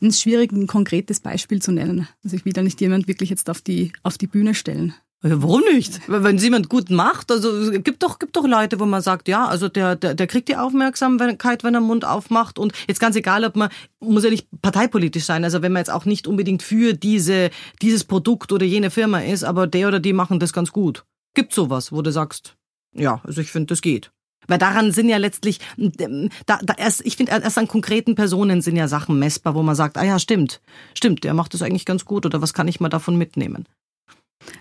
Es 0.00 0.08
ist 0.08 0.22
schwierig, 0.22 0.52
ein 0.52 0.66
konkretes 0.66 1.20
Beispiel 1.20 1.62
zu 1.62 1.72
nennen. 1.72 2.08
Also 2.22 2.36
ich 2.36 2.44
will 2.44 2.52
da 2.52 2.62
nicht 2.62 2.80
jemand 2.80 3.08
wirklich 3.08 3.30
jetzt 3.30 3.48
auf 3.48 3.60
die, 3.60 3.92
auf 4.02 4.18
die 4.18 4.26
Bühne 4.26 4.54
stellen. 4.54 4.94
Ja, 5.24 5.40
warum 5.40 5.60
nicht? 5.72 6.00
Wenn 6.08 6.38
jemand 6.38 6.68
gut 6.68 6.90
macht, 6.90 7.30
also 7.30 7.70
gibt 7.70 8.02
doch, 8.02 8.18
gibt 8.18 8.34
doch 8.34 8.46
Leute, 8.46 8.80
wo 8.80 8.86
man 8.86 9.02
sagt, 9.02 9.28
ja, 9.28 9.46
also 9.46 9.68
der, 9.68 9.94
der, 9.94 10.14
der 10.14 10.26
kriegt 10.26 10.48
die 10.48 10.56
Aufmerksamkeit, 10.56 11.62
wenn 11.62 11.74
er 11.74 11.80
Mund 11.80 12.04
aufmacht. 12.04 12.58
Und 12.58 12.72
jetzt 12.88 12.98
ganz 12.98 13.14
egal, 13.14 13.44
ob 13.44 13.54
man, 13.54 13.70
muss 14.00 14.24
ja 14.24 14.30
nicht 14.30 14.48
parteipolitisch 14.62 15.24
sein, 15.24 15.44
also 15.44 15.62
wenn 15.62 15.72
man 15.72 15.80
jetzt 15.80 15.92
auch 15.92 16.06
nicht 16.06 16.26
unbedingt 16.26 16.62
für 16.64 16.92
diese, 16.94 17.50
dieses 17.82 18.02
Produkt 18.02 18.50
oder 18.50 18.66
jene 18.66 18.90
Firma 18.90 19.20
ist, 19.20 19.44
aber 19.44 19.68
der 19.68 19.86
oder 19.88 20.00
die 20.00 20.12
machen 20.12 20.40
das 20.40 20.52
ganz 20.52 20.72
gut. 20.72 21.04
Gibt 21.34 21.54
sowas, 21.54 21.92
wo 21.92 22.02
du 22.02 22.10
sagst, 22.10 22.56
ja, 22.92 23.20
also 23.22 23.40
ich 23.40 23.52
finde, 23.52 23.66
das 23.66 23.80
geht. 23.80 24.10
Weil 24.48 24.58
daran 24.58 24.90
sind 24.90 25.08
ja 25.08 25.18
letztlich, 25.18 25.60
da, 25.76 26.58
da 26.62 26.74
erst, 26.76 27.06
ich 27.06 27.16
finde, 27.16 27.30
erst 27.30 27.58
an 27.58 27.68
konkreten 27.68 28.16
Personen 28.16 28.60
sind 28.60 28.74
ja 28.74 28.88
Sachen 28.88 29.20
messbar, 29.20 29.54
wo 29.54 29.62
man 29.62 29.76
sagt, 29.76 29.96
ah 29.96 30.04
ja, 30.04 30.18
stimmt, 30.18 30.60
stimmt, 30.94 31.22
der 31.22 31.32
macht 31.32 31.54
das 31.54 31.62
eigentlich 31.62 31.86
ganz 31.86 32.04
gut 32.04 32.26
oder 32.26 32.42
was 32.42 32.52
kann 32.52 32.66
ich 32.66 32.80
mal 32.80 32.88
davon 32.88 33.16
mitnehmen? 33.16 33.68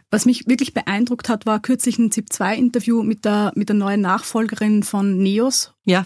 Was 0.10 0.26
mich 0.26 0.48
wirklich 0.48 0.74
beeindruckt 0.74 1.30
hat, 1.30 1.46
war 1.46 1.62
kürzlich 1.62 1.98
ein 1.98 2.12
ZIP-2-Interview 2.12 3.04
mit 3.04 3.26
der, 3.26 3.52
mit 3.56 3.70
der 3.70 3.76
neuen 3.76 4.02
Nachfolgerin 4.02 4.84
von 4.84 5.18
NEOS. 5.18 5.74
Ja. 5.86 6.06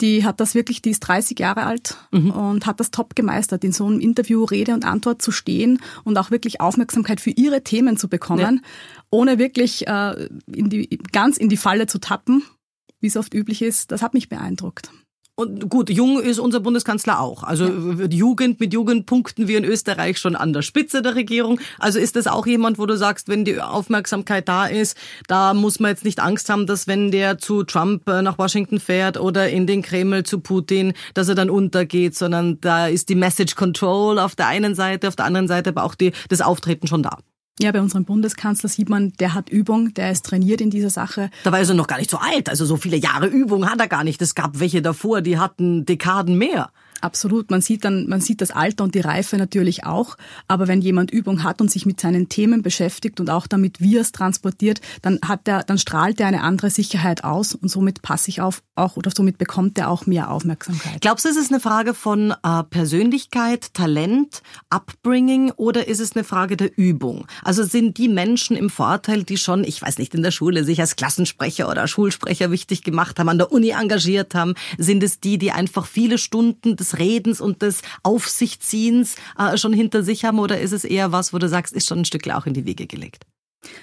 Die 0.00 0.24
hat 0.24 0.38
das 0.38 0.54
wirklich, 0.54 0.80
die 0.80 0.90
ist 0.90 1.00
30 1.00 1.38
Jahre 1.40 1.64
alt 1.64 1.96
mhm. 2.12 2.30
und 2.30 2.66
hat 2.66 2.78
das 2.78 2.92
top 2.92 3.16
gemeistert, 3.16 3.64
in 3.64 3.72
so 3.72 3.86
einem 3.86 3.98
Interview 3.98 4.44
Rede 4.44 4.72
und 4.72 4.84
Antwort 4.84 5.20
zu 5.20 5.32
stehen 5.32 5.80
und 6.04 6.16
auch 6.18 6.30
wirklich 6.30 6.60
Aufmerksamkeit 6.60 7.20
für 7.20 7.30
ihre 7.30 7.64
Themen 7.64 7.96
zu 7.96 8.08
bekommen, 8.08 8.60
ja. 8.62 8.68
ohne 9.10 9.38
wirklich 9.38 9.88
äh, 9.88 10.28
in 10.46 10.70
die, 10.70 11.00
ganz 11.10 11.36
in 11.36 11.48
die 11.48 11.56
Falle 11.56 11.88
zu 11.88 11.98
tappen, 11.98 12.44
wie 13.00 13.08
es 13.08 13.16
oft 13.16 13.34
üblich 13.34 13.60
ist. 13.60 13.90
Das 13.90 14.02
hat 14.02 14.14
mich 14.14 14.28
beeindruckt. 14.28 14.92
Und 15.38 15.68
gut, 15.68 15.88
jung 15.88 16.20
ist 16.20 16.40
unser 16.40 16.58
Bundeskanzler 16.58 17.20
auch. 17.20 17.44
Also 17.44 17.66
ja. 17.66 18.06
Jugend 18.10 18.58
mit 18.58 18.72
Jugend 18.72 19.06
punkten 19.06 19.46
wir 19.46 19.56
in 19.56 19.64
Österreich 19.64 20.18
schon 20.18 20.34
an 20.34 20.52
der 20.52 20.62
Spitze 20.62 21.00
der 21.00 21.14
Regierung. 21.14 21.60
Also 21.78 22.00
ist 22.00 22.16
das 22.16 22.26
auch 22.26 22.44
jemand, 22.44 22.80
wo 22.80 22.86
du 22.86 22.96
sagst, 22.96 23.28
wenn 23.28 23.44
die 23.44 23.60
Aufmerksamkeit 23.60 24.48
da 24.48 24.66
ist, 24.66 24.96
da 25.28 25.54
muss 25.54 25.78
man 25.78 25.92
jetzt 25.92 26.04
nicht 26.04 26.18
Angst 26.18 26.50
haben, 26.50 26.66
dass 26.66 26.88
wenn 26.88 27.12
der 27.12 27.38
zu 27.38 27.62
Trump 27.62 28.08
äh, 28.08 28.20
nach 28.20 28.36
Washington 28.36 28.80
fährt 28.80 29.16
oder 29.16 29.48
in 29.48 29.68
den 29.68 29.82
Kreml 29.82 30.24
zu 30.24 30.40
Putin, 30.40 30.92
dass 31.14 31.28
er 31.28 31.36
dann 31.36 31.50
untergeht, 31.50 32.16
sondern 32.16 32.60
da 32.60 32.88
ist 32.88 33.08
die 33.08 33.14
Message 33.14 33.54
Control 33.54 34.18
auf 34.18 34.34
der 34.34 34.48
einen 34.48 34.74
Seite, 34.74 35.06
auf 35.06 35.14
der 35.14 35.26
anderen 35.26 35.46
Seite 35.46 35.70
aber 35.70 35.84
auch 35.84 35.94
die, 35.94 36.10
das 36.30 36.40
Auftreten 36.40 36.88
schon 36.88 37.04
da. 37.04 37.16
Ja, 37.60 37.72
bei 37.72 37.80
unserem 37.80 38.04
Bundeskanzler 38.04 38.68
sieht 38.68 38.88
man, 38.88 39.12
der 39.18 39.34
hat 39.34 39.48
Übung, 39.48 39.92
der 39.94 40.12
ist 40.12 40.24
trainiert 40.24 40.60
in 40.60 40.70
dieser 40.70 40.90
Sache. 40.90 41.30
Da 41.42 41.50
war 41.50 41.58
er 41.58 41.74
noch 41.74 41.88
gar 41.88 41.98
nicht 41.98 42.10
so 42.10 42.18
alt, 42.18 42.48
also 42.48 42.64
so 42.64 42.76
viele 42.76 42.96
Jahre 42.96 43.26
Übung 43.26 43.68
hat 43.68 43.80
er 43.80 43.88
gar 43.88 44.04
nicht. 44.04 44.22
Es 44.22 44.34
gab 44.36 44.60
welche 44.60 44.80
davor, 44.80 45.22
die 45.22 45.38
hatten 45.38 45.84
Dekaden 45.84 46.38
mehr. 46.38 46.70
Absolut. 47.00 47.50
Man 47.50 47.60
sieht 47.60 47.84
dann, 47.84 48.08
man 48.08 48.20
sieht 48.20 48.40
das 48.40 48.50
Alter 48.50 48.84
und 48.84 48.94
die 48.94 49.00
Reife 49.00 49.36
natürlich 49.36 49.84
auch. 49.84 50.16
Aber 50.48 50.68
wenn 50.68 50.80
jemand 50.80 51.10
Übung 51.10 51.44
hat 51.44 51.60
und 51.60 51.70
sich 51.70 51.86
mit 51.86 52.00
seinen 52.00 52.28
Themen 52.28 52.62
beschäftigt 52.62 53.20
und 53.20 53.30
auch 53.30 53.46
damit, 53.46 53.80
wie 53.80 53.96
er 53.96 54.02
es 54.02 54.12
transportiert, 54.12 54.80
dann 55.02 55.18
hat 55.24 55.46
er, 55.46 55.62
dann 55.62 55.78
strahlt 55.78 56.20
er 56.20 56.26
eine 56.26 56.42
andere 56.42 56.70
Sicherheit 56.70 57.24
aus 57.24 57.54
und 57.54 57.68
somit 57.68 58.02
passe 58.02 58.30
ich 58.30 58.40
auf 58.40 58.62
auch 58.74 58.96
oder 58.96 59.10
somit 59.14 59.38
bekommt 59.38 59.78
er 59.78 59.90
auch 59.90 60.06
mehr 60.06 60.30
Aufmerksamkeit. 60.30 61.00
Glaubst 61.00 61.24
du, 61.24 61.28
ist 61.28 61.36
es 61.36 61.50
eine 61.50 61.60
Frage 61.60 61.94
von 61.94 62.32
äh, 62.42 62.62
Persönlichkeit, 62.64 63.74
Talent, 63.74 64.42
Upbringing 64.70 65.50
oder 65.52 65.88
ist 65.88 66.00
es 66.00 66.14
eine 66.14 66.24
Frage 66.24 66.56
der 66.56 66.76
Übung? 66.76 67.26
Also 67.42 67.64
sind 67.64 67.98
die 67.98 68.08
Menschen 68.08 68.56
im 68.56 68.70
Vorteil, 68.70 69.24
die 69.24 69.36
schon, 69.36 69.64
ich 69.64 69.82
weiß 69.82 69.98
nicht, 69.98 70.14
in 70.14 70.22
der 70.22 70.30
Schule 70.30 70.64
sich 70.64 70.80
als 70.80 70.96
Klassensprecher 70.96 71.68
oder 71.68 71.86
Schulsprecher 71.88 72.50
wichtig 72.50 72.82
gemacht 72.82 73.18
haben, 73.18 73.28
an 73.28 73.38
der 73.38 73.52
Uni 73.52 73.70
engagiert 73.70 74.34
haben, 74.34 74.54
sind 74.78 75.02
es 75.02 75.20
die, 75.20 75.38
die 75.38 75.52
einfach 75.52 75.86
viele 75.86 76.18
Stunden 76.18 76.76
des 76.76 76.87
des 76.88 76.98
Redens 76.98 77.40
und 77.40 77.62
des 77.62 77.82
Aufsichtziehens 78.02 79.16
äh, 79.38 79.56
schon 79.56 79.72
hinter 79.72 80.02
sich 80.02 80.24
haben 80.24 80.38
oder 80.38 80.60
ist 80.60 80.72
es 80.72 80.84
eher 80.84 81.12
was, 81.12 81.32
wo 81.32 81.38
du 81.38 81.48
sagst, 81.48 81.74
ist 81.74 81.86
schon 81.86 82.00
ein 82.00 82.04
Stück 82.04 82.28
auch 82.28 82.46
in 82.46 82.54
die 82.54 82.66
Wege 82.66 82.86
gelegt? 82.86 83.24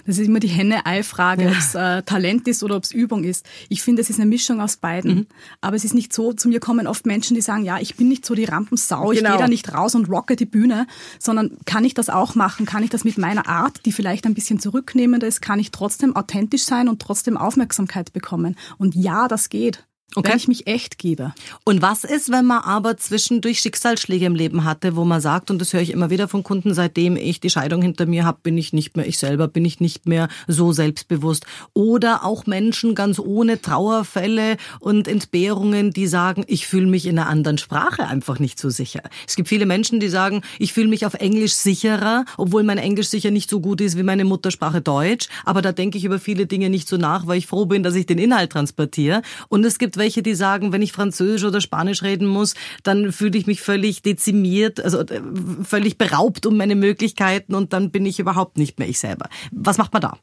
Das 0.06 0.18
ist 0.18 0.28
immer 0.28 0.40
die 0.40 0.48
Henne-Ei-Frage, 0.48 1.44
ja. 1.44 1.50
ob 1.50 1.58
es 1.58 1.76
äh, 1.76 2.02
Talent 2.04 2.48
ist 2.48 2.64
oder 2.64 2.78
ob 2.78 2.84
es 2.84 2.94
Übung 2.94 3.24
ist. 3.24 3.46
Ich 3.68 3.82
finde, 3.82 4.02
es 4.02 4.10
ist 4.10 4.20
eine 4.20 4.30
Mischung 4.30 4.62
aus 4.62 4.78
beiden. 4.78 5.16
Mhm. 5.16 5.28
Aber 5.60 5.76
es 5.76 5.84
ist 5.84 5.94
nicht 5.94 6.14
so, 6.14 6.32
zu 6.32 6.48
mir 6.48 6.60
kommen 6.60 6.88
oft 6.88 7.06
Menschen, 7.06 7.36
die 7.36 7.42
sagen, 7.42 7.66
ja, 7.66 7.80
ich 7.80 7.96
bin 7.96 8.08
nicht 8.08 8.26
so 8.26 8.36
die 8.36 8.46
Rampensau, 8.46 9.12
ich 9.12 9.20
genau. 9.20 9.32
gehe 9.32 9.40
da 9.40 9.48
nicht 9.48 9.74
raus 9.74 9.94
und 9.96 10.10
rocke 10.10 10.38
die 10.38 10.46
Bühne, 10.46 10.88
sondern 11.20 11.58
kann 11.66 11.84
ich 11.84 11.94
das 11.94 12.10
auch 12.10 12.36
machen? 12.36 12.66
Kann 12.66 12.84
ich 12.84 12.90
das 12.90 13.04
mit 13.04 13.18
meiner 13.18 13.48
Art, 13.48 13.86
die 13.86 13.92
vielleicht 13.92 14.26
ein 14.26 14.34
bisschen 14.34 14.60
zurücknehmender 14.60 15.28
ist, 15.28 15.42
kann 15.42 15.60
ich 15.60 15.72
trotzdem 15.72 16.16
authentisch 16.16 16.64
sein 16.64 16.88
und 16.88 17.02
trotzdem 17.02 17.36
Aufmerksamkeit 17.36 18.14
bekommen? 18.14 18.56
Und 18.78 18.96
ja, 18.96 19.28
das 19.28 19.50
geht. 19.50 19.86
Okay. 20.14 20.30
Wenn 20.30 20.38
ich 20.38 20.48
mich 20.48 20.68
echt 20.68 20.98
gebe. 20.98 21.34
Und 21.66 21.82
was 21.82 22.06
ist, 22.06 22.32
wenn 22.32 22.46
man 22.46 22.64
aber 22.64 22.96
zwischendurch 22.96 23.60
Schicksalsschläge 23.60 24.26
im 24.26 24.36
Leben 24.36 24.64
hatte, 24.64 24.96
wo 24.96 25.04
man 25.04 25.20
sagt, 25.20 25.52
und 25.52 25.60
das 25.60 25.74
höre 25.74 25.82
ich 25.82 25.90
immer 25.92 26.10
wieder 26.10 26.30
von 26.30 26.42
Kunden, 26.42 26.74
seitdem 26.74 27.18
ich 27.18 27.42
die 27.42 27.50
Scheidung 27.50 27.82
hinter 27.82 28.06
mir 28.06 28.24
habe, 28.24 28.38
bin 28.42 28.58
ich 28.58 28.72
nicht 28.72 28.96
mehr 28.96 29.08
ich 29.08 29.18
selber, 29.18 29.50
bin 29.50 29.66
ich 29.66 29.82
nicht 29.82 30.08
mehr 30.08 30.30
so 30.48 30.72
selbstbewusst. 30.72 31.46
Oder 31.74 32.24
auch 32.24 32.46
Menschen 32.46 32.96
ganz 32.96 33.20
ohne 33.20 33.62
Trauerfälle 33.62 34.56
und 34.80 35.10
Entbehrungen, 35.10 35.92
die 35.92 36.08
sagen, 36.08 36.46
ich 36.48 36.66
fühle 36.66 36.88
mich 36.88 37.08
in 37.08 37.20
einer 37.20 37.28
anderen 37.28 37.58
Sprache 37.58 38.08
einfach 38.08 38.40
nicht 38.40 38.58
so 38.58 38.70
sicher. 38.70 39.02
Es 39.28 39.36
gibt 39.36 39.50
viele 39.50 39.66
Menschen, 39.66 40.00
die 40.00 40.10
sagen, 40.10 40.44
ich 40.60 40.72
fühle 40.72 40.88
mich 40.88 41.06
auf 41.06 41.16
Englisch 41.16 41.56
sicherer, 41.56 42.24
obwohl 42.38 42.64
mein 42.64 42.78
Englisch 42.78 43.10
sicher 43.10 43.32
nicht 43.32 43.50
so 43.50 43.60
gut 43.60 43.82
ist 43.82 43.98
wie 43.98 44.04
meine 44.04 44.24
Muttersprache 44.24 44.80
Deutsch. 44.80 45.28
Aber 45.44 45.62
da 45.62 45.74
denke 45.74 45.98
ich 45.98 46.06
über 46.06 46.20
viele 46.20 46.46
Dinge 46.46 46.70
nicht 46.70 46.88
so 46.88 46.96
nach, 46.96 47.28
weil 47.28 47.38
ich 47.38 47.48
froh 47.48 47.66
bin, 47.66 47.84
dass 47.84 47.96
ich 47.96 48.06
den 48.06 48.18
Inhalt 48.18 48.54
transportiere. 48.54 49.22
Und 49.50 49.66
es 49.66 49.78
gibt 49.78 49.95
welche, 49.98 50.24
die 50.24 50.36
sagen, 50.36 50.72
wenn 50.72 50.82
ich 50.82 50.92
Französisch 50.92 51.44
oder 51.44 51.62
Spanisch 51.62 52.04
reden 52.04 52.28
muss, 52.28 52.56
dann 52.84 53.12
fühle 53.12 53.38
ich 53.38 53.48
mich 53.48 53.62
völlig 53.62 54.02
dezimiert, 54.02 54.84
also 54.84 55.00
äh, 55.00 55.22
völlig 55.64 55.98
beraubt 55.98 56.46
um 56.46 56.58
meine 56.58 56.76
Möglichkeiten 56.76 57.56
und 57.56 57.74
dann 57.74 57.92
bin 57.92 58.06
ich 58.06 58.20
überhaupt 58.20 58.58
nicht 58.58 58.80
mehr 58.80 58.88
ich 58.88 59.00
selber. 59.00 59.30
Was 59.52 59.78
macht 59.78 59.94
man 59.94 60.02
da? 60.02 60.18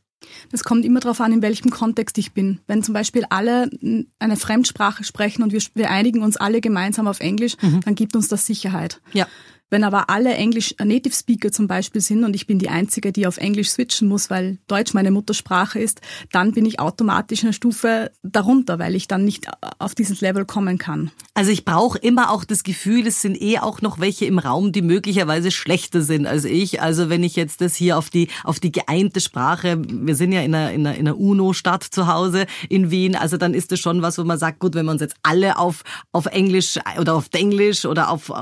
Das 0.51 0.65
kommt 0.65 0.85
immer 0.85 1.01
darauf 1.01 1.21
an, 1.21 1.33
in 1.33 1.43
welchem 1.43 1.71
Kontext 1.71 2.17
ich 2.19 2.33
bin. 2.33 2.61
Wenn 2.67 2.83
zum 2.83 2.95
Beispiel 2.95 3.25
alle 3.31 3.71
eine 4.19 4.37
Fremdsprache 4.37 5.05
sprechen 5.05 5.43
und 5.43 5.53
wir, 5.53 5.61
wir 5.75 5.91
einigen 5.91 6.23
uns 6.23 6.37
alle 6.37 6.61
gemeinsam 6.61 7.09
auf 7.09 7.21
Englisch, 7.21 7.57
mhm. 7.61 7.81
dann 7.81 7.95
gibt 7.95 8.15
uns 8.15 8.29
das 8.29 8.47
Sicherheit. 8.47 9.01
Ja. 9.13 9.27
Wenn 9.73 9.85
aber 9.85 10.11
alle 10.11 10.35
Englisch 10.35 10.75
äh, 10.77 10.85
Native 10.85 11.15
Speaker 11.15 11.51
zum 11.51 11.67
Beispiel 11.67 12.03
sind 12.03 12.25
und 12.25 12.37
ich 12.37 12.47
bin 12.47 12.59
die 12.59 12.69
Einzige, 12.69 13.11
die 13.11 13.27
auf 13.27 13.39
Englisch 13.39 13.71
switchen 13.71 14.07
muss, 14.07 14.29
weil 14.29 14.59
Deutsch 14.69 14.93
meine 14.93 15.11
Muttersprache 15.11 15.79
ist, 15.79 16.03
dann 16.31 16.53
bin 16.53 16.67
ich 16.67 16.79
automatisch 16.79 17.43
eine 17.43 17.55
Stufe 17.55 18.11
darunter, 18.23 18.79
weil 18.79 18.95
ich 18.95 19.09
dann 19.09 19.25
nicht 19.25 19.47
äh, 19.47 19.51
auf 19.79 19.95
dieses 19.95 20.21
Level 20.21 20.45
kommen 20.45 20.77
kann. 20.77 21.11
Also 21.33 21.51
ich 21.51 21.65
brauche 21.65 21.97
immer 21.97 22.31
auch 22.31 22.45
das 22.45 22.65
Gefühl, 22.65 23.07
es 23.07 23.23
sind 23.23 23.41
eh 23.41 23.61
auch 23.61 23.81
noch 23.81 23.99
welche 23.99 24.27
im 24.27 24.39
Raum, 24.39 24.73
die 24.73 24.83
möglicherweise 24.83 25.51
schlechter 25.51 26.03
sind 26.03 26.27
als 26.27 26.45
ich. 26.45 26.83
Also 26.83 27.09
wenn 27.09 27.25
ich 27.25 27.35
jetzt 27.35 27.63
das 27.63 27.75
hier 27.75 27.97
auf 27.97 28.11
die, 28.11 28.29
auf 28.45 28.61
die 28.61 28.73
geeinte 28.73 29.21
Sprache, 29.21 29.81
wir 29.89 30.17
sind 30.17 30.33
ja 30.33 30.43
in 30.43 30.55
einer, 30.55 30.71
in 30.73 30.87
einer, 30.87 30.99
in 30.99 31.09
einer 31.09 31.19
UNO-Stadt 31.19 31.83
zu 31.83 32.09
Hause 32.09 32.45
in 32.69 32.91
Wien, 32.91 33.17
also 33.17 33.39
dann 33.39 33.55
ist 33.55 33.73
das 33.73 33.81
schon 33.81 34.03
was, 34.03 34.19
wo 34.19 34.25
man 34.25 34.39
sagt, 34.39 34.59
gut, 34.59 34.75
wenn 34.75 34.85
wir 34.85 34.93
uns 34.93 35.01
jetzt 35.01 35.17
alle 35.23 35.57
auf, 35.57 35.83
auf 36.13 36.27
Englisch 36.27 36.79
oder 37.01 37.15
auf 37.15 37.31
Englisch 37.33 37.87
oder 37.87 38.11
auf 38.11 38.29
äh, 38.29 38.35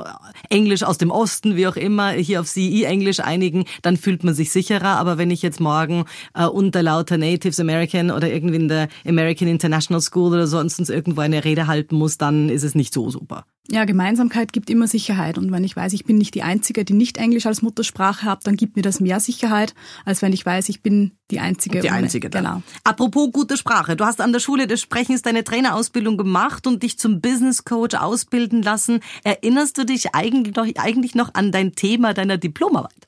Englisch 0.49 0.83
aus 0.83 0.99
dem 0.99 1.13
Osten, 1.21 1.57
wie 1.57 1.67
auch 1.67 1.77
immer, 1.77 2.13
hier 2.13 2.41
auf 2.41 2.49
CE-Englisch 2.49 3.21
einigen, 3.21 3.65
dann 3.83 3.97
fühlt 3.97 4.25
man 4.25 4.35
sich 4.35 4.51
sicherer. 4.51 4.97
Aber 4.97 5.19
wenn 5.19 5.31
ich 5.31 5.43
jetzt 5.43 5.61
morgen 5.61 6.07
äh, 6.35 6.47
unter 6.47 6.83
lauter 6.83 7.19
Natives 7.19 7.61
American 7.61 8.11
oder 8.11 8.33
irgendwie 8.33 8.57
in 8.57 8.69
der 8.69 8.89
American 9.07 9.49
International 9.49 10.01
School 10.01 10.33
oder 10.33 10.47
sonst 10.47 10.79
irgendwo 10.89 11.21
eine 11.21 11.45
Rede 11.45 11.67
halten 11.67 11.97
muss, 11.97 12.17
dann 12.17 12.49
ist 12.49 12.63
es 12.63 12.75
nicht 12.75 12.95
so 12.95 13.11
super. 13.11 13.45
Ja, 13.73 13.85
Gemeinsamkeit 13.85 14.53
gibt 14.53 14.69
immer 14.69 14.89
Sicherheit. 14.89 15.39
Und 15.39 15.53
wenn 15.53 15.63
ich 15.63 15.77
weiß, 15.77 15.93
ich 15.93 16.05
bin 16.05 16.19
nicht 16.19 16.35
die 16.35 16.43
Einzige, 16.43 16.85
die 16.85 16.93
nicht 16.93 17.19
Englisch 17.19 17.47
als 17.47 17.63
Muttersprache 17.63 18.27
hat, 18.27 18.45
dann 18.45 18.57
gibt 18.57 18.75
mir 18.75 18.83
das 18.83 18.99
mehr 18.99 19.21
Sicherheit, 19.21 19.75
als 20.05 20.23
wenn 20.23 20.33
ich 20.33 20.45
weiß, 20.45 20.69
ich 20.71 20.83
bin 20.83 21.13
die 21.31 21.39
Einzige. 21.39 21.81
Die 21.81 21.91
Einzige, 21.91 22.31
dann. 22.31 22.45
genau. 22.45 22.63
Apropos 22.83 23.31
gute 23.31 23.57
Sprache. 23.57 23.95
Du 23.95 24.05
hast 24.05 24.21
an 24.21 24.33
der 24.33 24.41
Schule 24.41 24.67
des 24.67 24.81
Sprechens 24.81 25.23
deine 25.23 25.45
Trainerausbildung 25.45 26.17
gemacht 26.17 26.67
und 26.67 26.83
dich 26.83 26.99
zum 26.99 27.21
Business 27.21 27.65
Coach 27.65 27.95
ausbilden 27.95 28.61
lassen. 28.63 29.01
Erinnerst 29.23 29.79
du 29.79 29.85
dich 29.87 30.17
eigentlich 30.17 30.57
noch, 30.57 30.67
eigentlich 30.77 31.15
noch 31.15 31.35
an 31.35 31.53
dein 31.53 31.73
Thema 31.73 32.13
deiner 32.13 32.39
Diplomarbeit? 32.39 33.07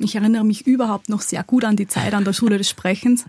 Ich 0.00 0.14
erinnere 0.14 0.44
mich 0.44 0.66
überhaupt 0.66 1.10
noch 1.10 1.20
sehr 1.20 1.42
gut 1.42 1.64
an 1.64 1.76
die 1.76 1.88
Zeit 1.88 2.14
an 2.14 2.24
der 2.24 2.32
Schule 2.32 2.56
des 2.56 2.70
Sprechens. 2.70 3.26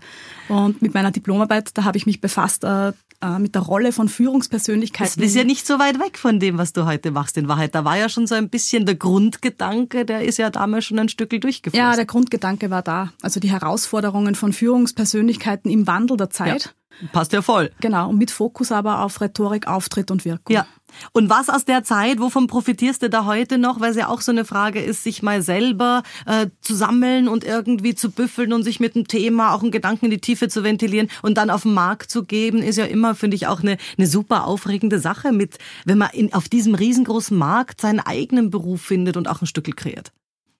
Und 0.48 0.80
mit 0.80 0.94
meiner 0.94 1.10
Diplomarbeit, 1.10 1.76
da 1.76 1.84
habe 1.84 1.98
ich 1.98 2.06
mich 2.06 2.20
befasst 2.20 2.64
äh, 2.64 2.92
äh, 3.22 3.38
mit 3.38 3.54
der 3.54 3.62
Rolle 3.62 3.92
von 3.92 4.08
Führungspersönlichkeiten. 4.08 5.20
Das 5.20 5.30
ist 5.30 5.36
ja 5.36 5.44
nicht 5.44 5.66
so 5.66 5.78
weit 5.78 5.98
weg 5.98 6.18
von 6.18 6.40
dem, 6.40 6.58
was 6.58 6.72
du 6.72 6.86
heute 6.86 7.10
machst 7.10 7.36
in 7.36 7.48
Wahrheit. 7.48 7.74
Da 7.74 7.84
war 7.84 7.96
ja 7.96 8.08
schon 8.08 8.26
so 8.26 8.34
ein 8.34 8.48
bisschen 8.48 8.86
der 8.86 8.94
Grundgedanke, 8.94 10.04
der 10.04 10.24
ist 10.24 10.38
ja 10.38 10.50
damals 10.50 10.86
schon 10.86 10.98
ein 10.98 11.08
Stück 11.08 11.30
durchgeführt. 11.30 11.74
Ja, 11.74 11.94
der 11.94 12.06
Grundgedanke 12.06 12.70
war 12.70 12.82
da. 12.82 13.12
Also 13.22 13.40
die 13.40 13.50
Herausforderungen 13.50 14.34
von 14.34 14.52
Führungspersönlichkeiten 14.52 15.70
im 15.70 15.86
Wandel 15.86 16.16
der 16.16 16.30
Zeit. 16.30 16.64
Ja 16.64 16.70
Passt 17.12 17.32
ja 17.32 17.42
voll. 17.42 17.70
Genau, 17.80 18.10
und 18.10 18.18
mit 18.18 18.30
Fokus 18.30 18.72
aber 18.72 19.02
auf 19.02 19.20
Rhetorik, 19.20 19.66
Auftritt 19.66 20.10
und 20.10 20.24
Wirkung. 20.24 20.54
Ja. 20.54 20.66
Und 21.12 21.30
was 21.30 21.48
aus 21.48 21.64
der 21.64 21.84
Zeit, 21.84 22.20
wovon 22.20 22.46
profitierst 22.46 23.02
du 23.02 23.10
da 23.10 23.24
heute 23.24 23.58
noch? 23.58 23.80
Weil 23.80 23.90
es 23.90 23.96
ja 23.96 24.08
auch 24.08 24.20
so 24.20 24.32
eine 24.32 24.44
Frage 24.44 24.80
ist, 24.80 25.04
sich 25.04 25.22
mal 25.22 25.42
selber 25.42 26.02
äh, 26.26 26.46
zu 26.60 26.74
sammeln 26.74 27.28
und 27.28 27.44
irgendwie 27.44 27.94
zu 27.94 28.10
büffeln 28.10 28.52
und 28.52 28.62
sich 28.62 28.80
mit 28.80 28.96
einem 28.96 29.06
Thema 29.06 29.54
auch 29.54 29.62
einen 29.62 29.70
Gedanken 29.70 30.06
in 30.06 30.10
die 30.10 30.20
Tiefe 30.20 30.48
zu 30.48 30.64
ventilieren 30.64 31.08
und 31.22 31.36
dann 31.36 31.50
auf 31.50 31.62
den 31.62 31.74
Markt 31.74 32.10
zu 32.10 32.24
geben, 32.24 32.58
ist 32.58 32.76
ja 32.76 32.84
immer, 32.84 33.14
finde 33.14 33.36
ich, 33.36 33.46
auch 33.46 33.60
eine, 33.60 33.76
eine 33.96 34.06
super 34.06 34.46
aufregende 34.46 34.98
Sache 34.98 35.32
mit, 35.32 35.58
wenn 35.84 35.98
man 35.98 36.10
in, 36.12 36.32
auf 36.32 36.48
diesem 36.48 36.74
riesengroßen 36.74 37.36
Markt 37.36 37.80
seinen 37.80 38.00
eigenen 38.00 38.50
Beruf 38.50 38.82
findet 38.82 39.16
und 39.16 39.28
auch 39.28 39.42
ein 39.42 39.46
Stückel 39.46 39.74
kreiert. 39.74 40.12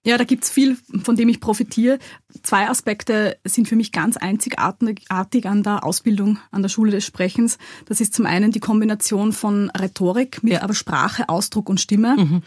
Ja, 0.05 0.17
da 0.17 0.25
gibt's 0.25 0.51
viel, 0.51 0.79
von 1.03 1.15
dem 1.15 1.29
ich 1.29 1.41
profitiere. 1.41 1.99
Zwei 2.43 2.69
Aspekte 2.69 3.37
sind 3.45 3.69
für 3.69 3.77
mich 3.77 3.93
ganz 3.93 4.17
einzigartig 4.17 5.47
an 5.47 5.63
der 5.63 5.85
Ausbildung 5.85 6.39
an 6.51 6.63
der 6.63 6.71
Schule 6.71 6.91
des 6.91 7.05
Sprechens. 7.05 7.59
Das 7.85 8.01
ist 8.01 8.15
zum 8.15 8.25
einen 8.25 8.51
die 8.51 8.61
Kombination 8.61 9.33
von 9.33 9.69
Rhetorik 9.71 10.43
mit 10.43 10.55
ja. 10.55 10.63
aber 10.63 10.73
Sprache, 10.73 11.29
Ausdruck 11.29 11.69
und 11.69 11.81
Stimme. 11.81 12.17
Mhm. 12.17 12.43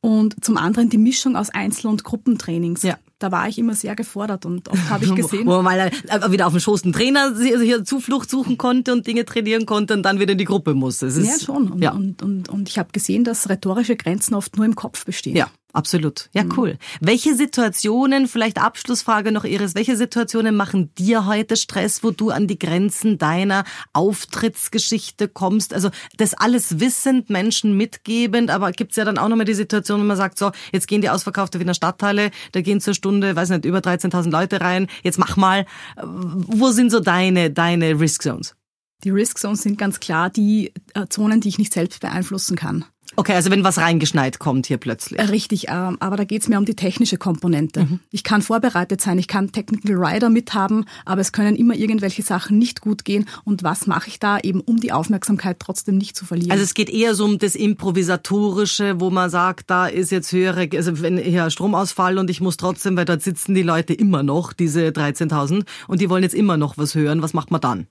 Und 0.00 0.44
zum 0.44 0.58
anderen 0.58 0.90
die 0.90 0.98
Mischung 0.98 1.34
aus 1.34 1.50
Einzel- 1.50 1.88
und 1.88 2.04
Gruppentrainings. 2.04 2.82
Ja. 2.82 2.98
Da 3.18 3.32
war 3.32 3.48
ich 3.48 3.58
immer 3.58 3.74
sehr 3.74 3.96
gefordert 3.96 4.46
und 4.46 4.68
oft 4.68 4.90
habe 4.90 5.04
ich 5.06 5.14
gesehen. 5.16 5.46
Wo 5.46 5.60
man 5.60 5.64
mal 5.64 5.90
wieder 6.30 6.46
auf 6.46 6.52
dem 6.52 6.60
Schoß 6.60 6.84
einen 6.84 6.92
Trainer 6.92 7.34
hier 7.36 7.84
Zuflucht 7.84 8.30
suchen 8.30 8.58
konnte 8.58 8.92
und 8.92 9.06
Dinge 9.08 9.24
trainieren 9.24 9.66
konnte 9.66 9.94
und 9.94 10.02
dann 10.04 10.20
wieder 10.20 10.32
in 10.32 10.38
die 10.38 10.44
Gruppe 10.44 10.74
musste. 10.74 11.08
ja, 11.08 11.38
schon. 11.40 11.72
Und, 11.72 11.82
ja. 11.82 11.92
und, 11.92 12.22
und, 12.22 12.48
und 12.48 12.68
ich 12.68 12.78
habe 12.78 12.90
gesehen, 12.92 13.24
dass 13.24 13.48
rhetorische 13.48 13.96
Grenzen 13.96 14.34
oft 14.34 14.56
nur 14.56 14.66
im 14.66 14.76
Kopf 14.76 15.04
bestehen. 15.04 15.34
Ja. 15.34 15.50
Absolut. 15.74 16.30
Ja, 16.32 16.44
mhm. 16.44 16.54
cool. 16.56 16.78
Welche 17.00 17.34
Situationen, 17.34 18.26
vielleicht 18.26 18.58
Abschlussfrage 18.58 19.32
noch 19.32 19.44
Iris, 19.44 19.74
welche 19.74 19.96
Situationen 19.98 20.56
machen 20.56 20.94
dir 20.94 21.26
heute 21.26 21.56
Stress, 21.56 22.02
wo 22.02 22.10
du 22.10 22.30
an 22.30 22.46
die 22.46 22.58
Grenzen 22.58 23.18
deiner 23.18 23.64
Auftrittsgeschichte 23.92 25.28
kommst? 25.28 25.74
Also 25.74 25.90
das 26.16 26.32
alles 26.32 26.80
wissend, 26.80 27.28
Menschen 27.28 27.76
mitgebend, 27.76 28.50
aber 28.50 28.72
gibt's 28.72 28.96
ja 28.96 29.04
dann 29.04 29.18
auch 29.18 29.28
nochmal 29.28 29.44
die 29.44 29.54
Situation, 29.54 30.00
wenn 30.00 30.06
man 30.06 30.16
sagt, 30.16 30.38
so, 30.38 30.52
jetzt 30.72 30.88
gehen 30.88 31.02
die 31.02 31.10
ausverkaufte 31.10 31.60
Wiener 31.60 31.74
Stadtteile, 31.74 32.30
da 32.52 32.62
gehen 32.62 32.80
zur 32.80 32.94
Stunde, 32.94 33.36
weiß 33.36 33.50
nicht, 33.50 33.66
über 33.66 33.78
13.000 33.78 34.30
Leute 34.30 34.62
rein, 34.62 34.86
jetzt 35.02 35.18
mach 35.18 35.36
mal. 35.36 35.66
Wo 36.02 36.70
sind 36.70 36.90
so 36.90 37.00
deine, 37.00 37.50
deine 37.50 38.00
Risk 38.00 38.22
Zones? 38.22 38.57
Die 39.04 39.10
Risk 39.10 39.38
Zones 39.38 39.62
sind 39.62 39.78
ganz 39.78 40.00
klar 40.00 40.28
die 40.28 40.72
äh, 40.94 41.06
Zonen, 41.08 41.40
die 41.40 41.48
ich 41.48 41.58
nicht 41.58 41.72
selbst 41.72 42.00
beeinflussen 42.00 42.56
kann. 42.56 42.84
Okay, 43.16 43.32
also 43.32 43.50
wenn 43.50 43.64
was 43.64 43.78
reingeschneit 43.78 44.38
kommt 44.38 44.66
hier 44.66 44.76
plötzlich. 44.76 45.18
Richtig, 45.30 45.66
ähm, 45.68 45.96
aber 45.98 46.16
da 46.16 46.24
geht 46.24 46.42
es 46.42 46.48
mir 46.48 46.58
um 46.58 46.64
die 46.64 46.76
technische 46.76 47.16
Komponente. 47.16 47.84
Mhm. 47.84 48.00
Ich 48.10 48.22
kann 48.22 48.42
vorbereitet 48.42 49.00
sein, 49.00 49.18
ich 49.18 49.26
kann 49.26 49.50
Technical 49.50 49.96
Rider 49.96 50.30
mithaben, 50.30 50.84
aber 51.04 51.20
es 51.20 51.32
können 51.32 51.56
immer 51.56 51.74
irgendwelche 51.74 52.22
Sachen 52.22 52.58
nicht 52.58 52.80
gut 52.80 53.04
gehen. 53.04 53.28
Und 53.44 53.62
was 53.62 53.86
mache 53.86 54.08
ich 54.08 54.20
da 54.20 54.38
eben, 54.38 54.60
um 54.60 54.78
die 54.78 54.92
Aufmerksamkeit 54.92 55.58
trotzdem 55.58 55.96
nicht 55.96 56.16
zu 56.16 56.26
verlieren? 56.26 56.52
Also 56.52 56.62
es 56.62 56.74
geht 56.74 56.90
eher 56.90 57.14
so 57.14 57.24
um 57.24 57.38
das 57.38 57.54
Improvisatorische, 57.54 59.00
wo 59.00 59.10
man 59.10 59.30
sagt, 59.30 59.70
da 59.70 59.86
ist 59.86 60.12
jetzt 60.12 60.30
höhere, 60.32 60.68
also 60.76 61.00
wenn 61.00 61.18
hier 61.18 61.50
Stromausfall 61.50 62.18
und 62.18 62.30
ich 62.30 62.40
muss 62.40 62.56
trotzdem, 62.56 62.96
weil 62.96 63.04
dort 63.04 63.22
sitzen 63.22 63.54
die 63.54 63.62
Leute 63.62 63.94
immer 63.94 64.22
noch, 64.22 64.52
diese 64.52 64.88
13.000, 64.88 65.64
und 65.88 66.00
die 66.00 66.10
wollen 66.10 66.22
jetzt 66.22 66.34
immer 66.34 66.56
noch 66.56 66.78
was 66.78 66.94
hören. 66.94 67.22
Was 67.22 67.34
macht 67.34 67.50
man 67.50 67.60
dann? 67.60 67.86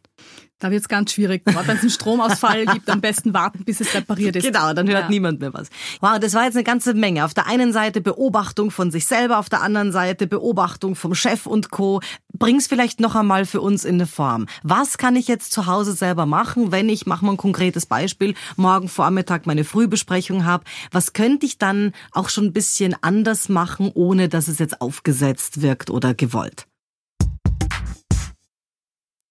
Da 0.60 0.72
wird 0.72 0.82
es 0.82 0.88
ganz 0.88 1.12
schwierig. 1.12 1.44
Wenn 1.46 1.56
es 1.56 1.82
einen 1.82 1.90
Stromausfall 1.92 2.66
gibt, 2.74 2.90
am 2.90 3.00
besten 3.00 3.34
warten, 3.34 3.63
bis 3.63 3.80
es 3.80 3.94
repariert 3.94 4.36
ist. 4.36 4.44
Genau, 4.44 4.74
dann 4.74 4.88
hört 4.88 5.04
ja. 5.04 5.10
niemand 5.10 5.40
mehr 5.40 5.54
was. 5.54 5.70
Wow, 6.02 6.18
das 6.20 6.34
war 6.34 6.46
jetzt 6.46 6.56
eine 6.56 6.63
ganze 6.63 6.96
Menge. 6.96 7.26
Auf 7.26 7.36
der 7.36 7.46
einen 7.46 7.72
Seite 7.74 8.02
Beobachtung 8.02 8.72
von 8.72 8.90
sich 8.90 9.06
selber, 9.06 9.38
auf 9.38 9.50
der 9.50 9.62
anderen 9.62 9.92
Seite 9.92 10.26
Beobachtung 10.26 10.96
vom 10.96 11.13
Chef 11.13 11.46
und 11.46 11.70
Co. 11.70 12.02
Bring's 12.34 12.66
vielleicht 12.66 13.00
noch 13.00 13.13
einmal 13.16 13.46
für 13.46 13.62
uns 13.62 13.86
in 13.86 13.96
eine 13.96 14.08
Form. 14.08 14.48
Was 14.63 14.98
kann 14.98 15.16
ich 15.16 15.28
jetzt 15.28 15.52
zu 15.52 15.68
Hause 15.68 15.94
selber 15.94 16.26
machen, 16.26 16.72
wenn 16.72 16.90
ich, 16.90 17.06
mach 17.06 17.22
mal 17.22 17.32
ein 17.32 17.38
konkretes 17.38 17.86
Beispiel, 17.86 18.34
morgen 18.56 18.90
Vormittag 18.90 19.46
meine 19.46 19.63
Frühbesprechung 19.63 20.46
habe? 20.46 20.63
Was 20.92 21.13
könnte 21.13 21.46
ich 21.46 21.60
dann 21.60 21.94
auch 22.12 22.30
schon 22.30 22.46
ein 22.46 22.54
bisschen 22.54 22.96
anders 23.02 23.48
machen, 23.48 23.92
ohne 23.94 24.28
dass 24.28 24.48
es 24.48 24.58
jetzt 24.58 24.82
aufgesetzt 24.82 25.62
wirkt 25.62 25.92
oder 25.92 26.16
gewollt? 26.16 26.66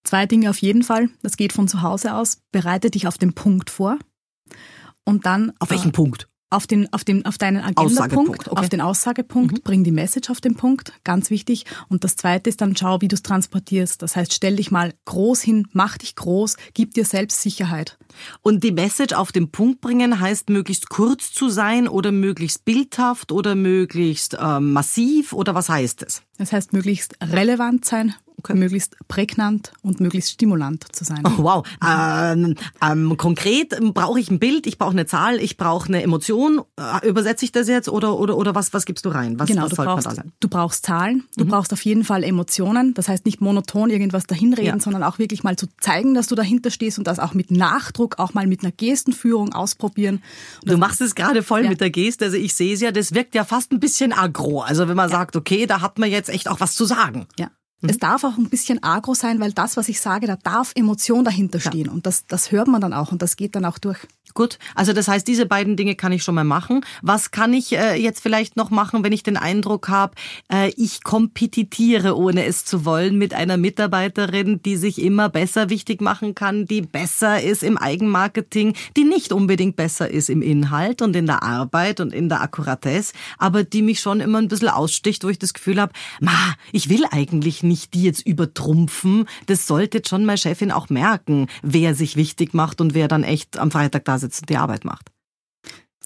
Zwei 0.06 0.24
Dinge 0.24 0.50
auf 0.50 0.58
jeden 0.58 0.84
Fall. 0.84 1.10
Das 1.22 1.36
geht 1.36 1.52
von 1.52 1.66
zu 1.66 1.82
Hause 1.82 2.14
aus. 2.14 2.38
Bereite 2.52 2.90
dich 2.90 3.08
auf 3.08 3.18
den 3.18 3.34
Punkt 3.34 3.70
vor. 3.70 3.98
Und 5.04 5.26
dann. 5.26 5.52
Auf 5.58 5.70
welchen 5.70 5.88
äh, 5.88 5.92
Punkt? 5.92 6.28
Auf 6.48 6.68
den, 6.68 6.92
auf 6.92 7.02
den, 7.02 7.26
auf 7.26 7.38
deinen 7.38 7.60
Agendapunkt, 7.60 8.46
okay. 8.48 8.60
auf 8.60 8.68
den 8.68 8.80
Aussagepunkt, 8.80 9.52
mhm. 9.52 9.62
bring 9.62 9.82
die 9.82 9.90
Message 9.90 10.30
auf 10.30 10.40
den 10.40 10.54
Punkt, 10.54 10.92
ganz 11.02 11.28
wichtig. 11.28 11.64
Und 11.88 12.04
das 12.04 12.14
zweite 12.14 12.48
ist 12.48 12.60
dann 12.60 12.76
schau, 12.76 13.00
wie 13.00 13.08
du 13.08 13.16
es 13.16 13.22
transportierst. 13.22 14.00
Das 14.00 14.14
heißt, 14.14 14.32
stell 14.32 14.54
dich 14.54 14.70
mal 14.70 14.94
groß 15.06 15.42
hin, 15.42 15.66
mach 15.72 15.98
dich 15.98 16.14
groß, 16.14 16.56
gib 16.72 16.94
dir 16.94 17.04
selbst 17.04 17.42
Sicherheit. 17.42 17.98
Und 18.42 18.62
die 18.62 18.70
Message 18.70 19.12
auf 19.12 19.32
den 19.32 19.50
Punkt 19.50 19.80
bringen 19.80 20.20
heißt, 20.20 20.48
möglichst 20.48 20.88
kurz 20.88 21.32
zu 21.32 21.48
sein 21.48 21.88
oder 21.88 22.12
möglichst 22.12 22.64
bildhaft 22.64 23.32
oder 23.32 23.56
möglichst 23.56 24.34
äh, 24.34 24.60
massiv 24.60 25.32
oder 25.32 25.56
was 25.56 25.68
heißt 25.68 26.04
es? 26.04 26.22
Das 26.38 26.52
heißt, 26.52 26.72
möglichst 26.72 27.16
relevant 27.20 27.84
sein. 27.84 28.14
Möglichst 28.54 28.96
prägnant 29.08 29.72
und 29.82 30.00
möglichst 30.00 30.30
stimulant 30.32 30.84
zu 30.94 31.04
sein. 31.04 31.22
Oh, 31.24 31.42
wow. 31.42 31.66
Ähm, 31.84 32.54
ähm, 32.82 33.16
konkret 33.16 33.78
brauche 33.94 34.20
ich 34.20 34.30
ein 34.30 34.38
Bild, 34.38 34.66
ich 34.66 34.78
brauche 34.78 34.92
eine 34.92 35.06
Zahl, 35.06 35.40
ich 35.40 35.56
brauche 35.56 35.88
eine 35.88 36.02
Emotion. 36.02 36.62
Äh, 36.78 37.08
übersetze 37.08 37.44
ich 37.44 37.52
das 37.52 37.68
jetzt 37.68 37.88
oder, 37.88 38.18
oder, 38.18 38.36
oder 38.36 38.54
was, 38.54 38.72
was 38.72 38.86
gibst 38.86 39.04
du 39.04 39.10
rein? 39.10 39.38
Was, 39.38 39.48
genau, 39.48 39.62
was 39.62 39.70
du, 39.70 39.76
brauchst, 39.76 40.22
du 40.40 40.48
brauchst 40.48 40.86
Zahlen, 40.86 41.24
du 41.36 41.44
mhm. 41.44 41.48
brauchst 41.48 41.72
auf 41.72 41.84
jeden 41.84 42.04
Fall 42.04 42.22
Emotionen. 42.24 42.94
Das 42.94 43.08
heißt 43.08 43.26
nicht 43.26 43.40
monoton 43.40 43.90
irgendwas 43.90 44.26
dahinreden, 44.26 44.78
ja. 44.78 44.80
sondern 44.80 45.02
auch 45.02 45.18
wirklich 45.18 45.42
mal 45.42 45.56
zu 45.56 45.66
zeigen, 45.80 46.14
dass 46.14 46.26
du 46.28 46.34
dahinter 46.34 46.70
stehst 46.70 46.98
und 46.98 47.06
das 47.06 47.18
auch 47.18 47.34
mit 47.34 47.50
Nachdruck, 47.50 48.18
auch 48.18 48.34
mal 48.34 48.46
mit 48.46 48.62
einer 48.62 48.72
Gestenführung 48.72 49.52
ausprobieren. 49.52 50.22
Und 50.62 50.70
du 50.70 50.78
machst 50.78 51.00
es 51.00 51.14
gerade 51.14 51.42
voll 51.42 51.64
ja. 51.64 51.68
mit 51.68 51.80
der 51.80 51.90
Geste. 51.90 52.26
Also 52.26 52.36
ich 52.36 52.54
sehe 52.54 52.74
es 52.74 52.80
ja, 52.80 52.92
das 52.92 53.14
wirkt 53.14 53.34
ja 53.34 53.44
fast 53.44 53.72
ein 53.72 53.80
bisschen 53.80 54.12
aggro. 54.12 54.60
Also 54.60 54.88
wenn 54.88 54.96
man 54.96 55.10
ja. 55.10 55.16
sagt, 55.16 55.36
okay, 55.36 55.66
da 55.66 55.80
hat 55.80 55.98
man 55.98 56.10
jetzt 56.10 56.28
echt 56.28 56.48
auch 56.48 56.60
was 56.60 56.74
zu 56.74 56.84
sagen. 56.84 57.26
Ja. 57.38 57.50
Mhm. 57.80 57.90
Es 57.90 57.98
darf 57.98 58.24
auch 58.24 58.38
ein 58.38 58.48
bisschen 58.48 58.82
agro 58.82 59.14
sein, 59.14 59.40
weil 59.40 59.52
das, 59.52 59.76
was 59.76 59.88
ich 59.88 60.00
sage, 60.00 60.26
da 60.26 60.36
darf 60.36 60.72
Emotion 60.74 61.24
dahinter 61.24 61.60
stehen. 61.60 61.86
Ja. 61.86 61.92
Und 61.92 62.06
das, 62.06 62.26
das 62.26 62.52
hört 62.52 62.68
man 62.68 62.80
dann 62.80 62.92
auch 62.92 63.12
und 63.12 63.22
das 63.22 63.36
geht 63.36 63.54
dann 63.54 63.64
auch 63.64 63.78
durch. 63.78 63.98
Gut, 64.34 64.58
also 64.74 64.92
das 64.92 65.08
heißt, 65.08 65.26
diese 65.26 65.46
beiden 65.46 65.76
Dinge 65.76 65.94
kann 65.94 66.12
ich 66.12 66.22
schon 66.22 66.34
mal 66.34 66.44
machen. 66.44 66.84
Was 67.00 67.30
kann 67.30 67.54
ich 67.54 67.72
äh, 67.72 67.94
jetzt 67.94 68.20
vielleicht 68.20 68.54
noch 68.54 68.70
machen, 68.70 69.02
wenn 69.02 69.12
ich 69.12 69.22
den 69.22 69.38
Eindruck 69.38 69.88
habe, 69.88 70.14
äh, 70.52 70.70
ich 70.76 71.02
kompetitiere, 71.02 72.16
ohne 72.16 72.44
es 72.44 72.66
zu 72.66 72.84
wollen, 72.84 73.16
mit 73.16 73.32
einer 73.32 73.56
Mitarbeiterin, 73.56 74.60
die 74.62 74.76
sich 74.76 75.00
immer 75.00 75.30
besser 75.30 75.70
wichtig 75.70 76.02
machen 76.02 76.34
kann, 76.34 76.66
die 76.66 76.82
besser 76.82 77.42
ist 77.42 77.62
im 77.62 77.78
Eigenmarketing, 77.78 78.74
die 78.96 79.04
nicht 79.04 79.32
unbedingt 79.32 79.76
besser 79.76 80.10
ist 80.10 80.28
im 80.28 80.42
Inhalt 80.42 81.00
und 81.00 81.16
in 81.16 81.24
der 81.24 81.42
Arbeit 81.42 82.00
und 82.00 82.12
in 82.12 82.28
der 82.28 82.42
Akkuratesse, 82.42 83.14
aber 83.38 83.64
die 83.64 83.80
mich 83.80 84.00
schon 84.00 84.20
immer 84.20 84.38
ein 84.38 84.48
bisschen 84.48 84.68
aussticht, 84.68 85.24
wo 85.24 85.30
ich 85.30 85.38
das 85.38 85.54
Gefühl 85.54 85.80
habe, 85.80 85.92
ma, 86.20 86.54
ich 86.72 86.90
will 86.90 87.04
eigentlich 87.10 87.62
nicht 87.68 87.94
die 87.94 88.02
jetzt 88.02 88.26
übertrumpfen. 88.26 89.26
Das 89.46 89.66
sollte 89.66 90.02
schon 90.06 90.24
meine 90.24 90.38
Chefin 90.38 90.72
auch 90.72 90.88
merken, 90.88 91.48
wer 91.62 91.94
sich 91.94 92.16
wichtig 92.16 92.54
macht 92.54 92.80
und 92.80 92.94
wer 92.94 93.08
dann 93.08 93.24
echt 93.24 93.58
am 93.58 93.70
Freitag 93.70 94.04
da 94.04 94.18
sitzt 94.18 94.42
und 94.42 94.50
die 94.50 94.56
Arbeit 94.56 94.84
macht. 94.84 95.10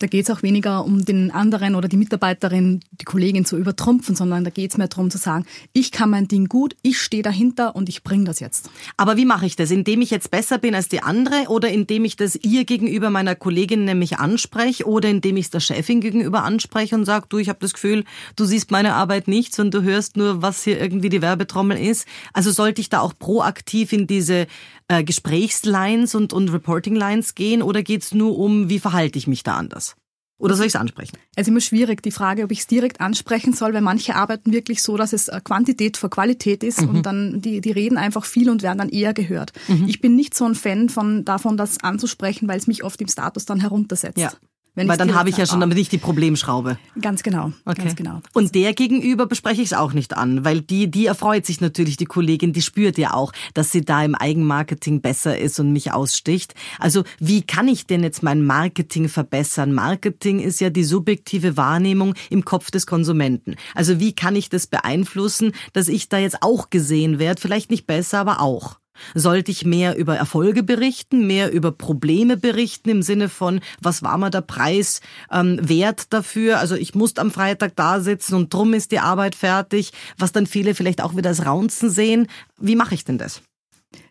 Da 0.00 0.06
geht 0.06 0.24
es 0.24 0.30
auch 0.30 0.42
weniger 0.42 0.86
um 0.86 1.04
den 1.04 1.30
anderen 1.30 1.74
oder 1.74 1.86
die 1.86 1.98
Mitarbeiterin, 1.98 2.80
die 2.90 3.04
Kollegin 3.04 3.44
zu 3.44 3.58
übertrumpfen, 3.58 4.16
sondern 4.16 4.44
da 4.44 4.50
geht 4.50 4.70
es 4.70 4.78
mehr 4.78 4.88
darum 4.88 5.10
zu 5.10 5.18
sagen, 5.18 5.44
ich 5.74 5.92
kann 5.92 6.08
mein 6.08 6.26
Ding 6.26 6.46
gut, 6.46 6.74
ich 6.80 6.98
stehe 6.98 7.22
dahinter 7.22 7.76
und 7.76 7.90
ich 7.90 8.02
bringe 8.02 8.24
das 8.24 8.40
jetzt. 8.40 8.70
Aber 8.96 9.18
wie 9.18 9.26
mache 9.26 9.44
ich 9.44 9.56
das? 9.56 9.70
Indem 9.70 10.00
ich 10.00 10.10
jetzt 10.10 10.30
besser 10.30 10.56
bin 10.56 10.74
als 10.74 10.88
die 10.88 11.02
andere 11.02 11.48
oder 11.48 11.68
indem 11.68 12.06
ich 12.06 12.16
das 12.16 12.34
ihr 12.36 12.64
gegenüber 12.64 13.10
meiner 13.10 13.34
Kollegin 13.34 13.84
nämlich 13.84 14.18
anspreche 14.18 14.86
oder 14.86 15.10
indem 15.10 15.36
ich 15.36 15.46
es 15.46 15.50
der 15.50 15.60
Chefin 15.60 16.00
gegenüber 16.00 16.44
anspreche 16.44 16.94
und 16.94 17.04
sage, 17.04 17.26
du, 17.28 17.36
ich 17.36 17.50
habe 17.50 17.58
das 17.60 17.74
Gefühl, 17.74 18.04
du 18.36 18.46
siehst 18.46 18.70
meine 18.70 18.94
Arbeit 18.94 19.28
nicht, 19.28 19.54
sondern 19.54 19.82
du 19.82 19.90
hörst 19.90 20.16
nur, 20.16 20.40
was 20.40 20.64
hier 20.64 20.80
irgendwie 20.80 21.10
die 21.10 21.20
Werbetrommel 21.20 21.76
ist. 21.76 22.08
Also 22.32 22.52
sollte 22.52 22.80
ich 22.80 22.88
da 22.88 23.00
auch 23.00 23.12
proaktiv 23.18 23.92
in 23.92 24.06
diese 24.06 24.46
äh, 24.90 25.04
Gesprächslines 25.04 26.16
und, 26.16 26.32
und 26.32 26.52
Reporting-Lines 26.52 27.36
gehen 27.36 27.62
oder 27.62 27.82
geht 27.82 28.02
es 28.02 28.12
nur 28.12 28.36
um, 28.36 28.68
wie 28.68 28.80
verhalte 28.80 29.18
ich 29.18 29.28
mich 29.28 29.44
da 29.44 29.56
anders? 29.56 29.94
Oder 30.36 30.56
soll 30.56 30.66
ich 30.66 30.74
es 30.74 30.80
ansprechen? 30.80 31.16
Es 31.36 31.42
ist 31.42 31.48
immer 31.48 31.60
schwierig, 31.60 32.02
die 32.02 32.10
Frage, 32.10 32.42
ob 32.42 32.50
ich 32.50 32.60
es 32.60 32.66
direkt 32.66 33.00
ansprechen 33.00 33.52
soll, 33.52 33.74
weil 33.74 33.82
manche 33.82 34.16
arbeiten 34.16 34.52
wirklich 34.52 34.82
so, 34.82 34.96
dass 34.96 35.12
es 35.12 35.28
äh, 35.28 35.40
Quantität 35.44 35.96
vor 35.96 36.10
Qualität 36.10 36.64
ist 36.64 36.80
mhm. 36.80 36.88
und 36.88 37.06
dann 37.06 37.40
die, 37.40 37.60
die 37.60 37.70
reden 37.70 37.98
einfach 37.98 38.24
viel 38.24 38.50
und 38.50 38.62
werden 38.62 38.78
dann 38.78 38.88
eher 38.88 39.14
gehört. 39.14 39.52
Mhm. 39.68 39.86
Ich 39.86 40.00
bin 40.00 40.16
nicht 40.16 40.34
so 40.34 40.46
ein 40.46 40.54
Fan 40.54 40.88
von 40.88 41.24
davon, 41.24 41.56
das 41.56 41.78
anzusprechen, 41.84 42.48
weil 42.48 42.58
es 42.58 42.66
mich 42.66 42.82
oft 42.82 43.00
im 43.00 43.08
Status 43.08 43.44
dann 43.44 43.60
heruntersetzt. 43.60 44.18
Ja. 44.18 44.32
Weil 44.74 44.96
dann 44.96 45.14
habe 45.14 45.28
ich 45.28 45.36
ja 45.36 45.46
schon 45.46 45.60
damit 45.60 45.76
nicht 45.76 45.92
die 45.92 45.98
Problemschraube. 45.98 46.78
Ganz 47.00 47.22
genau. 47.22 47.52
Okay. 47.64 47.82
Ganz 47.82 47.96
genau. 47.96 48.20
Und 48.32 48.54
der 48.54 48.72
gegenüber 48.72 49.26
bespreche 49.26 49.62
ich 49.62 49.68
es 49.68 49.72
auch 49.72 49.92
nicht 49.92 50.16
an, 50.16 50.44
weil 50.44 50.60
die, 50.60 50.90
die 50.90 51.06
erfreut 51.06 51.44
sich 51.44 51.60
natürlich, 51.60 51.96
die 51.96 52.04
Kollegin, 52.04 52.52
die 52.52 52.62
spürt 52.62 52.96
ja 52.98 53.14
auch, 53.14 53.32
dass 53.54 53.72
sie 53.72 53.82
da 53.82 54.02
im 54.04 54.14
Eigenmarketing 54.14 55.00
besser 55.00 55.38
ist 55.38 55.58
und 55.60 55.72
mich 55.72 55.92
aussticht. 55.92 56.54
Also 56.78 57.04
wie 57.18 57.42
kann 57.42 57.68
ich 57.68 57.86
denn 57.86 58.02
jetzt 58.02 58.22
mein 58.22 58.44
Marketing 58.44 59.08
verbessern? 59.08 59.72
Marketing 59.72 60.40
ist 60.40 60.60
ja 60.60 60.70
die 60.70 60.84
subjektive 60.84 61.56
Wahrnehmung 61.56 62.14
im 62.30 62.44
Kopf 62.44 62.70
des 62.70 62.86
Konsumenten. 62.86 63.56
Also 63.74 64.00
wie 64.00 64.14
kann 64.14 64.36
ich 64.36 64.48
das 64.48 64.66
beeinflussen, 64.66 65.52
dass 65.72 65.88
ich 65.88 66.08
da 66.08 66.18
jetzt 66.18 66.42
auch 66.42 66.70
gesehen 66.70 67.18
werde? 67.18 67.40
Vielleicht 67.40 67.70
nicht 67.70 67.86
besser, 67.86 68.20
aber 68.20 68.40
auch. 68.40 68.79
Sollte 69.14 69.50
ich 69.50 69.64
mehr 69.64 69.96
über 69.96 70.16
Erfolge 70.16 70.62
berichten, 70.62 71.26
mehr 71.26 71.52
über 71.52 71.72
Probleme 71.72 72.36
berichten 72.36 72.90
im 72.90 73.02
Sinne 73.02 73.28
von, 73.28 73.60
was 73.80 74.02
war 74.02 74.18
mal 74.18 74.30
der 74.30 74.42
Preis 74.42 75.00
ähm, 75.30 75.58
wert 75.62 76.12
dafür? 76.12 76.58
Also 76.58 76.74
ich 76.74 76.94
muss 76.94 77.16
am 77.16 77.30
Freitag 77.30 77.76
da 77.76 78.00
sitzen 78.00 78.34
und 78.34 78.52
drum 78.52 78.74
ist 78.74 78.92
die 78.92 79.00
Arbeit 79.00 79.34
fertig, 79.34 79.92
was 80.18 80.32
dann 80.32 80.46
viele 80.46 80.74
vielleicht 80.74 81.02
auch 81.02 81.16
wieder 81.16 81.30
als 81.30 81.46
Raunzen 81.46 81.90
sehen. 81.90 82.28
Wie 82.58 82.76
mache 82.76 82.94
ich 82.94 83.04
denn 83.04 83.18
das? 83.18 83.42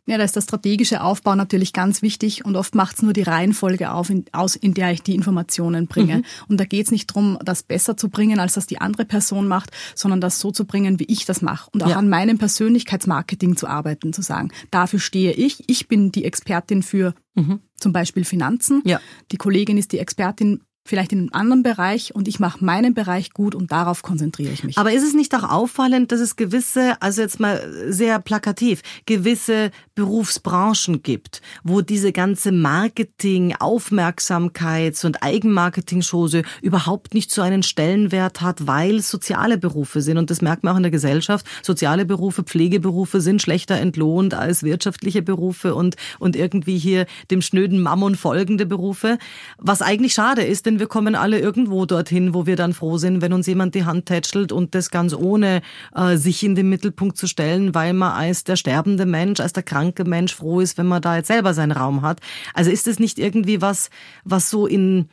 Ja, 0.09 0.17
da 0.17 0.23
ist 0.23 0.35
der 0.35 0.41
strategische 0.41 1.03
Aufbau 1.03 1.35
natürlich 1.35 1.71
ganz 1.71 2.01
wichtig 2.01 2.43
und 2.43 2.55
oft 2.55 2.73
macht 2.73 2.95
es 2.95 3.03
nur 3.03 3.13
die 3.13 3.21
Reihenfolge 3.21 3.91
auf, 3.91 4.09
in, 4.09 4.25
aus, 4.31 4.55
in 4.55 4.73
der 4.73 4.91
ich 4.91 5.03
die 5.03 5.13
Informationen 5.13 5.85
bringe. 5.85 6.17
Mhm. 6.17 6.23
Und 6.47 6.59
da 6.59 6.65
geht 6.65 6.87
es 6.87 6.91
nicht 6.91 7.11
darum, 7.11 7.37
das 7.45 7.61
besser 7.61 7.95
zu 7.95 8.09
bringen, 8.09 8.39
als 8.39 8.53
das 8.53 8.65
die 8.65 8.81
andere 8.81 9.05
Person 9.05 9.47
macht, 9.47 9.69
sondern 9.93 10.19
das 10.19 10.39
so 10.39 10.49
zu 10.49 10.65
bringen, 10.65 10.99
wie 10.99 11.05
ich 11.05 11.25
das 11.25 11.43
mache. 11.43 11.69
Und 11.73 11.83
auch 11.83 11.91
ja. 11.91 11.97
an 11.97 12.09
meinem 12.09 12.39
Persönlichkeitsmarketing 12.39 13.55
zu 13.55 13.67
arbeiten, 13.67 14.11
zu 14.11 14.23
sagen, 14.23 14.49
dafür 14.71 14.99
stehe 14.99 15.31
ich. 15.33 15.69
Ich 15.69 15.87
bin 15.87 16.11
die 16.11 16.25
Expertin 16.25 16.81
für 16.81 17.13
mhm. 17.35 17.59
zum 17.79 17.93
Beispiel 17.93 18.25
Finanzen. 18.25 18.81
Ja. 18.85 18.99
Die 19.31 19.37
Kollegin 19.37 19.77
ist 19.77 19.91
die 19.91 19.99
Expertin 19.99 20.61
vielleicht 20.89 21.13
in 21.13 21.19
einem 21.19 21.29
anderen 21.31 21.63
Bereich 21.63 22.13
und 22.15 22.27
ich 22.27 22.39
mache 22.39 22.65
meinen 22.65 22.93
Bereich 22.93 23.31
gut 23.31 23.55
und 23.55 23.71
darauf 23.71 24.01
konzentriere 24.01 24.51
ich 24.51 24.63
mich. 24.63 24.77
Aber 24.77 24.91
ist 24.91 25.03
es 25.03 25.13
nicht 25.13 25.33
auch 25.35 25.49
auffallend, 25.49 26.11
dass 26.11 26.19
es 26.19 26.35
gewisse, 26.35 27.01
also 27.01 27.21
jetzt 27.21 27.39
mal 27.39 27.61
sehr 27.87 28.19
plakativ, 28.19 28.81
gewisse 29.05 29.71
Berufsbranchen 29.95 31.03
gibt, 31.03 31.41
wo 31.63 31.81
diese 31.81 32.11
ganze 32.11 32.51
Marketing, 32.51 33.53
Aufmerksamkeits- 33.53 35.05
und 35.05 35.21
Eigenmarketing-Chose 35.21 36.43
überhaupt 36.61 37.13
nicht 37.13 37.31
so 37.31 37.41
einen 37.41 37.63
Stellenwert 37.63 38.41
hat, 38.41 38.65
weil 38.65 39.01
soziale 39.01 39.57
Berufe 39.57 40.01
sind. 40.01 40.17
Und 40.17 40.29
das 40.31 40.41
merkt 40.41 40.63
man 40.63 40.73
auch 40.73 40.77
in 40.77 40.83
der 40.83 40.91
Gesellschaft. 40.91 41.45
Soziale 41.61 42.05
Berufe, 42.05 42.43
Pflegeberufe 42.43 43.21
sind 43.21 43.41
schlechter 43.41 43.75
entlohnt 43.75 44.33
als 44.33 44.63
wirtschaftliche 44.63 45.21
Berufe 45.21 45.75
und, 45.75 45.97
und 46.17 46.35
irgendwie 46.35 46.77
hier 46.77 47.05
dem 47.29 47.41
schnöden 47.41 47.81
Mammon 47.81 48.15
folgende 48.15 48.65
Berufe. 48.65 49.17
Was 49.57 49.81
eigentlich 49.81 50.13
schade 50.13 50.43
ist, 50.43 50.65
denn 50.65 50.78
wir 50.79 50.87
kommen 50.87 51.15
alle 51.15 51.39
irgendwo 51.39 51.85
dorthin, 51.85 52.33
wo 52.33 52.45
wir 52.45 52.55
dann 52.55 52.73
froh 52.73 52.97
sind, 52.97 53.21
wenn 53.21 53.33
uns 53.33 53.47
jemand 53.47 53.75
die 53.75 53.85
Hand 53.85 54.05
tätschelt 54.05 54.51
und 54.51 54.75
das 54.75 54.89
ganz 54.89 55.13
ohne 55.13 55.61
äh, 55.93 56.17
sich 56.17 56.43
in 56.43 56.55
den 56.55 56.69
Mittelpunkt 56.69 57.17
zu 57.17 57.27
stellen, 57.27 57.75
weil 57.75 57.93
man 57.93 58.13
als 58.13 58.43
der 58.43 58.55
sterbende 58.55 59.05
Mensch, 59.05 59.39
als 59.39 59.53
der 59.53 59.63
kranke 59.63 60.05
Mensch 60.05 60.33
froh 60.33 60.59
ist, 60.59 60.77
wenn 60.77 60.87
man 60.87 61.01
da 61.01 61.17
jetzt 61.17 61.27
selber 61.27 61.53
seinen 61.53 61.71
Raum 61.71 62.01
hat. 62.01 62.19
Also 62.53 62.71
ist 62.71 62.87
es 62.87 62.99
nicht 62.99 63.19
irgendwie 63.19 63.61
was, 63.61 63.89
was 64.23 64.49
so 64.49 64.67
in 64.67 65.09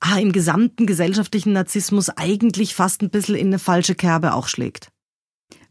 ah, 0.00 0.18
im 0.18 0.32
gesamten 0.32 0.86
gesellschaftlichen 0.86 1.52
Narzissmus 1.52 2.10
eigentlich 2.10 2.74
fast 2.74 3.02
ein 3.02 3.10
bisschen 3.10 3.36
in 3.36 3.48
eine 3.48 3.58
falsche 3.58 3.94
Kerbe 3.94 4.34
auch 4.34 4.48
schlägt? 4.48 4.88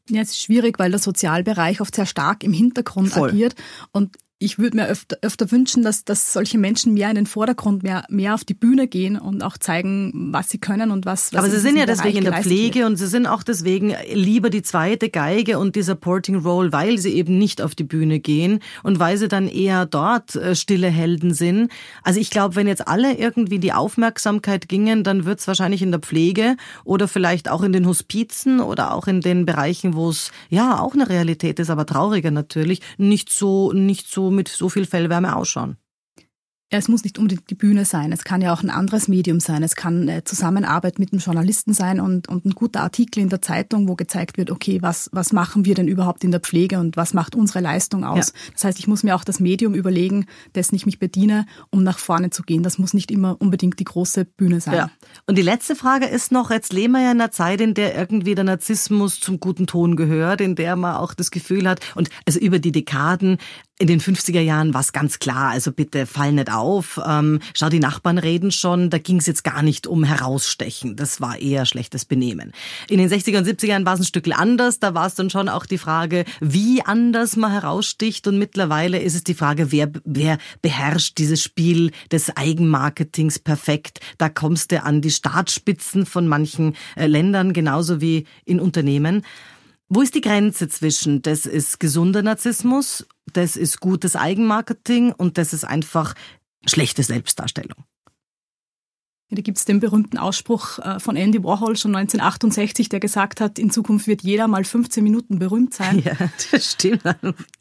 Ja, 0.09 0.21
es 0.21 0.31
ist 0.31 0.41
schwierig, 0.41 0.77
weil 0.77 0.91
der 0.91 0.99
Sozialbereich 0.99 1.81
oft 1.81 1.95
sehr 1.95 2.05
stark 2.05 2.43
im 2.43 2.53
Hintergrund 2.53 3.09
Voll. 3.09 3.29
agiert. 3.29 3.55
Und 3.91 4.17
ich 4.37 4.59
würde 4.59 4.75
mir 4.75 4.87
öfter, 4.87 5.17
öfter 5.21 5.49
wünschen, 5.49 5.81
dass, 5.81 6.03
dass 6.03 6.33
solche 6.33 6.57
Menschen 6.57 6.93
mehr 6.93 7.09
in 7.09 7.15
den 7.15 7.25
Vordergrund, 7.25 7.83
mehr, 7.83 8.03
mehr 8.09 8.33
auf 8.33 8.43
die 8.43 8.53
Bühne 8.53 8.89
gehen 8.89 9.17
und 9.17 9.41
auch 9.41 9.57
zeigen, 9.57 10.11
was 10.33 10.49
sie 10.49 10.57
können 10.57 10.91
und 10.91 11.05
was. 11.05 11.31
was 11.31 11.39
Aber 11.39 11.49
sie 11.49 11.59
sind 11.59 11.77
ja 11.77 11.85
deswegen 11.85 12.17
in 12.17 12.25
der 12.25 12.43
Pflege 12.43 12.79
wird. 12.79 12.89
und 12.89 12.97
sie 12.97 13.07
sind 13.07 13.27
auch 13.27 13.43
deswegen 13.43 13.93
lieber 14.13 14.49
die 14.49 14.61
zweite 14.61 15.09
Geige 15.09 15.57
und 15.57 15.77
die 15.77 15.83
Supporting 15.83 16.35
Role, 16.35 16.73
weil 16.73 16.97
sie 16.97 17.13
eben 17.13 17.37
nicht 17.37 17.61
auf 17.61 17.75
die 17.75 17.85
Bühne 17.85 18.19
gehen 18.19 18.59
und 18.83 18.99
weil 18.99 19.17
sie 19.17 19.29
dann 19.29 19.47
eher 19.47 19.85
dort 19.85 20.35
äh, 20.35 20.53
stille 20.53 20.89
Helden 20.89 21.33
sind. 21.33 21.71
Also 22.03 22.19
ich 22.19 22.29
glaube, 22.29 22.55
wenn 22.55 22.67
jetzt 22.67 22.89
alle 22.89 23.17
irgendwie 23.17 23.59
die 23.59 23.71
Aufmerksamkeit 23.71 24.67
gingen, 24.67 25.05
dann 25.05 25.23
wird 25.23 25.39
es 25.39 25.47
wahrscheinlich 25.47 25.81
in 25.81 25.91
der 25.91 26.01
Pflege 26.01 26.57
oder 26.83 27.07
vielleicht 27.07 27.49
auch 27.49 27.63
in 27.63 27.71
den 27.71 27.87
Hospizen 27.87 28.59
oder 28.59 28.93
auch 28.93 29.07
in 29.07 29.21
den 29.21 29.45
Bereichen, 29.45 29.93
wo 29.93 30.09
es 30.09 30.31
ja 30.49 30.77
auch 30.77 30.93
eine 30.93 31.07
Realität 31.07 31.57
ist, 31.59 31.69
aber 31.69 31.85
trauriger 31.85 32.31
natürlich, 32.31 32.81
nicht 32.97 33.31
so, 33.31 33.71
nicht 33.71 34.11
so 34.11 34.24
mit 34.31 34.47
so 34.47 34.69
viel 34.69 34.85
Fellwärme 34.85 35.35
ausschauen. 35.35 35.77
Ja, 36.71 36.79
es 36.79 36.87
muss 36.87 37.03
nicht 37.03 37.19
unbedingt 37.19 37.47
die 37.51 37.55
Bühne 37.55 37.85
sein. 37.85 38.11
Es 38.11 38.23
kann 38.23 38.41
ja 38.41 38.51
auch 38.51 38.63
ein 38.63 38.71
anderes 38.71 39.07
Medium 39.07 39.39
sein. 39.39 39.61
Es 39.61 39.75
kann 39.75 40.09
eine 40.09 40.23
Zusammenarbeit 40.23 40.97
mit 40.97 41.13
einem 41.13 41.19
Journalisten 41.19 41.75
sein 41.75 41.99
und, 41.99 42.27
und 42.27 42.43
ein 42.43 42.51
guter 42.51 42.81
Artikel 42.81 43.19
in 43.19 43.29
der 43.29 43.39
Zeitung, 43.39 43.87
wo 43.87 43.95
gezeigt 43.95 44.37
wird, 44.37 44.49
okay, 44.49 44.81
was, 44.81 45.09
was 45.13 45.31
machen 45.31 45.65
wir 45.65 45.75
denn 45.75 45.87
überhaupt 45.87 46.23
in 46.23 46.31
der 46.31 46.39
Pflege 46.39 46.79
und 46.79 46.97
was 46.97 47.13
macht 47.13 47.35
unsere 47.35 47.59
Leistung 47.59 48.03
aus? 48.03 48.29
Ja. 48.29 48.51
Das 48.53 48.63
heißt, 48.63 48.79
ich 48.79 48.87
muss 48.87 49.03
mir 49.03 49.15
auch 49.15 49.23
das 49.23 49.39
Medium 49.39 49.75
überlegen, 49.75 50.25
dessen 50.55 50.73
ich 50.73 50.87
mich 50.87 50.97
bediene, 50.97 51.45
um 51.69 51.83
nach 51.83 51.99
vorne 51.99 52.31
zu 52.31 52.41
gehen. 52.41 52.63
Das 52.63 52.79
muss 52.79 52.95
nicht 52.95 53.11
immer 53.11 53.39
unbedingt 53.39 53.79
die 53.79 53.85
große 53.85 54.25
Bühne 54.25 54.59
sein. 54.59 54.73
Ja. 54.73 54.91
Und 55.27 55.37
die 55.37 55.43
letzte 55.43 55.75
Frage 55.75 56.07
ist 56.07 56.31
noch, 56.31 56.49
jetzt 56.49 56.73
leben 56.73 56.93
wir 56.93 57.03
ja 57.03 57.11
in 57.11 57.21
einer 57.21 57.29
Zeit, 57.31 57.61
in 57.61 57.75
der 57.75 57.95
irgendwie 57.95 58.33
der 58.33 58.43
Narzissmus 58.43 59.19
zum 59.19 59.39
guten 59.39 59.67
Ton 59.67 59.95
gehört, 59.95 60.41
in 60.41 60.55
der 60.55 60.75
man 60.75 60.95
auch 60.95 61.13
das 61.13 61.29
Gefühl 61.29 61.69
hat, 61.69 61.79
und 61.93 62.09
also 62.25 62.39
über 62.39 62.57
die 62.57 62.71
Dekaden, 62.71 63.37
in 63.77 63.87
den 63.87 63.99
50er 63.99 64.39
Jahren 64.39 64.73
war 64.73 64.79
es 64.79 64.93
ganz 64.93 65.19
klar, 65.19 65.49
also 65.49 65.71
bitte 65.71 66.05
fall 66.05 66.31
nicht 66.31 66.49
auf. 66.49 66.99
Ähm, 67.05 67.39
schau, 67.53 67.67
die 67.67 67.79
Nachbarn 67.79 68.17
reden 68.17 68.51
schon, 68.51 68.89
da 68.89 68.99
ging 68.99 69.17
es 69.17 69.25
jetzt 69.25 69.43
gar 69.43 69.63
nicht 69.63 69.85
um 69.85 70.05
herausstechen. 70.05 70.95
Das 70.95 71.19
war 71.19 71.37
eher 71.39 71.65
schlechtes 71.65 72.05
Benehmen. 72.05 72.53
In 72.87 72.99
den 72.99 73.09
60er 73.09 73.37
und 73.37 73.45
70er 73.45 73.67
Jahren 73.67 73.85
war 73.85 73.95
es 73.95 73.99
ein 73.99 74.05
Stück 74.05 74.25
anders. 74.39 74.79
Da 74.79 74.93
war 74.93 75.07
es 75.07 75.15
dann 75.15 75.29
schon 75.29 75.49
auch 75.49 75.65
die 75.65 75.77
Frage, 75.77 76.23
wie 76.39 76.83
anders 76.83 77.35
man 77.35 77.51
heraussticht. 77.51 78.27
Und 78.27 78.37
mittlerweile 78.37 78.99
ist 78.99 79.13
es 79.13 79.25
die 79.25 79.33
Frage, 79.33 79.73
wer, 79.73 79.91
wer 80.05 80.37
beherrscht 80.61 81.17
dieses 81.17 81.43
Spiel 81.43 81.91
des 82.11 82.35
Eigenmarketings 82.35 83.39
perfekt. 83.39 83.99
Da 84.17 84.29
kommst 84.29 84.71
du 84.71 84.81
an 84.83 85.01
die 85.01 85.11
Startspitzen 85.11 86.05
von 86.05 86.29
manchen 86.29 86.77
äh, 86.95 87.07
Ländern, 87.07 87.51
genauso 87.51 87.99
wie 87.99 88.25
in 88.45 88.61
Unternehmen. 88.61 89.23
Wo 89.87 90.01
ist 90.01 90.15
die 90.15 90.21
Grenze 90.21 90.67
zwischen, 90.67 91.21
das 91.21 91.45
ist 91.45 91.79
gesunder 91.79 92.23
Narzissmus, 92.23 93.05
das 93.31 93.55
ist 93.55 93.79
gutes 93.79 94.15
Eigenmarketing 94.15 95.11
und 95.11 95.37
das 95.37 95.53
ist 95.53 95.63
einfach 95.63 96.15
schlechte 96.65 97.03
Selbstdarstellung? 97.03 97.85
Da 99.31 99.41
gibt 99.41 99.57
es 99.57 99.65
den 99.65 99.79
berühmten 99.79 100.17
Ausspruch 100.17 100.79
äh, 100.79 100.99
von 100.99 101.15
Andy 101.15 101.43
Warhol 101.43 101.75
schon 101.77 101.95
1968, 101.95 102.89
der 102.89 102.99
gesagt 102.99 103.41
hat, 103.41 103.57
in 103.57 103.71
Zukunft 103.71 104.07
wird 104.07 104.21
jeder 104.21 104.47
mal 104.47 104.63
15 104.63 105.03
Minuten 105.03 105.39
berühmt 105.39 105.73
sein. 105.73 105.99
Ja, 106.05 106.15
das 106.51 106.73
stimmt. 106.73 107.01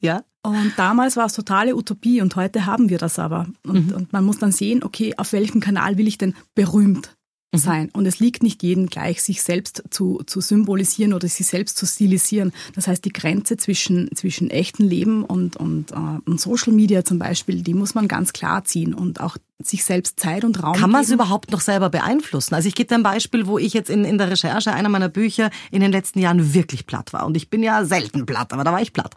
Ja. 0.00 0.24
Und 0.42 0.74
damals 0.76 1.16
war 1.16 1.26
es 1.26 1.32
totale 1.32 1.74
Utopie 1.74 2.20
und 2.20 2.37
heute 2.37 2.66
haben 2.66 2.90
wir 2.90 2.98
das 2.98 3.18
aber. 3.18 3.46
Und, 3.66 3.88
mhm. 3.88 3.94
und 3.94 4.12
man 4.12 4.24
muss 4.24 4.38
dann 4.38 4.52
sehen, 4.52 4.82
okay, 4.82 5.14
auf 5.16 5.32
welchem 5.32 5.60
Kanal 5.60 5.96
will 5.96 6.06
ich 6.06 6.18
denn 6.18 6.34
berühmt. 6.54 7.16
Sein. 7.58 7.90
Und 7.92 8.06
es 8.06 8.20
liegt 8.20 8.42
nicht 8.42 8.62
jedem 8.62 8.86
gleich, 8.86 9.22
sich 9.22 9.42
selbst 9.42 9.84
zu, 9.90 10.22
zu 10.26 10.40
symbolisieren 10.40 11.12
oder 11.12 11.28
sich 11.28 11.46
selbst 11.46 11.76
zu 11.76 11.86
stilisieren. 11.86 12.52
Das 12.74 12.86
heißt, 12.86 13.04
die 13.04 13.12
Grenze 13.12 13.56
zwischen, 13.56 14.14
zwischen 14.14 14.50
echten 14.50 14.84
Leben 14.84 15.24
und, 15.24 15.56
und, 15.56 15.92
äh, 15.92 16.18
und 16.26 16.40
Social 16.40 16.72
Media 16.72 17.04
zum 17.04 17.18
Beispiel, 17.18 17.62
die 17.62 17.74
muss 17.74 17.94
man 17.94 18.08
ganz 18.08 18.32
klar 18.32 18.64
ziehen 18.64 18.94
und 18.94 19.20
auch 19.20 19.36
sich 19.66 19.85
selbst 19.85 20.20
Zeit 20.20 20.44
und 20.44 20.62
Raum 20.62 20.74
Kann 20.74 20.90
man 20.90 21.03
es 21.03 21.11
überhaupt 21.11 21.50
noch 21.50 21.61
selber 21.61 21.90
beeinflussen? 21.90 22.55
Also 22.55 22.68
ich 22.68 22.74
gebe 22.74 22.88
dir 22.88 22.96
ein 22.96 23.03
Beispiel, 23.03 23.46
wo 23.46 23.59
ich 23.59 23.72
jetzt 23.72 23.90
in, 23.90 24.05
in 24.05 24.18
der 24.18 24.31
Recherche 24.31 24.72
einer 24.72 24.88
meiner 24.88 25.09
Bücher 25.09 25.50
in 25.70 25.81
den 25.81 25.92
letzten 25.92 26.18
Jahren 26.18 26.55
wirklich 26.55 26.87
platt 26.87 27.12
war. 27.12 27.27
Und 27.27 27.37
ich 27.37 27.50
bin 27.50 27.62
ja 27.62 27.85
selten 27.85 28.27
platt, 28.27 28.53
aber 28.53 28.64
da 28.64 28.72
war 28.72 28.81
ich 28.81 28.92
platt. 28.92 29.14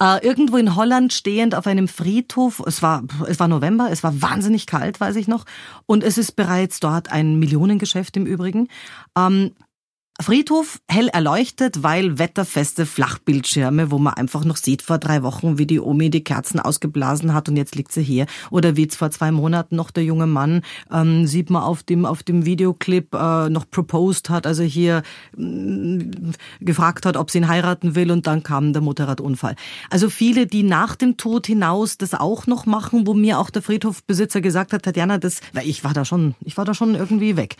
Äh, 0.00 0.24
irgendwo 0.26 0.56
in 0.56 0.76
Holland 0.76 1.12
stehend 1.12 1.54
auf 1.54 1.66
einem 1.66 1.88
Friedhof, 1.88 2.62
es 2.66 2.82
war, 2.82 3.02
es 3.28 3.38
war 3.40 3.48
November, 3.48 3.88
es 3.90 4.02
war 4.02 4.20
wahnsinnig 4.22 4.66
kalt, 4.66 5.00
weiß 5.00 5.16
ich 5.16 5.28
noch. 5.28 5.44
Und 5.86 6.04
es 6.04 6.18
ist 6.18 6.36
bereits 6.36 6.80
dort 6.80 7.10
ein 7.10 7.38
Millionengeschäft 7.38 8.16
im 8.16 8.26
Übrigen. 8.26 8.68
Ähm, 9.16 9.52
Friedhof 10.18 10.80
hell 10.88 11.08
erleuchtet, 11.08 11.82
weil 11.82 12.18
wetterfeste 12.18 12.86
Flachbildschirme, 12.86 13.90
wo 13.90 13.98
man 13.98 14.14
einfach 14.14 14.46
noch 14.46 14.56
sieht 14.56 14.80
vor 14.80 14.96
drei 14.96 15.22
Wochen, 15.22 15.58
wie 15.58 15.66
die 15.66 15.78
Omi 15.78 16.08
die 16.08 16.24
Kerzen 16.24 16.58
ausgeblasen 16.58 17.34
hat 17.34 17.50
und 17.50 17.56
jetzt 17.56 17.74
liegt 17.74 17.92
sie 17.92 18.02
hier. 18.02 18.24
Oder 18.50 18.76
wie 18.76 18.84
jetzt 18.84 18.96
vor 18.96 19.10
zwei 19.10 19.30
Monaten 19.30 19.76
noch 19.76 19.90
der 19.90 20.04
junge 20.04 20.26
Mann, 20.26 20.62
ähm, 20.90 21.26
sieht 21.26 21.50
man 21.50 21.62
auf 21.62 21.82
dem, 21.82 22.06
auf 22.06 22.22
dem 22.22 22.46
Videoclip, 22.46 23.14
äh, 23.14 23.50
noch 23.50 23.70
proposed 23.70 24.30
hat, 24.30 24.46
also 24.46 24.62
hier 24.62 25.02
äh, 25.36 25.98
gefragt 26.60 27.04
hat, 27.04 27.18
ob 27.18 27.30
sie 27.30 27.38
ihn 27.38 27.48
heiraten 27.48 27.94
will 27.94 28.10
und 28.10 28.26
dann 28.26 28.42
kam 28.42 28.72
der 28.72 28.80
Motorradunfall. 28.80 29.54
Also 29.90 30.08
viele, 30.08 30.46
die 30.46 30.62
nach 30.62 30.96
dem 30.96 31.18
Tod 31.18 31.46
hinaus 31.46 31.98
das 31.98 32.14
auch 32.14 32.46
noch 32.46 32.64
machen, 32.64 33.06
wo 33.06 33.12
mir 33.12 33.38
auch 33.38 33.50
der 33.50 33.60
Friedhofbesitzer 33.60 34.40
gesagt 34.40 34.72
hat, 34.72 34.84
Tatjana, 34.84 35.18
das, 35.18 35.40
weil 35.52 35.68
ich 35.68 35.84
war 35.84 35.92
da 35.92 36.06
schon, 36.06 36.34
ich 36.42 36.56
war 36.56 36.64
da 36.64 36.72
schon 36.72 36.94
irgendwie 36.94 37.36
weg. 37.36 37.56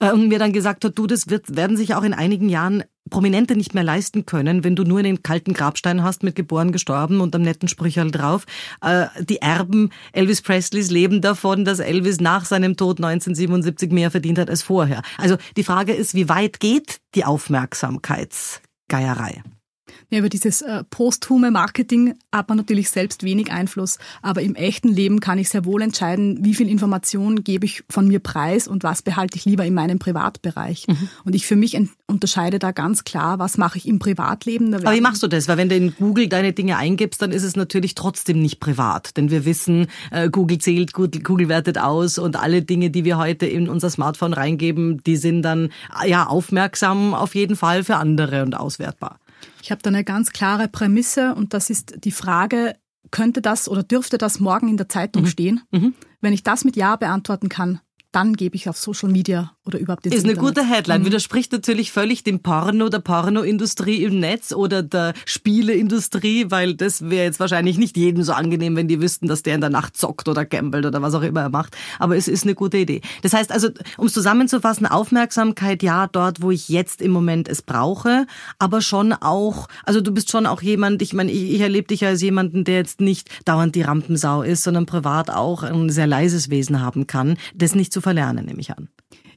Äh, 0.00 0.12
und 0.12 0.28
mir 0.28 0.38
dann 0.38 0.52
gesagt 0.52 0.84
hat, 0.84 0.98
du, 0.98 1.06
das 1.06 1.30
wird, 1.30 1.56
werden 1.56 1.78
sich 1.78 1.93
auch 1.98 2.04
in 2.04 2.14
einigen 2.14 2.48
Jahren 2.48 2.84
Prominente 3.10 3.54
nicht 3.54 3.74
mehr 3.74 3.84
leisten 3.84 4.24
können, 4.24 4.64
wenn 4.64 4.76
du 4.76 4.84
nur 4.84 5.02
den 5.02 5.22
kalten 5.22 5.52
Grabstein 5.52 6.02
hast 6.02 6.22
mit 6.22 6.34
geboren, 6.34 6.72
gestorben 6.72 7.20
und 7.20 7.34
am 7.34 7.42
netten 7.42 7.68
Sprücherl 7.68 8.10
drauf. 8.10 8.46
Äh, 8.80 9.08
die 9.20 9.42
Erben 9.42 9.90
Elvis 10.12 10.40
Presleys 10.40 10.90
leben 10.90 11.20
davon, 11.20 11.66
dass 11.66 11.80
Elvis 11.80 12.20
nach 12.20 12.46
seinem 12.46 12.76
Tod 12.76 12.96
1977 12.98 13.92
mehr 13.92 14.10
verdient 14.10 14.38
hat 14.38 14.48
als 14.48 14.62
vorher. 14.62 15.02
Also 15.18 15.36
die 15.56 15.64
Frage 15.64 15.92
ist, 15.92 16.14
wie 16.14 16.30
weit 16.30 16.60
geht 16.60 17.00
die 17.14 17.26
Aufmerksamkeitsgeierei? 17.26 19.42
Ja, 20.10 20.18
über 20.18 20.28
dieses 20.28 20.62
äh, 20.62 20.84
posthume 20.84 21.50
Marketing 21.50 22.14
hat 22.32 22.48
man 22.48 22.58
natürlich 22.58 22.90
selbst 22.90 23.22
wenig 23.22 23.50
Einfluss, 23.50 23.98
aber 24.22 24.42
im 24.42 24.54
echten 24.54 24.88
Leben 24.88 25.20
kann 25.20 25.38
ich 25.38 25.48
sehr 25.48 25.64
wohl 25.64 25.82
entscheiden, 25.82 26.44
wie 26.44 26.54
viel 26.54 26.68
Information 26.68 27.42
gebe 27.44 27.66
ich 27.66 27.84
von 27.90 28.08
mir 28.08 28.20
preis 28.20 28.68
und 28.68 28.82
was 28.82 29.02
behalte 29.02 29.36
ich 29.36 29.44
lieber 29.44 29.64
in 29.64 29.74
meinem 29.74 29.98
Privatbereich. 29.98 30.86
Mhm. 30.88 31.08
Und 31.24 31.34
ich 31.34 31.46
für 31.46 31.56
mich 31.56 31.78
unterscheide 32.06 32.58
da 32.58 32.72
ganz 32.72 33.04
klar, 33.04 33.38
was 33.38 33.58
mache 33.58 33.78
ich 33.78 33.88
im 33.88 33.98
Privatleben. 33.98 34.74
Aber 34.74 34.94
wie 34.94 35.00
machst 35.00 35.22
du 35.22 35.26
das? 35.26 35.48
Weil 35.48 35.56
wenn 35.56 35.68
du 35.68 35.76
in 35.76 35.94
Google 35.96 36.28
deine 36.28 36.52
Dinge 36.52 36.76
eingibst, 36.76 37.20
dann 37.20 37.32
ist 37.32 37.42
es 37.42 37.56
natürlich 37.56 37.94
trotzdem 37.94 38.40
nicht 38.40 38.60
privat, 38.60 39.16
denn 39.16 39.30
wir 39.30 39.44
wissen, 39.44 39.86
äh, 40.10 40.28
Google 40.30 40.58
zählt, 40.58 40.92
Google 40.92 41.48
wertet 41.48 41.78
aus 41.78 42.18
und 42.18 42.36
alle 42.36 42.62
Dinge, 42.62 42.90
die 42.90 43.04
wir 43.04 43.18
heute 43.18 43.46
in 43.46 43.68
unser 43.68 43.90
Smartphone 43.90 44.32
reingeben, 44.32 45.02
die 45.04 45.16
sind 45.16 45.42
dann 45.42 45.70
ja 46.06 46.26
aufmerksam 46.26 47.14
auf 47.14 47.34
jeden 47.34 47.56
Fall 47.56 47.84
für 47.84 47.96
andere 47.96 48.42
und 48.42 48.54
auswertbar. 48.54 49.18
Ich 49.62 49.70
habe 49.70 49.82
da 49.82 49.88
eine 49.88 50.04
ganz 50.04 50.30
klare 50.30 50.68
Prämisse 50.68 51.34
und 51.34 51.54
das 51.54 51.70
ist 51.70 52.04
die 52.04 52.12
Frage, 52.12 52.74
könnte 53.10 53.42
das 53.42 53.68
oder 53.68 53.82
dürfte 53.82 54.18
das 54.18 54.40
morgen 54.40 54.68
in 54.68 54.76
der 54.76 54.88
Zeitung 54.88 55.22
mhm. 55.22 55.26
stehen? 55.26 55.60
Mhm. 55.70 55.94
Wenn 56.20 56.32
ich 56.32 56.42
das 56.42 56.64
mit 56.64 56.76
Ja 56.76 56.96
beantworten 56.96 57.48
kann, 57.48 57.80
dann 58.14 58.34
gebe 58.34 58.54
ich 58.54 58.68
auf 58.68 58.76
Social 58.76 59.08
Media 59.08 59.52
oder 59.64 59.78
überhaupt 59.80 60.06
ins 60.06 60.14
Ist 60.14 60.24
eine 60.24 60.36
gute 60.36 60.64
Headline. 60.64 61.00
Mhm. 61.00 61.06
Widerspricht 61.06 61.50
natürlich 61.50 61.90
völlig 61.90 62.22
dem 62.22 62.40
Porno, 62.40 62.88
der 62.88 63.00
Pornoindustrie 63.00 64.04
im 64.04 64.20
Netz 64.20 64.52
oder 64.52 64.84
der 64.84 65.14
Spieleindustrie, 65.24 66.46
weil 66.48 66.74
das 66.74 67.10
wäre 67.10 67.24
jetzt 67.24 67.40
wahrscheinlich 67.40 67.76
nicht 67.76 67.96
jedem 67.96 68.22
so 68.22 68.32
angenehm, 68.32 68.76
wenn 68.76 68.86
die 68.86 69.00
wüssten, 69.00 69.26
dass 69.26 69.42
der 69.42 69.56
in 69.56 69.60
der 69.60 69.70
Nacht 69.70 69.96
zockt 69.96 70.28
oder 70.28 70.44
gambelt 70.44 70.86
oder 70.86 71.02
was 71.02 71.14
auch 71.14 71.22
immer 71.22 71.40
er 71.40 71.48
macht. 71.48 71.76
Aber 71.98 72.16
es 72.16 72.28
ist 72.28 72.44
eine 72.44 72.54
gute 72.54 72.76
Idee. 72.76 73.00
Das 73.22 73.32
heißt 73.32 73.50
also, 73.50 73.70
um 73.96 74.06
es 74.06 74.12
zusammenzufassen, 74.12 74.86
Aufmerksamkeit 74.86 75.82
ja 75.82 76.06
dort, 76.06 76.40
wo 76.40 76.52
ich 76.52 76.68
jetzt 76.68 77.02
im 77.02 77.10
Moment 77.10 77.48
es 77.48 77.62
brauche, 77.62 78.26
aber 78.60 78.80
schon 78.80 79.12
auch, 79.12 79.66
also 79.84 80.00
du 80.00 80.12
bist 80.12 80.30
schon 80.30 80.46
auch 80.46 80.62
jemand, 80.62 81.02
ich 81.02 81.14
meine, 81.14 81.32
ich, 81.32 81.50
ich 81.52 81.60
erlebe 81.60 81.88
dich 81.88 82.06
als 82.06 82.22
jemanden, 82.22 82.62
der 82.62 82.76
jetzt 82.76 83.00
nicht 83.00 83.28
dauernd 83.44 83.74
die 83.74 83.82
Rampensau 83.82 84.42
ist, 84.42 84.62
sondern 84.62 84.86
privat 84.86 85.30
auch 85.30 85.64
ein 85.64 85.90
sehr 85.90 86.06
leises 86.06 86.48
Wesen 86.48 86.80
haben 86.80 87.08
kann, 87.08 87.38
das 87.56 87.74
nicht 87.74 87.92
zu 87.92 88.03
verlernen, 88.04 88.46
nehme 88.46 88.60
ich 88.60 88.70
an. 88.70 88.88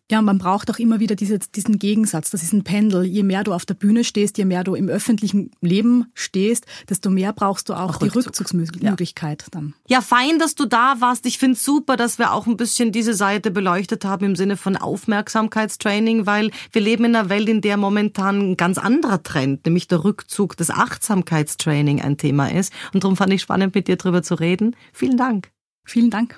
Ja, 0.10 0.22
man 0.22 0.38
braucht 0.38 0.72
auch 0.72 0.80
immer 0.80 1.02
wieder 1.02 1.16
diese, 1.16 1.38
diesen 1.38 1.80
Gegensatz. 1.80 2.30
Das 2.30 2.42
ist 2.42 2.54
ein 2.54 2.64
Pendel. 2.64 3.04
Je 3.04 3.24
mehr 3.24 3.44
du 3.44 3.52
auf 3.52 3.66
der 3.66 3.74
Bühne 3.74 4.06
stehst, 4.06 4.38
je 4.38 4.46
mehr 4.46 4.64
du 4.64 4.74
im 4.74 4.88
öffentlichen 4.88 5.52
Leben 5.60 6.06
stehst, 6.14 6.66
desto 6.90 7.10
mehr 7.10 7.34
brauchst 7.34 7.68
du 7.68 7.74
auch, 7.74 7.96
auch 7.96 7.98
die 7.98 8.06
Rückzug. 8.06 8.28
Rückzugsmöglichkeit 8.28 9.42
ja. 9.42 9.48
dann. 9.52 9.74
Ja, 9.90 10.00
fein, 10.00 10.40
dass 10.40 10.56
du 10.56 10.66
da 10.66 10.96
warst. 11.00 11.26
Ich 11.26 11.38
finde 11.38 11.60
super, 11.60 11.98
dass 11.98 12.20
wir 12.20 12.32
auch 12.32 12.48
ein 12.48 12.56
bisschen 12.56 12.94
diese 12.94 13.14
Seite 13.14 13.52
beleuchtet 13.52 14.06
haben 14.06 14.26
im 14.26 14.36
Sinne 14.38 14.56
von 14.56 14.78
Aufmerksamkeitstraining, 14.78 16.26
weil 16.26 16.52
wir 16.72 16.82
leben 16.82 17.04
in 17.04 17.16
einer 17.16 17.28
Welt, 17.28 17.50
in 17.50 17.60
der 17.60 17.76
momentan 17.76 18.52
ein 18.52 18.58
ganz 18.58 18.78
anderer 18.78 19.24
Trend, 19.24 19.66
nämlich 19.66 19.90
der 19.90 20.06
Rückzug 20.06 20.56
des 20.56 20.70
Achtsamkeitstraining 20.70 22.02
ein 22.02 22.16
Thema 22.16 22.50
ist. 22.50 22.72
Und 22.94 23.04
darum 23.04 23.18
fand 23.18 23.34
ich 23.34 23.42
spannend, 23.42 23.76
mit 23.76 23.90
dir 23.90 23.98
drüber 23.98 24.24
zu 24.24 24.36
reden. 24.36 24.74
Vielen 24.94 25.18
Dank. 25.18 25.52
Vielen 25.84 26.10
Dank. 26.10 26.38